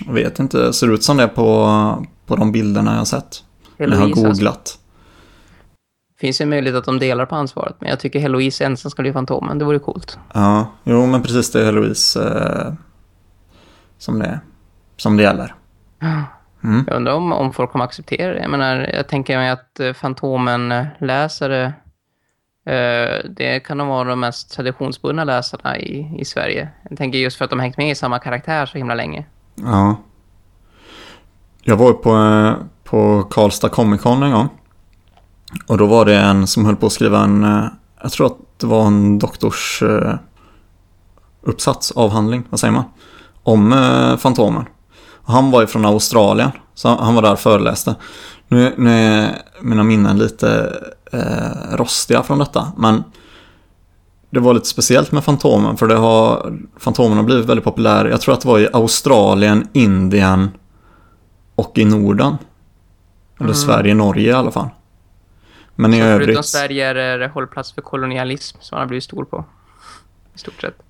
Jag 0.06 0.12
vet 0.12 0.38
inte, 0.38 0.72
ser 0.72 0.92
ut 0.92 1.02
som 1.04 1.16
det 1.16 1.28
på, 1.28 2.06
på 2.26 2.36
de 2.36 2.52
bilderna 2.52 2.90
jag 2.90 2.98
har 2.98 3.04
sett. 3.04 3.44
Jag 3.76 3.90
har 3.90 4.04
alltså. 4.04 4.22
googlat. 4.22 4.78
Finns 6.20 6.40
ju 6.40 6.46
möjlighet 6.46 6.78
att 6.78 6.84
de 6.84 6.98
delar 6.98 7.26
på 7.26 7.34
ansvaret. 7.34 7.76
Men 7.78 7.90
jag 7.90 8.00
tycker 8.00 8.20
Heloise 8.20 8.64
ensam 8.64 8.90
ska 8.90 9.02
bli 9.02 9.12
Fantomen. 9.12 9.58
Det 9.58 9.64
vore 9.64 9.78
coolt. 9.78 10.18
Ja, 10.34 10.66
jo 10.84 11.06
men 11.06 11.22
precis 11.22 11.52
det 11.52 11.66
är 11.66 11.72
Louise 11.72 12.20
eh, 12.20 12.72
som, 13.98 14.18
det, 14.18 14.40
som 14.96 15.16
det 15.16 15.22
gäller. 15.22 15.54
Mm. 16.64 16.84
Jag 16.86 16.96
undrar 16.96 17.12
om, 17.12 17.32
om 17.32 17.52
folk 17.52 17.70
kommer 17.70 17.84
acceptera 17.84 18.32
det. 18.32 18.40
Jag 18.40 18.50
menar, 18.50 18.90
jag 18.94 19.08
tänker 19.08 19.38
mig 19.38 19.50
att 19.50 19.80
eh, 19.80 19.92
Fantomen-läsare 19.92 21.64
eh, 22.66 23.30
det 23.36 23.60
kan 23.66 23.78
de 23.78 23.88
vara 23.88 24.08
de 24.08 24.20
mest 24.20 24.52
traditionsbundna 24.52 25.24
läsarna 25.24 25.78
i, 25.78 26.16
i 26.18 26.24
Sverige. 26.24 26.68
Jag 26.88 26.98
tänker 26.98 27.18
just 27.18 27.36
för 27.36 27.44
att 27.44 27.50
de 27.50 27.60
hängt 27.60 27.76
med 27.76 27.90
i 27.90 27.94
samma 27.94 28.18
karaktär 28.18 28.66
så 28.66 28.78
himla 28.78 28.94
länge. 28.94 29.24
Ja. 29.54 29.96
Jag 31.62 31.76
var 31.76 31.92
på, 31.92 32.16
eh, 32.16 32.66
på 32.84 33.22
Karlstad 33.22 33.68
Comic 33.68 34.00
Con 34.00 34.22
en 34.22 34.32
gång. 34.32 34.48
Och 35.66 35.78
då 35.78 35.86
var 35.86 36.04
det 36.04 36.16
en 36.16 36.46
som 36.46 36.64
höll 36.64 36.76
på 36.76 36.86
att 36.86 36.92
skriva 36.92 37.20
en, 37.20 37.44
eh, 37.44 37.64
jag 38.02 38.12
tror 38.12 38.26
att 38.26 38.38
det 38.60 38.66
var 38.66 38.86
en 38.86 39.18
doktors 39.18 39.82
eh, 39.82 40.14
uppsats, 41.42 41.90
avhandling, 41.90 42.42
vad 42.50 42.60
säger 42.60 42.72
man? 42.72 42.84
Om 43.42 43.72
eh, 43.72 44.16
Fantomen. 44.16 44.64
Och 45.14 45.32
han 45.32 45.50
var 45.50 45.60
ju 45.60 45.66
från 45.66 45.84
Australien, 45.84 46.50
så 46.74 46.88
han 46.88 47.14
var 47.14 47.22
där 47.22 47.32
och 47.32 47.38
föreläste. 47.38 47.94
Nu, 48.48 48.74
nu 48.78 48.90
är 48.90 49.42
mina 49.60 49.82
minnen 49.82 50.18
lite 50.18 50.76
eh, 51.12 51.76
rostiga 51.76 52.22
från 52.22 52.38
detta, 52.38 52.72
men 52.76 53.04
det 54.30 54.40
var 54.40 54.54
lite 54.54 54.66
speciellt 54.66 55.12
med 55.12 55.24
Fantomen 55.24 55.76
för 55.76 55.86
det 55.86 55.94
har, 55.94 56.58
Fantomen 56.76 57.16
har 57.16 57.24
blivit 57.24 57.46
väldigt 57.46 57.64
populär. 57.64 58.04
Jag 58.04 58.20
tror 58.20 58.34
att 58.34 58.40
det 58.40 58.48
var 58.48 58.58
i 58.58 58.68
Australien, 58.72 59.68
Indien 59.72 60.50
och 61.54 61.78
i 61.78 61.84
Norden. 61.84 62.36
Eller 63.40 63.52
Sverige, 63.52 63.94
Norge 63.94 64.30
i 64.30 64.32
alla 64.32 64.50
fall. 64.50 64.68
Men 65.80 65.94
i 65.94 65.96
Så 65.96 66.02
förutom 66.02 66.22
övrigt... 66.22 66.46
Sverige 66.46 66.86
är 66.86 67.18
det 67.18 67.28
hållplats 67.28 67.72
för 67.72 67.82
kolonialism 67.82 68.58
som 68.60 68.76
han 68.76 68.82
har 68.82 68.88
blivit 68.88 69.04
stor 69.04 69.24
på. 69.24 69.44
I 70.34 70.38
stort 70.38 70.60
sett. 70.60 70.82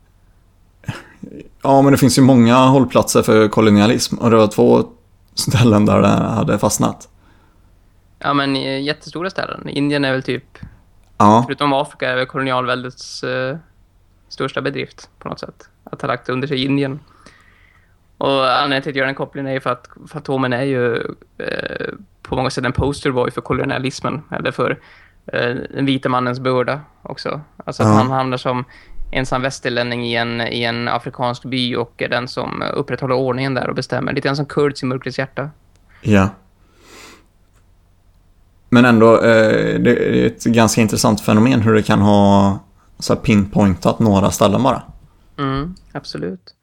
Ja, 1.63 1.83
men 1.83 1.93
det 1.93 1.99
finns 1.99 2.19
ju 2.19 2.23
många 2.23 2.57
hållplatser 2.57 3.23
för 3.23 3.49
kolonialism 3.49 4.19
och 4.19 4.31
det 4.31 4.37
var 4.37 4.47
två 4.47 4.85
ställen 5.35 5.87
där 5.87 6.03
det 6.03 6.09
hade 6.09 6.59
fastnat. 6.59 7.09
Ja, 8.19 8.35
men 8.35 8.57
i 8.57 8.83
jättestora 8.83 9.31
ställen. 9.31 9.69
Indien 9.69 10.05
är 10.05 10.13
väl 10.13 10.23
typ, 10.23 10.59
Ja, 11.19 11.43
förutom 11.47 11.73
Afrika, 11.73 12.11
är 12.11 12.17
väl 12.17 12.27
kolonialväldets 12.27 13.25
eh, 13.25 13.57
största 14.29 14.61
bedrift 14.61 15.09
på 15.19 15.29
något 15.29 15.41
sätt. 15.41 15.69
Att 15.85 16.03
ha 16.03 16.09
lagt 16.09 16.29
under 16.29 16.49
sig 16.49 16.65
Indien. 16.65 17.01
Och 18.21 18.51
anledningen 18.53 18.83
till 18.83 18.91
att 18.91 18.97
göra 18.97 19.07
den 19.07 19.15
kopplingen 19.15 19.47
är 19.47 19.53
ju 19.53 19.61
för 19.61 19.71
att 19.71 19.89
Fantomen 20.09 20.53
är 20.53 20.63
ju 20.63 20.97
eh, 21.39 21.87
på 22.23 22.37
många 22.37 22.51
sätt 22.51 22.65
en 22.65 22.73
posterboy 22.73 23.31
för 23.31 23.41
kolonialismen. 23.41 24.23
Eller 24.31 24.51
för 24.53 24.71
eh, 25.27 25.55
den 25.75 25.87
vita 25.87 26.09
mannens 26.09 26.41
börda 26.41 26.81
också. 27.03 27.41
Alltså 27.65 27.83
att 27.83 27.89
Ja. 27.89 27.95
han 27.95 28.11
hamnar 28.11 28.37
som 28.37 28.65
ensam 29.13 29.43
västerlänning 29.43 30.07
i 30.07 30.15
en, 30.17 30.41
i 30.41 30.63
en 30.63 30.89
afrikansk 30.89 31.45
by 31.45 31.77
och 31.77 32.03
är 32.03 32.09
den 32.09 32.29
som 32.29 32.63
upprätthåller 32.75 33.15
ordningen 33.15 33.55
där 33.55 33.69
och 33.69 33.75
bestämmer. 33.75 34.13
Lite 34.13 34.29
grann 34.29 34.37
som 34.37 34.47
Kurds 34.47 34.83
i 34.83 34.87
Mörkrets 34.87 35.19
hjärta. 35.19 35.51
ja. 36.03 36.29
Men 38.73 38.85
ändå, 38.85 39.15
eh, 39.17 39.81
det 39.81 39.91
är 39.91 40.27
ett 40.27 40.45
ganska 40.45 40.81
intressant 40.81 41.21
fenomen 41.21 41.61
hur 41.61 41.75
det 41.75 41.83
kan 41.83 42.01
ha 42.01 42.59
så 42.99 43.17
pinpointat 43.17 43.99
några 43.99 44.31
ställen 44.31 44.63
bara. 44.63 44.83
Mm, 45.39 45.75
absolut. 45.93 46.55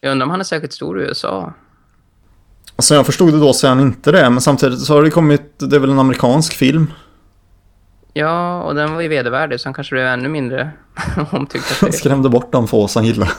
Jag 0.00 0.12
undrar 0.12 0.24
om 0.24 0.30
han 0.30 0.40
är 0.40 0.44
säkert 0.44 0.72
stor 0.72 1.00
i 1.00 1.04
USA. 1.04 1.52
Alltså 2.76 2.94
jag 2.94 3.06
förstod 3.06 3.32
det 3.32 3.40
då 3.40 3.52
så 3.52 3.66
är 3.66 3.68
han 3.68 3.80
inte 3.80 4.12
det, 4.12 4.30
men 4.30 4.40
samtidigt 4.40 4.80
så 4.80 4.94
har 4.94 5.02
det 5.02 5.10
kommit, 5.10 5.58
det 5.58 5.76
är 5.76 5.80
väl 5.80 5.90
en 5.90 5.98
amerikansk 5.98 6.54
film. 6.54 6.92
Ja, 8.12 8.62
och 8.62 8.74
den 8.74 8.94
var 8.94 9.00
ju 9.00 9.08
vedervärdig 9.08 9.60
så 9.60 9.66
han 9.66 9.74
kanske 9.74 9.94
blev 9.94 10.06
ännu 10.06 10.28
mindre 10.28 10.70
omtyckt. 11.30 11.80
Han 11.80 11.92
skrämde 11.92 12.28
bort 12.28 12.52
de 12.52 12.68
få 12.68 12.88
som 12.88 13.04
gillar. 13.04 13.32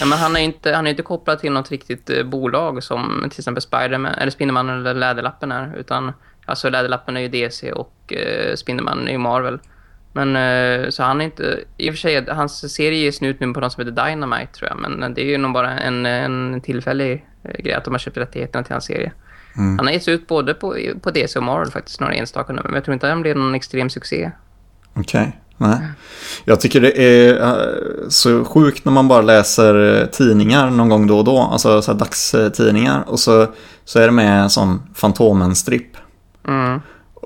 Ja, 0.00 0.06
men 0.06 0.18
han 0.18 0.36
är 0.36 0.40
inte, 0.40 0.72
han 0.72 0.86
är 0.86 0.90
inte 0.90 1.02
kopplad 1.02 1.38
till 1.38 1.52
något 1.52 1.70
riktigt 1.70 2.10
eh, 2.10 2.24
bolag 2.24 2.82
som 2.82 3.26
till 3.30 3.40
exempel 3.40 3.62
Spiderman, 3.62 4.14
eller 4.14 4.30
Spindelman 4.30 4.68
eller 4.68 4.94
Läderlappen 4.94 5.52
är. 5.52 5.76
Utan, 5.76 6.12
alltså 6.44 6.70
Läderlappen 6.70 7.16
är 7.16 7.20
ju 7.20 7.28
DC 7.28 7.72
och 7.72 8.12
eh, 8.12 8.54
Spindelman 8.54 9.08
är 9.08 9.12
ju 9.12 9.18
Marvel. 9.18 9.58
Men 10.12 10.36
eh, 10.36 10.88
så 10.90 11.02
han 11.02 11.20
är 11.20 11.24
inte, 11.24 11.60
i 11.76 11.90
och 11.90 11.94
för 11.94 11.98
sig, 11.98 12.26
hans 12.28 12.74
serie 12.74 12.98
ges 12.98 13.20
nu 13.20 13.28
ut 13.28 13.40
nu 13.40 13.52
på 13.52 13.60
något 13.60 13.72
som 13.72 13.86
heter 13.86 14.06
Dynamite 14.06 14.52
tror 14.52 14.70
jag. 14.70 14.78
Men 14.90 15.14
det 15.14 15.20
är 15.20 15.26
ju 15.26 15.38
nog 15.38 15.52
bara 15.52 15.78
en, 15.78 16.06
en 16.06 16.60
tillfällig 16.60 17.26
eh, 17.44 17.62
grej 17.62 17.74
att 17.74 17.84
de 17.84 17.94
har 17.94 17.98
köpt 17.98 18.16
rättigheterna 18.16 18.64
till 18.64 18.72
hans 18.72 18.84
serie. 18.84 19.12
Han 19.54 19.78
har 19.78 19.90
getts 19.90 20.08
ut 20.08 20.26
både 20.26 20.54
på, 20.54 20.76
på 21.02 21.10
DC 21.10 21.38
och 21.38 21.44
Marvel 21.44 21.70
faktiskt, 21.70 22.00
några 22.00 22.14
enstaka 22.14 22.52
nummer. 22.52 22.68
Men 22.68 22.74
jag 22.74 22.84
tror 22.84 22.92
inte 22.92 23.06
att 23.06 23.12
han 23.12 23.22
blev 23.22 23.36
någon 23.36 23.54
extrem 23.54 23.90
succé. 23.90 24.30
Okej, 24.94 25.40
nej. 25.56 25.78
Jag 26.44 26.60
tycker 26.60 26.80
det 26.80 26.98
är 26.98 27.42
eh, 27.42 28.08
så 28.08 28.44
sjukt 28.44 28.84
när 28.84 28.92
man 28.92 29.08
bara 29.08 29.22
läser 29.22 30.00
eh, 30.00 30.06
tidningar 30.06 30.70
någon 30.70 30.88
gång 30.88 31.06
då 31.06 31.18
och 31.18 31.24
då. 31.24 31.38
Alltså 31.38 31.82
så 31.82 31.92
dagstidningar. 31.92 33.04
Och 33.06 33.20
så, 33.20 33.46
så 33.84 33.98
är 33.98 34.06
det 34.06 34.12
med 34.12 34.42
en 34.42 34.50
sån 34.50 34.82
Fantomen-stripp. 34.94 35.96
Mm. 36.48 36.80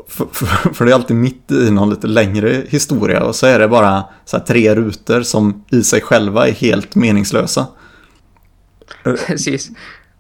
För, 0.09 0.27
för, 0.33 0.47
för 0.75 0.85
det 0.85 0.91
är 0.91 0.95
alltid 0.95 1.17
mitt 1.17 1.51
i 1.51 1.71
någon 1.71 1.91
lite 1.91 2.07
längre 2.07 2.63
historia. 2.69 3.25
Och 3.25 3.35
så 3.35 3.47
är 3.47 3.59
det 3.59 3.69
bara 3.69 4.05
så 4.25 4.37
här 4.37 4.45
tre 4.45 4.75
rutor 4.75 5.23
som 5.23 5.65
i 5.71 5.83
sig 5.83 6.01
själva 6.01 6.49
är 6.49 6.53
helt 6.53 6.95
meningslösa. 6.95 7.67
Precis. 9.27 9.71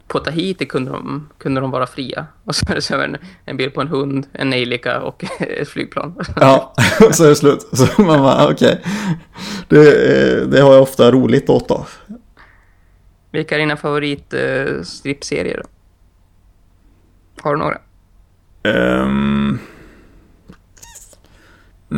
På 0.09 0.19
Tahiti 0.19 0.67
kunde 0.67 0.91
de, 0.91 1.29
kunde 1.39 1.61
de 1.61 1.71
vara 1.71 1.87
fria. 1.87 2.27
Och 2.45 2.55
så 2.55 2.67
är 2.71 2.75
det 2.75 2.83
så 2.83 3.01
en, 3.01 3.17
en 3.45 3.57
bild 3.57 3.75
på 3.75 3.81
en 3.81 3.89
hund, 3.89 4.27
en 4.33 4.51
nejlika 4.51 5.01
och 5.01 5.25
ett 5.41 5.69
flygplan. 5.69 6.15
Ja, 6.37 6.75
så 7.13 7.25
är 7.25 7.29
det 7.29 7.37
slut. 7.37 7.69
Så 7.73 8.03
man 8.03 8.23
bara, 8.23 8.49
okej. 8.49 8.85
Det, 9.69 9.79
eh, 9.79 10.47
det 10.49 10.61
har 10.61 10.73
jag 10.73 10.83
ofta 10.83 11.11
roligt 11.11 11.51
åt 11.51 11.69
då. 11.69 11.87
Vilka 13.31 13.55
är 13.55 13.59
dina 13.59 13.77
favorit 13.77 14.33
eh? 14.33 14.41
Har 17.41 17.55
du 17.55 17.59
några? 17.59 17.79
Ehm, 18.63 19.59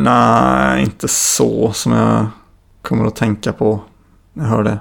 nej, 0.03 0.83
inte 0.83 1.07
så 1.07 1.73
som 1.73 1.91
jag 1.91 2.25
kommer 2.81 3.05
att 3.05 3.15
tänka 3.15 3.53
på 3.53 3.81
när 4.33 4.43
jag 4.43 4.51
hör 4.51 4.63
det. 4.63 4.79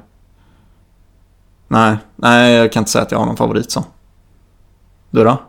Nej, 1.69 1.97
nej, 2.17 2.55
jag 2.55 2.73
kan 2.73 2.81
inte 2.81 2.91
säga 2.91 3.03
att 3.03 3.13
jag 3.13 3.19
har 3.19 3.27
någon 3.27 3.37
favorit 3.37 3.71
så. 3.71 3.85
Du 5.11 5.25
då? 5.25 5.43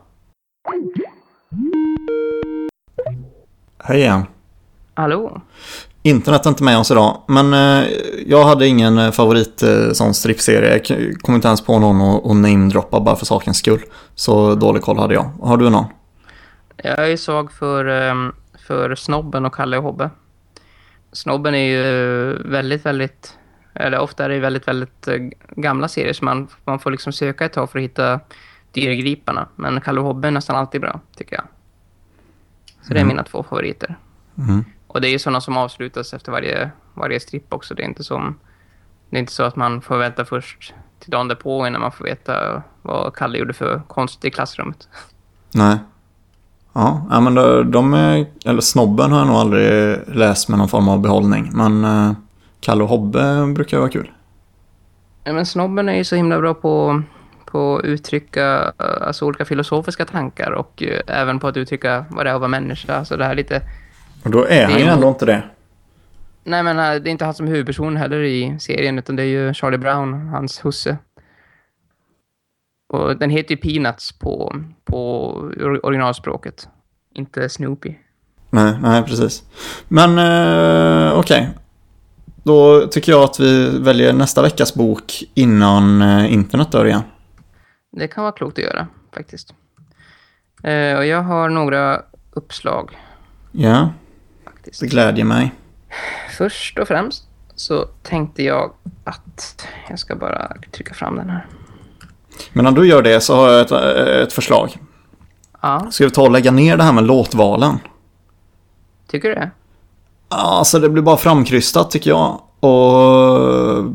Hej 3.83 3.99
igen. 3.99 4.25
Hallå? 4.93 5.41
Internet 6.03 6.45
är 6.45 6.49
inte 6.49 6.63
med 6.63 6.77
oss 6.77 6.91
idag, 6.91 7.21
men 7.27 7.53
eh, 7.53 7.87
jag 8.25 8.43
hade 8.43 8.67
ingen 8.67 8.97
eh, 8.97 9.11
favorit 9.11 9.63
eh, 9.63 9.91
sån 9.91 10.13
strippserie. 10.13 10.81
Jag 10.87 11.21
kom 11.21 11.35
inte 11.35 11.47
ens 11.47 11.61
på 11.61 11.79
någon 11.79 12.31
att 12.31 12.37
namedroppa 12.37 12.99
bara 12.99 13.15
för 13.15 13.25
sakens 13.25 13.57
skull. 13.57 13.81
Så 14.15 14.55
dålig 14.55 14.83
koll 14.83 14.97
hade 14.97 15.13
jag. 15.13 15.31
Har 15.41 15.57
du 15.57 15.69
någon? 15.69 15.85
Jag 16.83 17.11
är 17.11 17.17
svag 17.17 17.51
för, 17.51 17.85
ehm, 17.85 18.31
för 18.69 18.95
Snobben 18.95 19.45
och 19.45 19.55
Kalle 19.55 19.77
och 19.77 19.83
Hobbe. 19.83 20.09
Snobben 21.11 21.55
är 21.55 21.67
ju 21.67 21.83
väldigt, 22.43 22.85
väldigt 22.85 23.37
Eller 23.73 23.99
ofta 23.99 24.25
är 24.25 24.29
det 24.29 24.39
väldigt, 24.39 24.67
väldigt 24.67 25.07
eh, 25.07 25.15
gamla 25.49 25.87
serier 25.87 26.13
så 26.13 26.25
man, 26.25 26.47
man 26.65 26.79
får 26.79 26.91
liksom 26.91 27.13
söka 27.13 27.45
ett 27.45 27.53
tag 27.53 27.69
för 27.71 27.79
att 27.79 27.83
hitta 27.83 28.19
dyrgriparna. 28.71 29.47
Men 29.55 29.81
Kalle 29.81 29.99
och 29.99 30.05
Hobbe 30.05 30.27
är 30.27 30.31
nästan 30.31 30.55
alltid 30.55 30.81
bra, 30.81 30.99
tycker 31.15 31.35
jag. 31.35 31.45
Så 32.81 32.93
det 32.93 32.99
är 32.99 33.03
Mm. 33.03 33.07
mina 33.07 33.23
två 33.23 33.43
favoriter. 33.43 33.95
Mm. 34.37 34.65
Och 34.87 35.01
det 35.01 35.07
är 35.07 35.11
ju 35.11 35.19
sådana 35.19 35.41
som 35.41 35.57
avslutas 35.57 36.13
efter 36.13 36.31
varje, 36.31 36.71
varje 36.93 37.19
stripp 37.19 37.53
också. 37.53 37.73
Det 37.75 37.81
är 37.83 37.85
inte 37.87 38.03
som 38.03 38.39
det 39.09 39.17
är 39.17 39.19
inte 39.19 39.31
så 39.33 39.43
att 39.43 39.55
man 39.55 39.81
får 39.81 39.97
vänta 39.97 40.25
först 40.25 40.73
till 40.99 41.11
dagen 41.11 41.27
därpå 41.27 41.67
innan 41.67 41.81
man 41.81 41.91
får 41.91 42.05
veta 42.05 42.63
vad 42.81 43.15
Kalle 43.15 43.37
gjorde 43.37 43.53
för 43.53 43.81
konst 43.87 44.25
i 44.25 44.31
klassrummet. 44.31 44.89
Nej. 45.53 45.77
Ja, 46.73 47.07
ja 47.09 47.19
men 47.19 47.35
de, 47.35 47.71
de 47.71 47.93
är, 47.93 48.25
eller 48.45 48.61
Snobben 48.61 49.11
har 49.11 49.19
jag 49.19 49.27
nog 49.27 49.37
aldrig 49.37 49.97
läst 50.07 50.49
med 50.49 50.59
någon 50.59 50.69
form 50.69 50.89
av 50.89 51.01
behållning. 51.01 51.49
Men 51.53 51.85
eh, 51.85 52.11
Kalle 52.59 52.83
och 52.83 52.89
Hobbe 52.89 53.45
brukar 53.55 53.79
vara 53.79 53.89
kul. 53.89 54.11
Ja, 55.23 55.33
men 55.33 55.45
snobben 55.45 55.89
är 55.89 55.93
ju 55.93 56.03
så 56.03 56.15
himla 56.15 56.39
bra 56.39 56.53
på, 56.53 57.01
på 57.45 57.77
att 57.77 57.85
uttrycka 57.85 58.73
eh, 58.79 59.07
alltså, 59.07 59.25
olika 59.25 59.45
filosofiska 59.45 60.05
tankar 60.05 60.51
och 60.51 60.83
eh, 60.83 61.01
även 61.21 61.39
på 61.39 61.47
att 61.47 61.57
uttrycka 61.57 62.05
vad 62.09 62.25
det 62.25 62.29
är 62.29 62.33
att 62.33 62.41
vara 62.41 62.49
människa. 62.49 62.95
Alltså 62.95 63.17
det 63.17 63.25
här 63.25 63.35
lite... 63.35 63.61
Och 64.23 64.31
då 64.31 64.45
är 64.45 64.65
han 64.65 64.79
ju 64.79 64.85
ändå 64.85 65.07
inte 65.07 65.25
det. 65.25 65.43
Nej 66.43 66.63
men 66.63 66.79
eh, 66.79 67.01
det 67.01 67.09
är 67.09 67.11
inte 67.11 67.25
han 67.25 67.33
som 67.33 67.47
huvudperson 67.47 67.97
heller 67.97 68.19
i 68.23 68.59
serien 68.59 68.99
utan 68.99 69.15
det 69.15 69.23
är 69.23 69.27
ju 69.27 69.53
Charlie 69.53 69.77
Brown, 69.77 70.27
hans 70.27 70.65
husse. 70.65 70.97
Och 72.89 73.17
den 73.17 73.29
heter 73.29 73.55
ju 73.55 73.57
Peanuts 73.57 74.11
på, 74.11 74.55
på 74.85 75.31
or- 75.57 75.79
originalspråket. 75.85 76.67
Inte 77.13 77.49
Snoopy. 77.49 77.95
Nej, 78.49 78.77
nej 78.81 79.03
precis. 79.03 79.43
Men 79.87 80.17
eh, 80.19 81.19
okej. 81.19 81.49
Då 82.43 82.87
tycker 82.87 83.11
jag 83.11 83.23
att 83.23 83.39
vi 83.39 83.79
väljer 83.79 84.13
nästa 84.13 84.41
veckas 84.41 84.73
bok 84.73 85.23
innan 85.33 86.01
eh, 86.01 86.33
internet 86.33 86.71
dör 86.71 86.85
igen. 86.85 87.01
Det 87.91 88.07
kan 88.07 88.23
vara 88.23 88.31
klokt 88.31 88.57
att 88.57 88.63
göra 88.63 88.87
faktiskt. 89.15 89.53
Eh, 90.63 90.97
och 90.97 91.05
jag 91.05 91.21
har 91.21 91.49
några 91.49 92.01
uppslag 92.31 92.97
Ja, 93.51 93.89
faktiskt. 94.45 94.79
det 94.79 94.87
glädjer 94.87 95.25
mig. 95.25 95.51
Först 96.37 96.79
och 96.79 96.87
främst 96.87 97.23
så 97.55 97.85
tänkte 97.85 98.43
jag 98.43 98.73
att 99.03 99.67
jag 99.89 99.99
ska 99.99 100.15
bara 100.15 100.51
trycka 100.71 100.93
fram 100.93 101.15
den 101.15 101.29
här. 101.29 101.45
Men 102.53 102.65
när 102.65 102.71
du 102.71 102.87
gör 102.87 103.01
det 103.01 103.21
så 103.21 103.35
har 103.35 103.49
jag 103.49 103.61
ett, 103.61 103.71
eh, 103.71 104.21
ett 104.21 104.33
förslag. 104.33 104.77
Ja, 105.61 105.87
Ska 105.91 106.03
vi 106.05 106.11
ta 106.11 106.21
och 106.21 106.31
lägga 106.31 106.51
ner 106.51 106.77
det 106.77 106.83
här 106.83 106.93
med 106.93 107.03
låtvalen? 107.03 107.79
tycker 109.07 109.29
du 109.29 109.35
det? 109.35 109.51
Ja, 110.29 110.37
Alltså 110.37 110.79
det 110.79 110.89
blir 110.89 111.03
bara 111.03 111.17
framkrystat 111.17 111.91
tycker 111.91 112.09
jag. 112.09 112.41
Och 112.59 113.91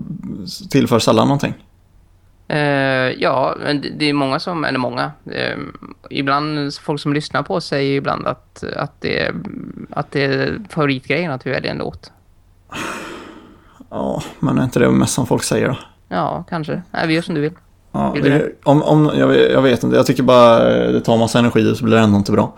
tillför 0.70 0.98
sällan 0.98 1.28
någonting. 1.28 1.54
Eh, 2.48 2.58
ja, 3.18 3.56
men 3.64 3.84
det, 3.98 4.04
är 4.04 4.12
många 4.12 4.40
som, 4.40 4.64
eller 4.64 4.78
många, 4.78 5.12
eh, 5.30 5.58
ibland 6.10 6.74
folk 6.74 7.00
som 7.00 7.12
lyssnar 7.12 7.42
på 7.42 7.60
säger 7.60 7.96
ibland 7.96 8.26
att, 8.26 8.64
att, 8.76 9.00
det, 9.00 9.34
att 9.90 10.10
det 10.10 10.24
är 10.24 10.58
favoritgrejen 10.68 11.30
att 11.30 11.46
vi 11.46 11.50
väljer 11.50 11.70
en 11.70 11.78
låt. 11.78 12.12
Ja, 13.90 14.22
men 14.38 14.58
är 14.58 14.64
inte 14.64 14.78
det 14.78 14.90
mest 14.90 15.14
som 15.14 15.26
folk 15.26 15.42
säger 15.42 15.68
då? 15.68 15.76
Ja, 16.08 16.44
kanske. 16.48 16.82
Nej, 16.90 17.06
vi 17.06 17.14
gör 17.14 17.22
som 17.22 17.34
du 17.34 17.40
vill. 17.40 17.52
Ja, 17.94 18.14
det, 18.22 18.52
om, 18.64 18.82
om, 18.82 19.10
jag, 19.14 19.26
vet, 19.28 19.52
jag 19.52 19.62
vet 19.62 19.82
inte, 19.82 19.96
jag 19.96 20.06
tycker 20.06 20.22
bara 20.22 20.70
eh, 20.74 20.92
det 20.92 21.00
tar 21.00 21.16
massa 21.16 21.38
energi 21.38 21.72
och 21.72 21.76
så 21.76 21.84
blir 21.84 21.96
det 21.96 22.02
ändå 22.02 22.16
inte 22.18 22.32
bra. 22.32 22.54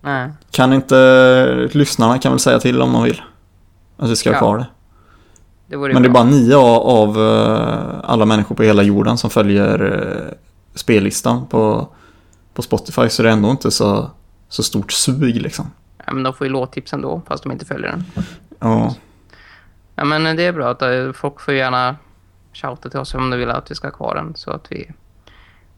Nej. 0.00 0.30
Kan 0.50 0.72
inte, 0.72 1.68
lyssnarna 1.72 2.18
kan 2.18 2.32
väl 2.32 2.38
säga 2.38 2.58
till 2.58 2.82
om 2.82 2.92
de 2.92 3.02
vill. 3.02 3.22
Att 3.96 4.10
vi 4.10 4.16
ska 4.16 4.30
ha 4.30 4.34
Ja, 4.34 4.38
kvar 4.40 4.58
det. 4.58 4.66
Det 5.66 5.76
Men 5.76 6.02
det 6.02 6.08
är 6.08 6.12
bra. 6.12 6.12
bara 6.12 6.24
nio 6.24 6.56
av, 6.56 7.18
eh, 7.18 8.10
alla 8.10 8.24
människor 8.24 8.54
på 8.54 8.62
hela 8.62 8.82
jorden 8.82 9.18
som 9.18 9.30
följer 9.30 10.02
eh, 10.28 10.34
spellistan 10.74 11.46
på, 11.46 11.88
på 12.54 12.62
Spotify. 12.62 13.08
Så 13.08 13.22
det 13.22 13.28
är 13.28 13.32
ändå 13.32 13.50
inte 13.50 13.70
så, 13.70 14.10
så 14.48 14.62
stort 14.62 14.92
sug 14.92 15.36
liksom. 15.42 15.70
Ja, 16.06 16.12
men 16.12 16.22
de 16.22 16.34
får 16.34 16.46
ju 16.46 16.52
låttips 16.52 16.92
ändå, 16.92 17.22
fast 17.28 17.42
de 17.42 17.52
inte 17.52 17.64
följer 17.64 17.90
den. 17.90 18.04
Ja, 18.58 18.94
Ja, 19.94 20.04
men 20.04 20.36
det 20.36 20.42
är 20.42 20.52
bra 20.52 20.70
att 20.70 21.16
folk 21.16 21.40
får 21.40 21.54
gärna 21.54 21.96
shouta 22.52 22.90
till 22.90 23.00
oss 23.00 23.14
om 23.14 23.30
de 23.30 23.36
vill 23.36 23.50
att 23.50 23.70
vi 23.70 23.74
ska 23.74 23.86
ha 23.86 23.92
kvar 23.96 24.14
den 24.14 24.34
så 24.34 24.50
att 24.50 24.72
vi 24.72 24.90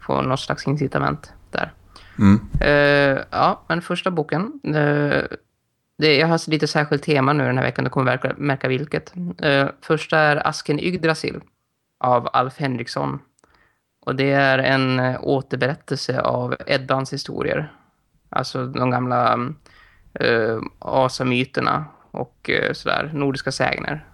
får 0.00 0.22
något 0.22 0.40
slags 0.40 0.66
incitament 0.66 1.32
där. 1.50 1.72
mm. 2.18 2.40
Eh, 2.60 3.24
ja, 3.30 3.62
men 3.68 3.82
första 3.82 4.10
boken. 4.10 4.60
eh, 4.64 5.24
det, 6.00 6.16
jag 6.16 6.26
har 6.28 6.50
lite 6.50 6.66
särskilt 6.66 7.02
tema 7.02 7.32
nu 7.32 7.44
den 7.44 7.58
här 7.58 7.64
veckan, 7.64 7.84
du 7.84 7.90
kommer 7.90 8.04
märka, 8.04 8.34
märka 8.36 8.68
vilket. 8.68 9.12
Uh, 9.44 9.66
första 9.80 10.18
är 10.18 10.46
Asken 10.48 10.80
Yggdrasil 10.80 11.40
av 11.98 12.28
Alf 12.32 12.58
Henriksson. 12.58 13.18
Och 14.00 14.16
det 14.16 14.30
är 14.30 14.58
en 14.58 15.00
uh, 15.00 15.16
återberättelse 15.20 16.20
av 16.20 16.56
Eddans 16.66 17.12
historier. 17.12 17.72
Alltså 18.28 18.66
de 18.66 18.90
gamla 18.90 19.36
uh, 20.24 20.60
asamyterna 20.78 21.84
och 22.10 22.50
uh, 22.52 22.72
sådär, 22.72 23.10
nordiska 23.14 23.52
sägner. 23.52 24.06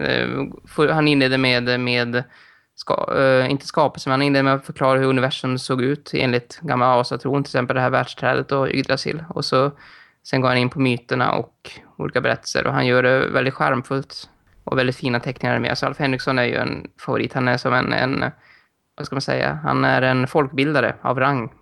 Eh, 0.00 0.90
han 0.94 1.08
inledde 1.08 1.38
med, 1.38 1.80
med 1.80 2.24
ska, 2.74 3.14
uh, 3.18 3.50
inte 3.50 3.66
skapelse, 3.66 4.08
men 4.08 4.12
han 4.12 4.22
inledde 4.22 4.42
med 4.42 4.54
att 4.54 4.66
förklara 4.66 4.98
hur 4.98 5.06
universum 5.06 5.58
såg 5.58 5.82
ut 5.82 6.10
enligt 6.14 6.60
gamla 6.62 7.00
asatron, 7.00 7.44
till 7.44 7.50
exempel 7.50 7.74
det 7.74 7.80
här 7.80 7.90
världsträdet 7.90 8.52
och 8.52 8.68
Yggdrasil. 8.68 9.24
Och 9.28 9.44
så 9.44 9.70
sen 10.22 10.40
går 10.40 10.48
han 10.48 10.58
in 10.58 10.70
på 10.70 10.80
myterna 10.80 11.32
och 11.32 11.70
olika 11.96 12.20
berättelser 12.20 12.66
och 12.66 12.72
han 12.72 12.86
gör 12.86 13.02
det 13.02 13.28
väldigt 13.28 13.54
charmfullt 13.54 14.28
och 14.64 14.78
väldigt 14.78 14.96
fina 14.96 15.20
teckningar 15.20 15.58
med. 15.58 15.78
Så 15.78 15.86
Alf 15.86 15.98
Henriksson 15.98 16.38
är 16.38 16.44
ju 16.44 16.54
en 16.54 16.86
favorit. 16.98 17.32
Han 17.32 17.48
är 17.48 17.56
som 17.56 17.74
en, 17.74 17.92
en 17.92 18.24
vad 18.96 19.06
ska 19.06 19.14
man 19.14 19.22
säga, 19.22 19.58
han 19.62 19.84
är 19.84 20.02
en 20.02 20.26
folkbildare 20.26 20.94
av 21.02 21.20
rang. 21.20 21.52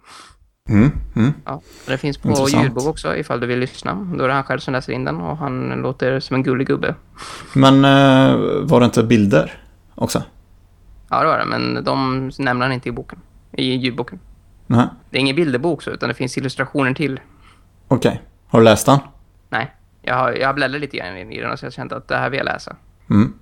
Mm. 0.68 0.90
Mm. 1.16 1.32
Ja, 1.44 1.60
det 1.86 1.98
finns 1.98 2.18
på 2.18 2.28
Intressant. 2.28 2.64
ljudbok 2.64 2.86
också 2.86 3.16
ifall 3.16 3.40
du 3.40 3.46
vill 3.46 3.58
lyssna. 3.58 3.94
Då 4.18 4.24
är 4.24 4.28
det 4.28 4.34
han 4.34 4.44
själv 4.44 4.58
som 4.58 4.72
läser 4.72 4.92
in 4.92 5.04
den 5.04 5.16
och 5.20 5.36
han 5.36 5.68
låter 5.70 6.20
som 6.20 6.34
en 6.36 6.42
gullig 6.42 6.66
gubbe. 6.66 6.94
Men 7.54 7.74
eh, 7.84 8.36
var 8.62 8.80
det 8.80 8.84
inte 8.86 9.02
bilder 9.02 9.62
också? 9.94 10.22
Ja, 11.10 11.20
det 11.20 11.26
var 11.26 11.38
det, 11.38 11.44
men 11.44 11.84
de 11.84 12.30
nämner 12.38 12.66
han 12.66 12.72
inte 12.72 12.88
i 12.88 12.92
boken. 12.92 13.18
I 13.52 13.64
ljudboken. 13.74 14.20
Nej, 14.66 14.86
Det 15.10 15.16
är 15.16 15.20
ingen 15.20 15.36
bilderbok 15.36 15.82
så, 15.82 15.90
utan 15.90 16.08
det 16.08 16.14
finns 16.14 16.38
illustrationer 16.38 16.94
till. 16.94 17.20
okej. 17.88 18.22
Har 18.48 18.58
du 18.58 18.64
läst 18.64 18.86
den? 18.86 18.98
Nej, 19.48 19.74
jag 20.02 20.14
har, 20.14 20.32
jag 20.32 20.46
har 20.48 20.54
bläddrat 20.54 20.80
lite 20.80 20.96
grann 20.96 21.16
i 21.16 21.40
den 21.40 21.50
och 21.50 21.58
så 21.58 21.66
jag 21.66 21.72
känt 21.72 21.92
att 21.92 22.08
det 22.08 22.16
här 22.16 22.30
vill 22.30 22.38
jag 22.38 22.44
läsa. 22.44 22.76
Mm. 23.10 23.32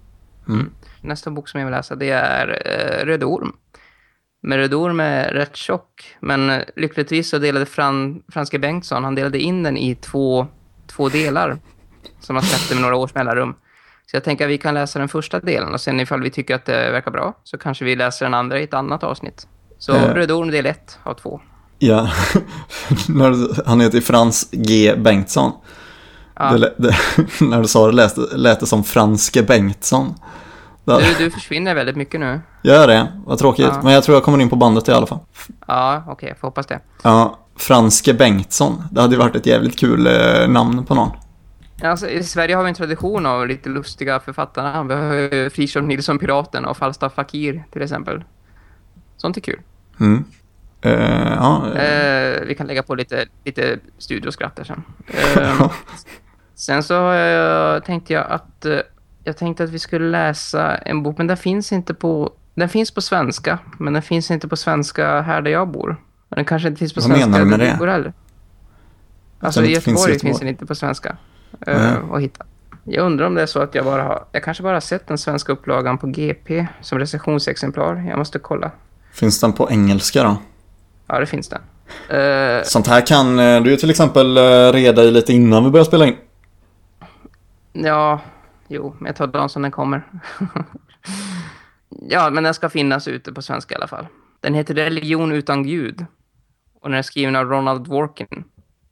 Nästa 1.01 1.31
bok 1.31 1.49
som 1.49 1.61
jag 1.61 1.67
vill 1.67 1.75
läsa 1.75 1.95
det 1.95 2.11
är 2.11 2.49
eh, 2.67 3.07
Röde 3.07 3.25
Orm. 3.27 3.53
Orm 4.53 5.01
är 5.01 5.29
rätt 5.29 5.57
tjock. 5.57 6.17
Men 6.21 6.51
eh, 6.51 6.63
lyckligtvis 6.77 7.29
så 7.31 7.39
delade 7.39 7.67
Fran, 7.67 8.23
Franske 8.33 8.59
Bengtsson, 8.59 9.05
han 9.05 9.15
delade 9.15 9.39
in 9.39 9.63
den 9.63 9.77
i 9.77 9.95
två, 9.95 10.47
två 10.87 11.09
delar. 11.09 11.59
Som 12.21 12.37
han 12.37 12.45
släppte 12.45 12.75
med 12.75 12.83
några 12.83 12.97
års 12.97 13.15
mellanrum. 13.15 13.55
Så 14.11 14.17
jag 14.17 14.25
tänker 14.25 14.45
att 14.45 14.51
vi 14.51 14.59
kan 14.59 14.75
läsa 14.75 14.99
den 14.99 15.09
första 15.09 15.41
delen 15.41 15.73
och 15.73 15.81
sen 15.81 16.01
ifall 16.01 16.23
vi 16.23 16.31
tycker 16.31 16.55
att 16.55 16.65
det 16.65 16.91
verkar 16.91 17.11
bra 17.11 17.35
så 17.45 17.59
kanske 17.59 17.85
vi 17.85 17.97
läser 17.97 18.27
den 18.27 18.35
andra 18.35 18.61
i 18.61 18.65
ett 18.65 18.75
annat 18.75 19.03
avsnitt. 19.05 19.47
Så 19.79 19.93
Eh. 19.95 20.15
Röde 20.15 20.33
Orm 20.35 20.51
del 20.51 20.67
1 20.67 20.99
av 21.03 21.15
två. 21.15 21.41
Ja, 21.79 22.11
när 23.09 23.31
du- 23.31 23.55
han 23.67 23.81
heter 23.81 24.01
Frans 24.01 24.49
G. 24.53 24.95
Bengtsson. 24.97 25.53
Ja. 26.37 26.53
Det, 26.53 26.75
det, 26.77 26.97
när 27.45 27.61
du 27.63 27.69
sa 27.69 27.87
det 27.87 27.93
lät, 27.93 28.17
lät 28.33 28.61
det 28.61 28.67
som 28.67 28.85
Franske 28.85 29.43
Bengtsson. 29.43 30.15
Du, 30.87 31.25
du 31.25 31.31
försvinner 31.31 31.75
väldigt 31.75 31.97
mycket 31.97 32.21
nu. 32.21 32.41
Gör 32.63 32.87
det, 32.87 33.13
vad 33.27 33.39
tråkigt. 33.39 33.67
Ja. 33.67 33.81
Men 33.83 33.93
jag 33.93 34.05
tror 34.05 34.17
jag 34.17 34.25
kommer 34.25 34.41
in 34.41 34.49
på 34.51 34.57
bandet 34.57 34.89
i 34.89 34.93
alla 34.93 35.07
fall. 35.07 35.19
Ja, 35.67 36.05
okej, 36.09 36.29
jag 36.29 36.39
får 36.39 36.49
hoppas 36.49 36.67
det. 36.67 36.81
Ja, 37.03 37.39
Franske 37.57 38.15
Bengtsson. 38.15 38.83
Det 38.91 39.01
hade 39.01 39.15
ju 39.15 39.19
varit 39.19 39.37
ett 39.37 39.47
jävligt 39.47 39.79
kul 39.79 40.07
eh, 40.07 40.49
namn 40.49 40.85
på 40.85 40.95
någon. 40.95 41.11
Alltså, 41.83 42.09
I 42.09 42.23
Sverige 42.23 42.57
har 42.57 42.63
vi 42.63 42.69
en 42.69 42.75
tradition 42.75 43.27
av 43.27 43.47
lite 43.47 43.69
lustiga 43.69 44.21
författarna. 44.21 44.83
Vi 44.83 44.95
har 44.95 45.15
ju 45.15 45.51
Fritiof 45.51 45.85
Nilsson 45.85 46.19
Piraten 46.19 46.65
och 46.65 46.77
Falstaff 46.77 47.15
Fakir 47.15 47.65
till 47.73 47.83
exempel. 47.83 48.25
Sånt 49.17 49.37
är 49.37 49.41
kul. 49.41 49.61
Mm. 50.01 50.25
Eh, 50.81 51.33
ja, 51.37 51.73
Eh, 51.75 52.41
vi 52.47 52.55
kan 52.55 52.67
lägga 52.67 52.83
på 52.83 52.95
lite, 52.95 53.27
lite 53.45 53.79
studioskratt 53.99 54.57
där 54.57 54.65
sen. 54.65 54.83
Eh, 55.07 55.71
sen 56.55 56.83
så 56.83 57.13
tänkte 57.87 58.13
jag 58.13 58.27
att 58.31 58.67
jag 59.27 59.37
tänkte 59.37 59.65
att 59.65 59.71
vi 59.71 59.79
skulle 59.79 60.11
läsa 60.11 60.75
en 60.77 61.03
bok, 61.03 61.19
men 61.19 61.27
den 61.27 61.37
finns 61.37 61.73
inte 61.73 61.95
på 61.95 62.31
den 62.55 62.69
finns 62.69 62.91
på 62.91 63.01
svenska, 63.01 63.59
men 63.79 63.93
den 63.93 64.03
finns 64.03 64.31
inte 64.31 64.49
på 64.49 64.57
svenska 64.57 65.21
här 65.21 65.43
där 65.43 65.51
jag 65.51 65.69
bor. 65.69 65.97
Den 66.29 66.45
kanske 66.45 66.69
inte 66.69 66.79
finns 66.79 66.93
på 66.95 67.01
Vad 67.01 67.05
svenska 67.11 67.27
menar 67.27 67.39
du 67.39 67.45
med 67.45 67.59
där 67.61 67.67
det? 67.73 67.77
bor 67.79 67.87
heller. 67.87 68.13
Alltså 69.41 69.65
i 69.65 69.73
Göteborg 69.73 69.99
Göteborg? 70.13 70.19
finns 70.19 70.39
den 70.39 70.49
inte 70.49 70.67
på 70.67 70.75
svenska 70.75 71.17
Nej. 71.67 71.97
att 72.13 72.21
hitta. 72.21 72.45
Jag 72.85 73.07
undrar 73.07 73.27
om 73.27 73.35
det 73.35 73.43
är 73.43 73.47
så 73.47 73.61
att 73.63 73.75
jag 73.75 73.85
bara 73.85 74.03
har, 74.03 74.25
jag 74.33 74.43
kanske 74.45 74.63
bara 74.63 74.73
har 74.73 74.81
sett 74.81 75.07
den 75.07 75.19
svenska 75.19 75.53
upplagan 75.53 75.99
på 75.99 76.07
GP 76.07 76.67
som 76.81 76.99
recensionsexemplar. 76.99 78.05
Jag 78.09 78.19
måste 78.19 78.39
kolla. 78.39 78.71
finns 79.13 79.41
den 79.41 79.53
på 79.53 79.71
engelska 79.71 80.23
då? 80.23 80.37
Ja, 81.07 81.21
det 81.21 81.27
finns 81.27 81.49
den. 81.49 81.61
Eh, 82.21 82.63
Sånt 82.65 82.87
här 82.87 83.07
kan 83.07 83.39
eh, 83.39 83.63
du 83.63 83.71
ju 83.71 83.77
till 83.77 83.91
exempel 83.91 84.39
reda 84.73 85.03
i 85.05 85.11
lite 85.11 85.33
innan 85.33 85.65
vi 85.65 85.71
börjar 85.71 85.85
spela 85.85 86.07
in. 86.07 86.17
Ja, 87.73 88.21
Jo, 88.69 88.97
men 88.99 89.07
jag 89.07 89.17
tar 89.17 89.27
dagen 89.27 89.49
som 89.49 89.63
den 89.63 89.71
kommer. 89.71 90.03
ja, 91.89 92.31
men 92.31 92.45
den 92.45 92.55
ska 92.55 92.69
finnas 92.69 93.09
ute 93.09 93.33
på 93.33 93.43
svenska 93.43 93.75
i 93.75 93.77
alla 93.77 93.87
fall. 93.87 94.07
Den 94.41 94.55
heter 94.55 94.75
Religion 94.75 95.33
utan 95.33 95.63
Gud. 95.63 96.07
Och 96.81 96.89
den 96.89 96.99
är 96.99 97.03
skriven 97.03 97.37
av 97.37 97.49
Ronald 97.51 97.85
Dworkin. 97.85 98.45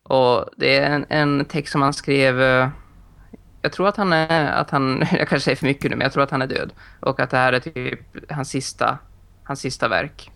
Och 0.03 0.51
det 0.57 0.77
är 0.77 0.91
en, 0.91 1.07
en 1.09 1.45
text 1.45 1.73
som 1.73 1.83
han 1.83 1.93
skrev... 1.93 2.43
Eh, 2.43 2.69
jag 3.63 3.73
tror 3.73 3.89
att 3.89 3.97
han 3.97 4.13
är... 4.13 4.53
Att 4.53 4.71
han, 4.71 4.99
jag 5.13 5.29
kanske 5.29 5.41
säger 5.41 5.57
för 5.57 5.67
mycket 5.67 5.91
nu, 5.91 5.97
men 5.97 6.05
jag 6.05 6.13
tror 6.13 6.23
att 6.23 6.31
han 6.31 6.43
är 6.43 6.47
död. 6.47 6.73
Och 7.01 7.21
att 7.21 7.31
det 7.31 7.37
här 7.37 7.53
är 7.53 7.61
typ 7.61 8.01
hans 8.31 8.49
sista, 8.49 8.99
hans 9.45 9.61
sista 9.61 9.89
verk. 9.89 10.31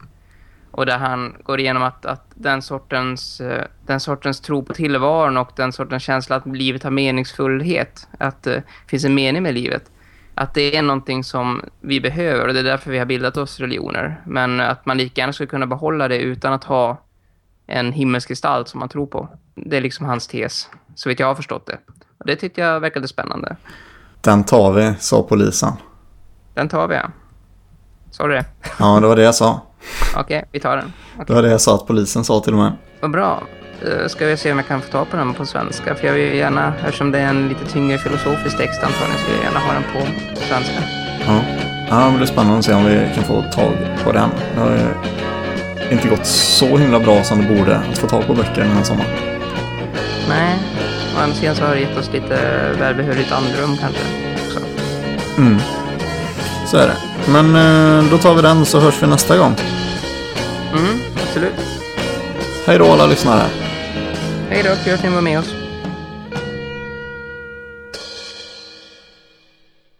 Och 0.78 0.86
där 0.86 0.98
han 0.98 1.36
går 1.42 1.60
igenom 1.60 1.82
att, 1.82 2.06
att 2.06 2.22
den, 2.34 2.62
sortens, 2.62 3.40
eh, 3.40 3.64
den 3.86 4.00
sortens 4.00 4.40
tro 4.40 4.64
på 4.64 4.74
tillvaron 4.74 5.36
och 5.36 5.50
den 5.56 5.72
sortens 5.72 6.02
känsla 6.02 6.36
att 6.36 6.46
livet 6.46 6.82
har 6.82 6.90
meningsfullhet. 6.90 8.08
Att 8.18 8.42
det 8.42 8.62
finns 8.86 9.04
en 9.04 9.14
mening 9.14 9.42
med 9.42 9.54
livet. 9.54 9.90
Att 10.34 10.54
det 10.54 10.76
är 10.76 10.82
någonting 10.82 11.24
som 11.24 11.62
vi 11.80 12.00
behöver 12.00 12.48
och 12.48 12.54
det 12.54 12.60
är 12.60 12.64
därför 12.64 12.90
vi 12.90 12.98
har 12.98 13.06
bildat 13.06 13.36
oss 13.36 13.60
religioner. 13.60 14.20
Men 14.26 14.60
att 14.60 14.86
man 14.86 14.98
lika 14.98 15.20
gärna 15.20 15.32
skulle 15.32 15.46
kunna 15.46 15.66
behålla 15.66 16.08
det 16.08 16.18
utan 16.18 16.52
att 16.52 16.64
ha 16.64 17.02
en 17.66 17.92
himmelsk 17.92 18.28
gestalt 18.28 18.68
som 18.68 18.80
man 18.80 18.88
tror 18.88 19.06
på. 19.06 19.28
Det 19.54 19.76
är 19.76 19.80
liksom 19.80 20.06
hans 20.06 20.26
tes, 20.26 20.70
så 20.94 21.08
vet 21.08 21.20
jag 21.20 21.26
har 21.26 21.34
förstått 21.34 21.66
det. 21.66 21.78
Och 22.18 22.26
det 22.26 22.36
tyckte 22.36 22.60
jag 22.60 22.80
verkade 22.80 23.08
spännande. 23.08 23.56
Den 24.20 24.44
tar 24.44 24.72
vi, 24.72 24.94
sa 24.98 25.22
polisen. 25.22 25.72
Den 26.54 26.68
tar 26.68 26.88
vi, 26.88 26.94
ja. 26.94 27.10
Sa 28.10 28.26
du 28.26 28.34
det? 28.34 28.44
Ja, 28.78 29.00
det 29.00 29.06
var 29.06 29.16
det 29.16 29.22
jag 29.22 29.34
sa. 29.34 29.67
Okej, 30.16 30.44
vi 30.52 30.60
tar 30.60 30.76
den. 30.76 30.92
Det 31.16 31.22
Okej. 31.22 31.34
var 31.34 31.42
det 31.42 31.50
jag 31.50 31.60
sa 31.60 31.74
att 31.74 31.86
polisen 31.86 32.24
sa 32.24 32.40
till 32.40 32.52
och 32.52 32.58
med. 32.58 32.72
Vad 33.00 33.10
bra. 33.10 33.42
Eh, 33.82 34.08
Ska 34.08 34.26
vi 34.26 34.36
se 34.36 34.52
om 34.52 34.58
jag 34.58 34.66
kan 34.66 34.80
få 34.82 34.92
ta 34.92 35.04
på 35.04 35.16
den 35.16 35.34
på 35.34 35.46
svenska. 35.46 35.94
För 35.94 36.06
jag 36.06 36.14
vill 36.14 36.34
gärna, 36.34 36.72
eftersom 36.84 37.10
det 37.12 37.18
är 37.18 37.26
en 37.28 37.48
lite 37.48 37.64
tyngre 37.64 37.98
filosofisk 37.98 38.56
text 38.58 38.82
antagligen, 38.82 39.16
vill 39.26 39.36
jag 39.36 39.44
gärna 39.44 39.58
ha 39.66 39.72
den 39.72 39.82
på 39.82 39.98
svenska. 40.40 40.74
Ja, 41.26 41.40
ja 41.90 42.10
det 42.10 42.16
blir 42.16 42.26
spännande 42.26 42.58
att 42.58 42.64
se 42.64 42.74
om 42.74 42.84
vi 42.84 43.10
kan 43.14 43.24
få 43.24 43.42
tag 43.42 43.72
på 44.04 44.12
den. 44.12 44.30
Det 44.54 44.60
har 44.60 44.70
ju 44.70 45.94
inte 45.94 46.08
gått 46.08 46.26
så 46.26 46.76
himla 46.76 47.00
bra 47.00 47.22
som 47.24 47.38
det 47.42 47.56
borde 47.56 47.76
att 47.76 47.98
få 47.98 48.06
tag 48.06 48.26
på 48.26 48.34
böcker 48.34 48.60
den 48.62 48.70
här 48.70 48.82
sommaren. 48.82 49.10
Nej, 50.28 50.58
andra 51.22 51.34
sidan 51.36 51.56
så 51.56 51.64
har 51.64 51.74
det 51.74 51.80
gett 51.80 51.98
oss 51.98 52.12
lite 52.12 52.36
välbehövligt 52.78 53.32
andrum 53.32 53.76
kanske 53.80 54.00
också. 54.46 54.60
Mm. 55.38 55.56
Så 56.70 56.76
är 56.76 56.86
det. 56.86 56.96
Men 57.32 57.56
eh, 57.56 58.10
då 58.10 58.18
tar 58.18 58.34
vi 58.34 58.42
den 58.42 58.66
så 58.66 58.78
hörs 58.80 59.02
vi 59.02 59.06
nästa 59.06 59.36
gång. 59.36 59.54
Mm, 60.72 61.00
absolut. 61.22 61.52
Hej 62.66 62.78
då 62.78 62.92
alla 62.92 63.06
lyssnare. 63.06 63.42
Hej 64.50 64.62
då, 64.62 64.70
kul 64.84 64.94
att 64.94 65.02
ni 65.02 65.08
var 65.10 65.20
med 65.20 65.38
oss. 65.38 65.57